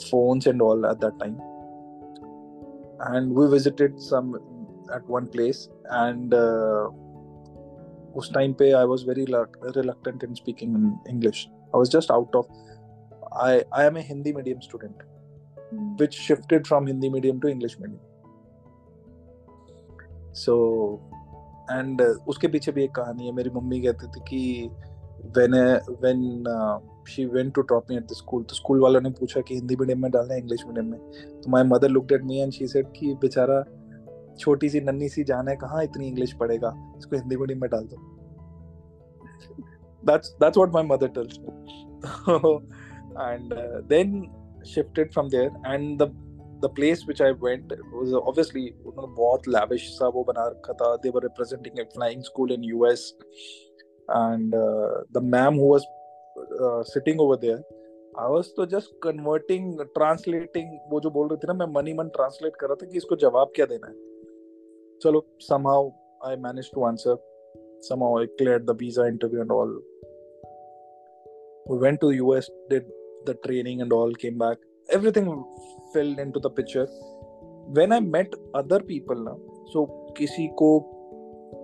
phones 0.09 0.47
and 0.47 0.61
all 0.61 0.85
at 0.85 0.99
that 0.99 1.17
time 1.19 1.37
and 3.13 3.33
we 3.33 3.47
visited 3.47 3.99
some 4.01 4.35
at 4.93 5.07
one 5.07 5.27
place 5.27 5.69
and 6.03 6.33
uh, 6.33 6.87
उस 8.19 8.31
time 8.33 8.53
पे 8.59 8.71
I 8.75 8.85
was 8.85 9.03
very 9.03 9.25
reluct- 9.25 9.75
reluctant 9.75 10.23
in 10.23 10.35
speaking 10.35 10.75
in 10.75 10.85
English. 11.13 11.47
I 11.73 11.77
was 11.77 11.89
just 11.95 12.11
out 12.11 12.35
of. 12.35 12.45
I 13.45 13.63
I 13.79 13.85
am 13.85 13.97
a 13.97 14.03
Hindi 14.09 14.33
medium 14.33 14.61
student, 14.61 15.01
which 16.01 16.13
shifted 16.27 16.67
from 16.67 16.87
Hindi 16.87 17.09
medium 17.15 17.41
to 17.41 17.51
English 17.55 17.77
medium. 17.79 17.99
So, 20.43 20.55
and 21.75 22.01
uh, 22.01 22.13
उसके 22.27 22.47
पीछे 22.55 22.71
भी 22.71 22.83
एक 22.83 22.95
कहानी 22.95 23.25
है 23.25 23.31
मेरी 23.35 23.49
mummy 23.49 23.81
कहती 23.81 24.07
थी 24.15 24.21
कि 24.29 24.71
when 25.33 25.53
uh, 26.55 26.79
uh, 27.00 27.10
she 27.10 27.26
went 27.26 27.54
to 27.54 27.62
drop 27.62 27.88
me 27.88 27.96
at 27.96 28.08
the 28.08 28.14
school 28.14 28.44
तो 28.44 28.54
स्कूल 28.54 28.80
वालों 28.80 29.00
ने 29.00 29.10
पूछा 29.10 29.40
कि 29.40 29.54
हिंदी 29.54 29.76
मीडियम 29.76 30.02
में 30.02 30.10
डालना 30.10 30.34
है 30.34 30.40
इंग्लिश 30.40 30.64
मीडियम 30.66 30.86
में 30.86 30.98
तो 31.40 31.50
my 31.50 31.62
mother 31.72 31.88
looked 31.88 32.12
at 32.12 32.24
me 32.24 32.40
and 32.42 32.54
she 32.54 32.66
said 32.66 32.92
कि 32.96 33.14
बेचारा 33.22 33.64
छोटी 34.38 34.68
सी 34.70 34.80
नन्ही 34.80 35.08
सी 35.08 35.24
जान 35.24 35.48
है 35.48 35.56
कहाँ 35.56 35.84
इतनी 35.84 36.08
इंग्लिश 36.08 36.32
पढ़ेगा 36.40 36.72
इसको 36.98 37.16
हिंदी 37.16 37.36
मीडियम 37.36 37.60
में 37.60 37.70
डाल 37.70 37.84
दो 37.92 37.96
that's 40.08 40.34
that's 40.38 40.56
what 40.56 40.72
my 40.72 40.82
mother 40.82 41.08
tells 41.08 41.38
me 41.38 41.50
and 43.16 43.52
uh, 43.52 43.80
then 43.88 44.30
shifted 44.64 45.12
from 45.12 45.28
there 45.28 45.50
and 45.64 45.98
the 45.98 46.06
the 46.62 46.68
place 46.68 47.06
which 47.06 47.20
I 47.20 47.32
went 47.32 47.72
was 47.92 48.14
obviously 48.14 48.62
उन्होंने 48.86 49.14
बहुत 49.16 49.48
lavish 49.48 49.88
सा 49.98 50.08
वो 50.14 50.24
बना 50.24 50.46
रखा 50.48 50.72
था 50.82 51.02
they 51.02 51.10
were 51.10 51.22
representing 51.26 51.80
a 51.80 51.86
flying 51.94 52.22
school 52.22 52.52
in 52.52 52.62
US 52.62 53.12
and 54.08 54.54
uh, 54.54 55.02
the 55.12 55.20
ma'am 55.20 55.54
who 55.54 55.68
was 55.72 55.86
uh, 56.60 56.82
sitting 56.84 57.20
over 57.20 57.36
there 57.36 57.60
I 58.18 58.26
was 58.28 58.48
तो 58.56 58.66
just 58.70 58.94
converting 59.06 59.66
translating 59.96 60.70
वो 60.92 61.00
जो 61.00 61.10
बोल 61.10 61.28
रही 61.28 61.36
थी 61.42 61.48
ना 61.48 61.54
मैं 61.54 61.66
मनी 61.74 61.92
मन 61.98 62.10
translate 62.16 62.56
कर 62.60 62.68
रहा 62.68 62.76
था 62.82 62.86
कि 62.86 62.96
इसको 62.98 63.16
जवाब 63.24 63.52
क्या 63.56 63.66
देना 63.72 63.86
है 63.86 63.94
चलो 65.04 65.24
somehow 65.48 65.80
I 66.30 66.34
managed 66.46 66.74
to 66.78 66.86
answer 66.88 67.16
somehow 67.88 68.10
I 68.22 68.26
cleared 68.40 68.66
the 68.70 68.74
visa 68.82 69.06
interview 69.12 69.44
and 69.46 69.54
all 69.58 69.76
we 71.70 71.78
went 71.84 72.00
to 72.00 72.10
US 72.22 72.50
did 72.72 72.90
the 73.28 73.34
training 73.46 73.80
and 73.86 73.92
all 73.92 74.12
came 74.24 74.38
back 74.44 74.66
everything 74.98 75.30
fell 75.94 76.12
into 76.26 76.42
the 76.46 76.50
picture 76.60 76.86
when 77.78 77.92
I 77.92 78.00
met 78.00 78.38
other 78.62 78.80
people 78.92 79.24
ना 79.28 79.36
so 79.72 79.86
किसी 80.18 80.46
को 80.62 80.70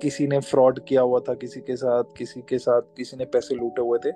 किसी 0.03 0.27
ने 0.27 0.39
fraud 0.41 0.79
किया 0.89 1.03
हुआ 1.03 1.21
था 1.29 1.35
किसी 1.43 1.61
के 1.61 1.77
साथ 1.77 2.05
किसी 2.17 2.41
के 2.49 2.59
साथ 2.59 2.83
किसी 2.97 3.17
ने 3.17 3.25
पैसे 3.35 3.55
लूटे 3.55 3.83
हुए 3.83 3.99
थे 4.05 4.13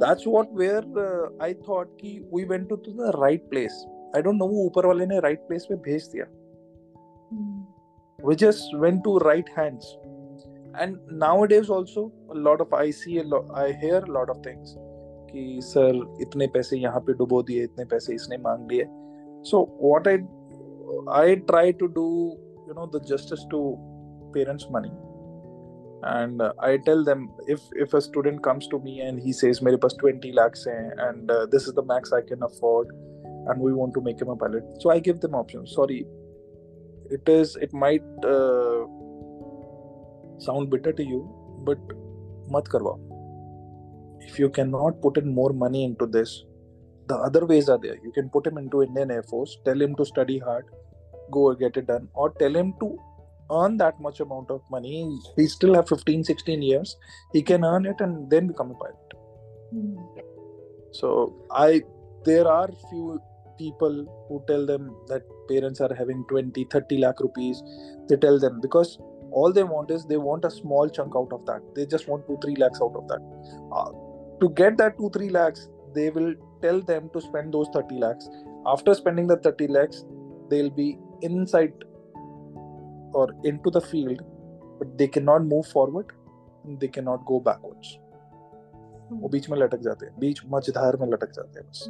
that's 0.00 0.26
what 0.26 0.52
where 0.60 0.82
uh, 1.06 1.30
I 1.40 1.52
thought 1.66 1.96
कि 2.02 2.12
we 2.30 2.44
went 2.44 2.68
to, 2.68 2.76
to 2.76 2.90
the 3.00 3.12
right 3.18 3.48
place 3.50 3.80
I 4.16 4.20
don't 4.20 4.38
know 4.38 4.48
वो 4.48 4.66
ऊपर 4.66 4.86
वाले 4.86 5.06
ने 5.06 5.20
right 5.28 5.48
place 5.48 5.66
पे 5.70 5.76
भेज 5.88 6.08
दिया 6.14 6.26
we 8.28 8.36
just 8.36 8.76
went 8.76 9.02
to 9.04 9.18
right 9.18 9.48
hands 9.56 9.96
and 10.74 10.98
nowadays 11.10 11.70
also 11.70 12.12
a 12.30 12.34
lot 12.34 12.60
of 12.60 12.72
i 12.74 12.90
see 12.90 13.18
a 13.18 13.22
lot 13.22 13.46
i 13.54 13.72
hear 13.72 13.98
a 13.98 14.12
lot 14.18 14.30
of 14.30 14.42
things 14.46 14.74
कि 15.30 15.60
sir 15.62 16.00
इतने 16.22 16.46
पैसे 16.54 16.78
यहाँ 16.78 17.00
पे 17.06 17.12
डुबो 17.18 17.42
दिए 17.50 17.64
इतने 17.64 17.84
पैसे 17.92 18.14
इसने 18.14 18.36
मांग 18.46 18.70
लिए 18.70 18.86
so 19.50 19.58
what 19.88 20.08
i 20.08 20.16
i 21.18 21.34
try 21.50 21.66
to 21.82 21.88
do 21.98 22.06
you 22.68 22.74
know 22.78 22.86
the 22.94 23.00
justice 23.10 23.44
to 23.52 23.60
parents 24.34 24.66
money 24.76 24.90
and 26.02 26.40
uh, 26.40 26.52
i 26.60 26.76
tell 26.76 27.04
them 27.04 27.28
if 27.46 27.60
if 27.72 27.92
a 27.94 28.00
student 28.00 28.42
comes 28.42 28.66
to 28.68 28.78
me 28.80 29.00
and 29.00 29.20
he 29.20 29.32
says 29.32 29.60
mere 29.62 29.78
paas 29.84 29.96
20 30.02 30.32
lakhs 30.32 30.64
hain 30.70 30.90
and 31.08 31.30
uh, 31.30 31.46
this 31.54 31.66
is 31.66 31.74
the 31.74 31.86
max 31.92 32.12
i 32.12 32.22
can 32.32 32.42
afford 32.42 32.94
and 33.46 33.60
we 33.60 33.72
want 33.72 33.94
to 33.94 34.00
make 34.00 34.20
him 34.20 34.28
a 34.28 34.36
pilot. 34.36 34.64
So 34.80 34.90
i 34.90 34.98
give 34.98 35.20
them 35.20 35.34
options. 35.34 35.72
Sorry. 35.74 36.06
It 37.10 37.28
is 37.28 37.56
it 37.56 37.72
might 37.72 38.02
uh, 38.24 38.84
sound 40.38 40.70
bitter 40.70 40.92
to 40.92 41.04
you 41.04 41.20
but 41.64 41.78
mat 42.48 42.64
karwao. 42.64 42.98
If 44.20 44.38
you 44.38 44.50
cannot 44.50 45.00
put 45.02 45.16
in 45.16 45.34
more 45.34 45.52
money 45.52 45.84
into 45.84 46.06
this 46.06 46.44
the 47.08 47.16
other 47.16 47.44
ways 47.44 47.68
are 47.68 47.78
there. 47.78 47.96
You 48.04 48.12
can 48.12 48.28
put 48.28 48.46
him 48.46 48.58
into 48.58 48.82
indian 48.82 49.10
air 49.10 49.22
force 49.22 49.58
tell 49.64 49.80
him 49.80 49.96
to 49.96 50.04
study 50.04 50.38
hard 50.38 50.64
go 51.32 51.52
get 51.54 51.76
it 51.76 51.86
done 51.86 52.08
or 52.14 52.30
tell 52.38 52.54
him 52.54 52.74
to 52.80 52.98
earn 53.58 53.76
that 53.76 54.00
much 54.00 54.20
amount 54.20 54.50
of 54.50 54.60
money 54.70 55.18
he 55.36 55.46
still 55.46 55.74
have 55.74 55.88
15 55.88 56.24
16 56.24 56.62
years 56.62 56.96
he 57.32 57.42
can 57.42 57.64
earn 57.64 57.86
it 57.86 58.00
and 58.00 58.30
then 58.30 58.46
become 58.46 58.70
a 58.70 58.74
pilot. 58.74 59.06
Mm. 59.74 59.96
so 60.92 61.08
i 61.52 61.82
there 62.24 62.46
are 62.48 62.68
few 62.90 63.20
people 63.60 63.94
who 64.28 64.42
tell 64.48 64.66
them 64.66 64.90
that 65.08 65.22
parents 65.48 65.80
are 65.86 65.94
having 66.00 66.24
20 66.28 66.64
30 66.74 66.98
lakh 67.04 67.20
rupees. 67.20 67.62
They 68.08 68.16
tell 68.16 68.38
them 68.44 68.60
because 68.60 68.98
all 69.30 69.52
they 69.58 69.64
want 69.72 69.90
is 69.96 70.06
they 70.12 70.20
want 70.28 70.44
a 70.44 70.50
small 70.50 70.88
chunk 70.98 71.18
out 71.20 71.32
of 71.32 71.44
that. 71.50 71.66
They 71.74 71.86
just 71.96 72.08
want 72.08 72.26
2 72.28 72.38
3 72.44 72.56
lakhs 72.64 72.80
out 72.86 72.96
of 73.02 73.08
that. 73.08 73.22
Uh, 73.72 73.90
to 74.40 74.50
get 74.62 74.78
that 74.78 74.98
2 75.02 75.10
3 75.18 75.28
lakhs 75.38 75.68
they 75.98 76.08
will 76.16 76.32
tell 76.62 76.80
them 76.80 77.10
to 77.14 77.20
spend 77.28 77.54
those 77.58 77.68
30 77.74 78.00
lakhs. 78.06 78.28
After 78.74 78.94
spending 79.02 79.30
the 79.34 79.36
30 79.36 79.68
lakhs 79.78 80.04
they'll 80.50 80.74
be 80.82 80.88
inside 81.22 81.72
or 83.13 83.27
into 83.43 83.71
the 83.77 83.81
field 83.81 84.23
but 84.79 84.97
they 84.97 85.07
cannot 85.07 85.45
move 85.53 85.67
forward 85.67 86.11
they 86.81 86.91
cannot 86.97 87.25
go 87.33 87.39
backwards 87.51 87.97
वो 89.11 89.29
बीच 89.29 89.49
में 89.49 89.57
लटक 89.57 89.79
जाते 89.87 90.05
हैं 90.05 90.19
बीच 90.19 90.41
मझधार 90.51 90.95
में 91.01 91.07
लटक 91.07 91.31
जाते 91.31 91.59
हैं 91.59 91.67
बस 91.69 91.89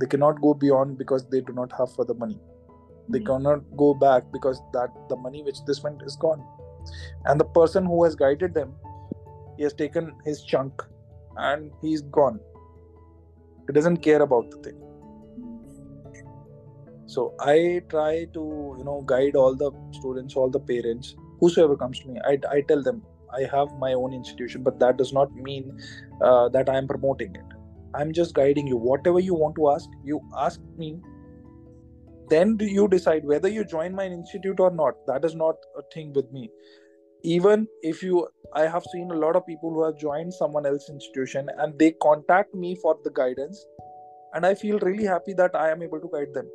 they 0.00 0.08
cannot 0.14 0.40
go 0.44 0.52
beyond 0.62 0.96
because 1.02 1.24
they 1.34 1.40
do 1.48 1.54
not 1.58 1.74
have 1.78 1.90
for 1.96 2.04
the 2.10 2.14
money 2.22 2.38
they 3.14 3.20
cannot 3.28 3.64
go 3.82 3.88
back 4.04 4.30
because 4.36 4.60
that 4.76 4.96
the 5.10 5.18
money 5.26 5.42
which 5.48 5.60
they 5.68 5.76
spent 5.80 6.02
is 6.10 6.16
gone 6.24 6.44
and 7.26 7.44
the 7.44 7.48
person 7.58 7.90
who 7.92 7.98
has 8.04 8.16
guided 8.22 8.54
them 8.60 8.72
he 9.58 9.66
has 9.68 9.76
taken 9.82 10.08
his 10.24 10.42
chunk 10.52 10.86
and 11.50 11.70
he's 11.82 12.02
gone 12.18 12.40
he 13.66 13.76
doesn't 13.78 14.02
care 14.08 14.22
about 14.28 14.50
the 14.54 14.62
thing 14.68 14.80
so 17.07 17.33
i 17.39 17.81
try 17.89 18.25
to 18.37 18.43
you 18.77 18.83
know 18.83 19.01
guide 19.05 19.35
all 19.35 19.55
the 19.55 19.71
students 19.91 20.35
all 20.35 20.49
the 20.49 20.59
parents 20.59 21.15
whosoever 21.39 21.75
comes 21.75 21.99
to 21.99 22.07
me. 22.07 22.19
I, 22.25 22.37
I 22.51 22.61
tell 22.61 22.81
them 22.83 23.03
i 23.33 23.41
have 23.51 23.67
my 23.79 23.93
own 23.93 24.13
institution 24.13 24.63
but 24.63 24.79
that 24.79 24.97
does 24.97 25.13
not 25.13 25.33
mean 25.35 25.77
uh, 26.21 26.49
that 26.49 26.69
i 26.69 26.77
am 26.77 26.87
promoting 26.87 27.35
it. 27.35 27.57
I'm 27.95 28.11
just 28.13 28.33
guiding 28.35 28.67
you. 28.67 28.77
Whatever 28.77 29.19
you 29.19 29.33
want 29.33 29.55
to 29.55 29.69
ask 29.71 29.89
you 30.03 30.21
ask 30.37 30.59
me. 30.77 30.99
Then 32.29 32.57
do 32.57 32.65
you 32.65 32.87
decide 32.87 33.25
whether 33.25 33.47
you 33.47 33.63
join 33.63 33.95
my 33.95 34.05
institute 34.05 34.59
or 34.59 34.69
not. 34.69 34.95
That 35.07 35.23
is 35.23 35.33
not 35.33 35.55
a 35.77 35.81
thing 35.93 36.11
with 36.13 36.31
me. 36.31 36.49
Even 37.23 37.67
if 37.81 38.03
you 38.03 38.27
i 38.53 38.67
have 38.73 38.83
seen 38.91 39.09
a 39.11 39.19
lot 39.21 39.35
of 39.35 39.45
people 39.45 39.73
who 39.73 39.83
have 39.83 39.97
joined 39.97 40.33
someone 40.33 40.65
else's 40.65 40.89
institution 40.89 41.49
and 41.57 41.77
they 41.79 41.91
contact 42.03 42.53
me 42.53 42.75
for 42.83 42.97
the 43.03 43.11
guidance 43.11 43.65
and 44.33 44.45
i 44.45 44.53
feel 44.53 44.79
really 44.79 45.03
happy 45.03 45.33
that 45.33 45.55
i 45.55 45.69
am 45.69 45.83
able 45.83 45.99
to 45.99 46.09
guide 46.13 46.33
them 46.33 46.47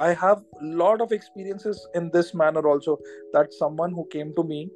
i 0.00 0.12
have 0.12 0.38
a 0.60 0.64
lot 0.82 1.00
of 1.00 1.12
experiences 1.12 1.86
in 1.94 2.10
this 2.12 2.32
manner 2.34 2.66
also 2.68 2.98
that 3.32 3.52
someone 3.52 3.92
who 3.92 4.06
came 4.12 4.34
to 4.34 4.44
me 4.44 4.68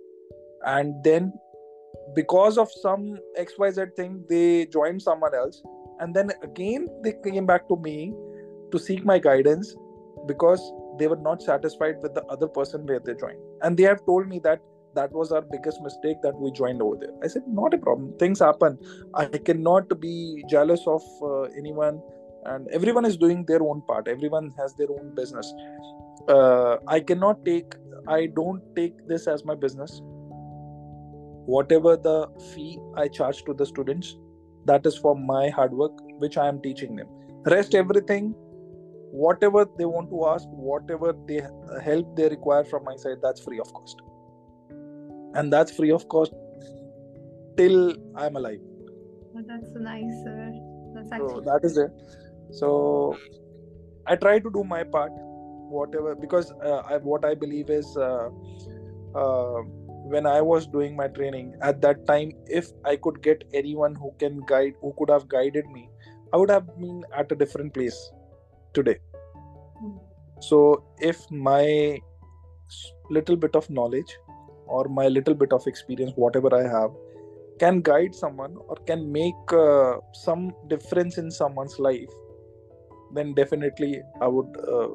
and 0.67 1.03
then 1.05 1.33
because 2.15 2.59
of 2.59 2.71
some 2.83 3.19
xyz 3.39 3.97
thing 3.97 4.23
they 4.29 4.67
joined 4.67 5.01
someone 5.01 5.35
else 5.35 5.63
and 6.01 6.15
then 6.15 6.31
again 6.43 6.87
they 7.03 7.15
came 7.25 7.47
back 7.47 7.69
to 7.69 7.77
me 7.77 8.13
to 8.73 8.79
seek 8.79 9.05
my 9.05 9.19
guidance 9.19 9.75
because 10.27 10.73
they 10.99 11.07
were 11.07 11.17
not 11.17 11.43
satisfied 11.43 11.97
with 12.03 12.15
the 12.15 12.25
other 12.25 12.47
person 12.47 12.87
where 12.87 13.01
they 13.01 13.15
joined. 13.15 13.39
And 13.63 13.77
they 13.77 13.85
have 13.85 14.05
told 14.07 14.29
me 14.29 14.41
that 14.41 14.61
that 14.95 15.13
was 15.13 15.33
our 15.33 15.43
biggest 15.43 15.81
mistake 15.83 16.19
that 16.23 16.35
we 16.37 16.53
joined 16.53 16.81
over 16.81 16.97
there. 16.97 17.13
I 17.23 17.27
said 17.27 17.43
not 17.49 17.75
a 17.75 17.79
problem. 17.79 18.17
Things 18.19 18.39
happen. 18.39 18.79
I 19.15 19.27
cannot 19.27 20.01
be 20.01 20.45
jealous 20.49 20.83
of 20.87 21.03
uh, 21.23 21.43
anyone 21.59 22.01
and 22.45 22.69
everyone 22.69 23.05
is 23.05 23.17
doing 23.17 23.45
their 23.47 23.63
own 23.63 23.83
part. 23.83 24.09
Everyone 24.09 24.53
has 24.59 24.75
their 24.75 24.91
own 24.91 25.15
business. 25.15 25.53
Uh, 26.29 26.77
i 26.89 27.01
cannot 27.01 27.45
take 27.45 27.75
i 28.09 28.27
don't 28.37 28.63
take 28.77 29.07
this 29.09 29.27
as 29.27 29.45
my 29.45 29.55
business. 29.55 30.01
Whatever 31.47 31.97
the 31.97 32.29
fee 32.53 32.79
i 32.97 33.09
charge 33.09 33.43
to 33.45 33.55
the 33.55 33.67
students 33.67 34.17
that 34.65 34.87
is 34.87 34.97
for 34.97 35.15
my 35.15 35.51
hard 35.51 35.73
work 35.73 35.93
which 36.19 36.39
i 36.39 36.49
am 36.49 36.61
teaching 36.63 36.97
them. 36.97 37.09
Rest 37.47 37.75
everything 37.75 38.35
whatever 39.25 39.67
they 39.79 39.85
want 39.85 40.11
to 40.11 40.27
ask 40.27 40.49
whatever 40.71 41.15
they 41.27 41.43
help 41.83 42.17
they 42.17 42.29
require 42.29 42.65
from 42.65 42.85
my 42.85 42.97
side 42.97 43.19
that's 43.23 43.41
free 43.41 43.61
of 43.61 43.73
cost. 43.73 44.01
And 45.35 45.53
that's 45.53 45.77
free 45.77 45.91
of 45.91 46.09
cost 46.09 46.33
till 47.57 47.97
i'm 48.17 48.37
alive. 48.37 48.61
Oh, 49.37 49.43
that's 49.47 49.71
nice 49.75 50.23
sir. 50.25 50.53
That's 50.95 51.13
actually 51.13 51.29
so 51.29 51.41
that 51.41 51.61
is 51.65 51.77
it 51.77 51.91
so 52.61 53.17
i 54.07 54.17
try 54.25 54.39
to 54.39 54.51
do 54.57 54.65
my 54.73 54.83
part 54.85 55.13
whatever 55.77 56.15
because 56.15 56.53
uh, 56.63 56.83
I, 56.89 56.99
what 56.99 57.25
i 57.25 57.35
believe 57.35 57.71
is 57.71 57.97
uh, 57.97 58.29
uh, 59.15 59.61
when 60.13 60.27
i 60.27 60.41
was 60.41 60.67
doing 60.67 60.97
my 60.97 61.09
training 61.09 61.55
at 61.63 61.81
that 61.81 62.07
time 62.07 62.33
if 62.47 62.71
i 62.85 62.97
could 62.97 63.23
get 63.23 63.45
anyone 63.53 63.95
who 63.95 64.13
can 64.19 64.41
guide 64.47 64.75
who 64.81 64.95
could 64.99 65.11
have 65.11 65.29
guided 65.29 65.67
me 65.77 65.89
i 66.33 66.37
would 66.37 66.51
have 66.51 66.67
been 66.79 67.05
at 67.17 67.33
a 67.33 67.35
different 67.35 67.75
place 67.75 67.99
today 68.73 68.99
hmm. 69.79 69.97
so 70.41 70.85
if 71.01 71.31
my 71.31 71.99
little 73.11 73.37
bit 73.37 73.57
of 73.57 73.69
knowledge 73.71 74.19
or 74.67 74.85
my 74.89 75.09
little 75.09 75.35
bit 75.35 75.53
of 75.53 75.67
experience 75.67 76.13
whatever 76.17 76.55
i 76.55 76.63
have 76.63 76.91
can 77.59 77.81
guide 77.81 78.15
someone 78.15 78.57
or 78.69 78.77
can 78.87 79.11
make 79.13 79.53
uh, 79.53 79.97
some 80.13 80.53
difference 80.69 81.19
in 81.19 81.31
someone's 81.31 81.79
life 81.79 82.15
then 83.15 83.35
definitely 83.35 84.03
i 84.21 84.27
would 84.27 84.57
uh, 84.77 84.89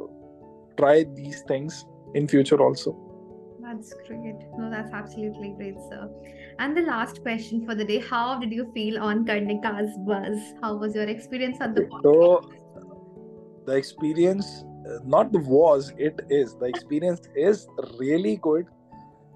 try 0.79 1.03
these 1.15 1.41
things 1.47 1.85
in 2.15 2.27
future 2.27 2.61
also. 2.61 2.97
That's 3.61 3.93
great. 4.07 4.39
No 4.57 4.69
that's 4.71 4.93
absolutely 4.93 5.53
great 5.57 5.75
sir. 5.89 6.09
And 6.59 6.75
the 6.75 6.81
last 6.81 7.21
question 7.21 7.65
for 7.65 7.75
the 7.75 7.83
day 7.83 7.99
how 7.99 8.39
did 8.39 8.51
you 8.51 8.71
feel 8.73 8.99
on 8.99 9.25
karnika's 9.25 9.97
buzz? 10.07 10.37
How 10.61 10.75
was 10.77 10.95
your 10.95 11.09
experience 11.15 11.57
on 11.61 11.75
the 11.75 11.81
podcast? 11.81 12.03
so 12.03 12.49
the 13.65 13.75
experience 13.75 14.63
uh, 14.89 14.99
not 15.05 15.31
the 15.31 15.39
was 15.39 15.93
it 15.97 16.21
is. 16.29 16.55
The 16.59 16.65
experience 16.65 17.21
is 17.35 17.67
really 17.99 18.37
good 18.37 18.67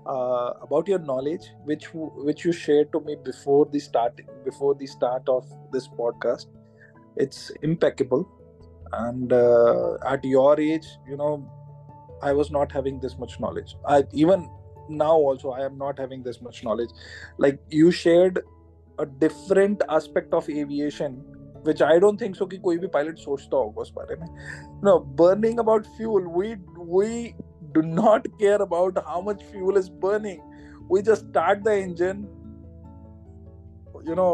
uh, 0.05 0.51
about 0.61 0.87
your 0.87 0.99
knowledge 0.99 1.49
which 1.65 1.89
which 2.29 2.45
you 2.45 2.53
shared 2.53 2.91
to 2.93 3.01
me 3.01 3.17
before 3.23 3.65
the 3.65 3.79
start 3.79 4.21
before 4.45 4.73
the 4.75 4.87
start 4.87 5.27
of 5.27 5.45
this 5.73 5.87
podcast. 5.87 6.47
It's 7.17 7.51
impeccable 7.61 8.25
and 8.92 9.32
uh, 9.32 9.94
at 10.06 10.24
your 10.24 10.58
age 10.60 10.86
you 11.06 11.16
know 11.16 11.32
i 12.22 12.32
was 12.32 12.50
not 12.50 12.72
having 12.72 13.00
this 13.00 13.18
much 13.18 13.38
knowledge 13.40 13.74
i 13.86 14.02
even 14.12 14.48
now 14.88 15.14
also 15.14 15.50
i 15.50 15.64
am 15.64 15.76
not 15.78 15.98
having 15.98 16.22
this 16.22 16.40
much 16.40 16.62
knowledge 16.64 16.90
like 17.36 17.58
you 17.70 17.90
shared 17.90 18.40
a 18.98 19.06
different 19.06 19.82
aspect 19.88 20.32
of 20.32 20.48
aviation 20.48 21.22
which 21.62 21.82
I 21.82 21.98
don't 21.98 22.18
think 22.18 22.36
so 22.36 22.46
कि 22.46 22.58
कोई 22.64 22.78
भी 22.78 22.86
pilot 22.94 23.18
सोचता 23.18 23.56
होगा 23.56 23.80
उस 23.82 23.92
बारे 23.96 24.16
में 24.20 24.26
no 24.88 24.94
burning 25.20 25.60
about 25.62 25.88
fuel 25.96 26.28
we 26.36 26.54
we 26.96 27.34
do 27.72 27.82
not 27.82 28.28
care 28.42 28.60
about 28.66 29.00
how 29.08 29.20
much 29.28 29.42
fuel 29.52 29.80
is 29.80 29.90
burning 30.04 30.40
we 30.88 31.02
just 31.08 31.28
start 31.30 31.64
the 31.64 31.74
engine 31.86 32.22
you 34.10 34.14
know 34.20 34.30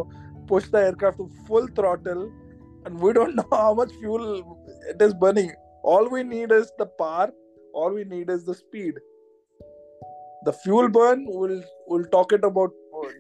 push 0.53 0.69
the 0.75 0.83
aircraft 0.89 1.19
to 1.23 1.29
full 1.49 1.67
throttle 1.79 2.25
and 2.90 3.00
we 3.08 3.14
don't 3.20 3.36
know 3.42 3.48
how 3.52 3.74
much 3.82 3.92
fuel 4.00 4.26
it 4.94 5.06
is 5.08 5.14
burning 5.26 5.54
all 5.84 6.10
we 6.16 6.24
need 6.24 6.58
is 6.60 6.72
the 6.82 6.90
power 7.04 7.30
all 7.74 7.94
we 8.00 8.04
need 8.16 8.36
is 8.38 8.44
the 8.50 8.58
speed 8.64 9.00
the 10.50 10.54
fuel 10.64 10.90
burn 10.98 11.26
we'll 11.40 11.64
we'll 11.88 12.12
talk 12.18 12.36
it 12.40 12.44
about 12.52 12.72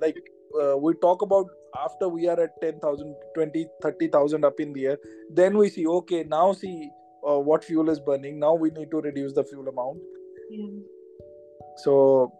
like 0.01 0.20
uh, 0.61 0.76
we 0.78 0.93
talk 1.05 1.22
about 1.22 1.57
after 1.78 2.09
we 2.09 2.28
are 2.28 2.39
at 2.39 2.59
10,000, 2.61 3.15
20, 3.36 3.67
30,000 3.82 4.45
up 4.45 4.59
in 4.59 4.74
the 4.74 4.88
air, 4.88 4.97
then 5.32 5.57
we 5.57 5.70
see, 5.70 5.86
okay, 5.86 6.24
now 6.24 6.53
see 6.53 6.89
uh, 7.28 7.39
what 7.39 7.63
fuel 7.63 7.89
is 7.89 7.99
burning. 7.99 8.39
Now 8.39 8.53
we 8.53 8.72
need 8.72 8.91
to 8.91 9.01
reduce 9.01 9.34
the 9.34 9.43
fuel 9.43 9.67
amount. 9.67 9.99
Yeah. 10.49 10.65
So 11.84 12.34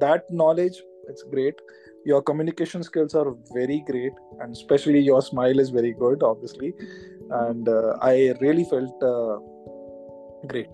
that 0.00 0.24
knowledge, 0.30 0.82
it's 1.08 1.22
great. 1.22 1.54
Your 2.06 2.22
communication 2.22 2.82
skills 2.82 3.14
are 3.14 3.34
very 3.52 3.82
great, 3.86 4.12
and 4.40 4.52
especially 4.52 5.00
your 5.00 5.20
smile 5.22 5.58
is 5.58 5.70
very 5.70 5.92
good, 5.92 6.22
obviously. 6.22 6.72
And 7.30 7.68
uh, 7.68 7.96
I 8.00 8.34
really 8.40 8.64
felt 8.64 9.02
uh, 9.02 9.38
great. 10.46 10.68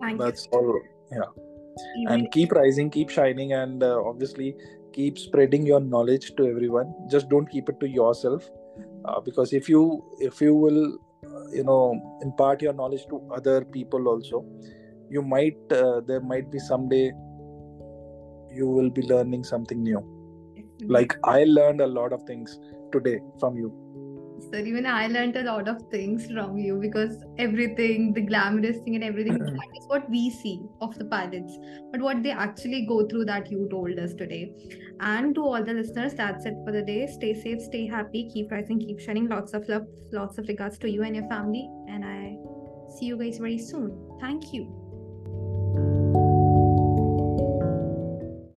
Thank 0.00 0.20
That's 0.20 0.46
you. 0.52 0.58
all. 0.58 0.80
Yeah. 1.10 1.32
Even 1.98 2.12
and 2.12 2.32
keep 2.32 2.52
rising, 2.52 2.90
keep 2.90 3.10
shining, 3.10 3.52
and 3.54 3.82
uh, 3.82 4.00
obviously 4.10 4.54
keep 4.96 5.18
spreading 5.18 5.66
your 5.66 5.80
knowledge 5.80 6.34
to 6.36 6.46
everyone 6.50 6.94
just 7.10 7.28
don't 7.28 7.50
keep 7.54 7.68
it 7.68 7.78
to 7.80 7.88
yourself 7.88 8.48
uh, 9.04 9.20
because 9.20 9.52
if 9.52 9.68
you 9.68 9.82
if 10.18 10.40
you 10.40 10.54
will 10.54 10.82
uh, 11.26 11.46
you 11.52 11.64
know 11.70 11.82
impart 12.22 12.62
your 12.62 12.72
knowledge 12.72 13.06
to 13.10 13.20
other 13.38 13.58
people 13.76 14.08
also 14.08 14.44
you 15.10 15.22
might 15.22 15.76
uh, 15.80 16.00
there 16.10 16.20
might 16.20 16.50
be 16.50 16.58
someday 16.58 17.06
you 18.58 18.68
will 18.76 18.90
be 18.98 19.02
learning 19.02 19.44
something 19.44 19.82
new 19.82 20.02
Mm-hmm. 20.78 20.92
like 20.92 21.16
i 21.24 21.44
learned 21.44 21.80
a 21.80 21.86
lot 21.86 22.12
of 22.12 22.22
things 22.24 22.58
today 22.92 23.18
from 23.40 23.56
you. 23.56 23.72
So 24.50 24.58
even 24.58 24.84
i 24.84 25.06
learned 25.06 25.36
a 25.36 25.42
lot 25.44 25.68
of 25.68 25.80
things 25.90 26.26
from 26.30 26.58
you 26.58 26.78
because 26.78 27.24
everything 27.38 28.12
the 28.12 28.20
glamorous 28.20 28.76
thing 28.84 28.94
and 28.94 29.02
everything 29.02 29.38
that 29.38 29.78
is 29.78 29.86
what 29.86 30.10
we 30.10 30.28
see 30.30 30.60
of 30.82 30.98
the 30.98 31.06
pilots 31.06 31.58
but 31.92 32.02
what 32.02 32.22
they 32.22 32.30
actually 32.30 32.84
go 32.84 33.08
through 33.08 33.24
that 33.24 33.50
you 33.50 33.66
told 33.70 33.98
us 33.98 34.12
today. 34.12 34.52
And 35.00 35.34
to 35.34 35.42
all 35.42 35.64
the 35.64 35.72
listeners 35.72 36.12
that's 36.12 36.44
it 36.44 36.54
for 36.64 36.72
the 36.72 36.82
day. 36.82 37.06
Stay 37.06 37.32
safe 37.32 37.62
stay 37.62 37.86
happy 37.86 38.28
keep 38.32 38.52
rising 38.52 38.78
keep 38.78 39.00
shining. 39.00 39.28
Lots 39.28 39.54
of 39.54 39.66
love 39.70 39.86
lots 40.12 40.36
of 40.36 40.46
regards 40.46 40.78
to 40.80 40.90
you 40.90 41.04
and 41.04 41.16
your 41.16 41.28
family. 41.28 41.70
And 41.88 42.04
i 42.04 42.36
see 42.98 43.06
you 43.06 43.16
guys 43.16 43.38
very 43.38 43.58
soon. 43.58 43.96
Thank 44.20 44.52
you 44.52 44.85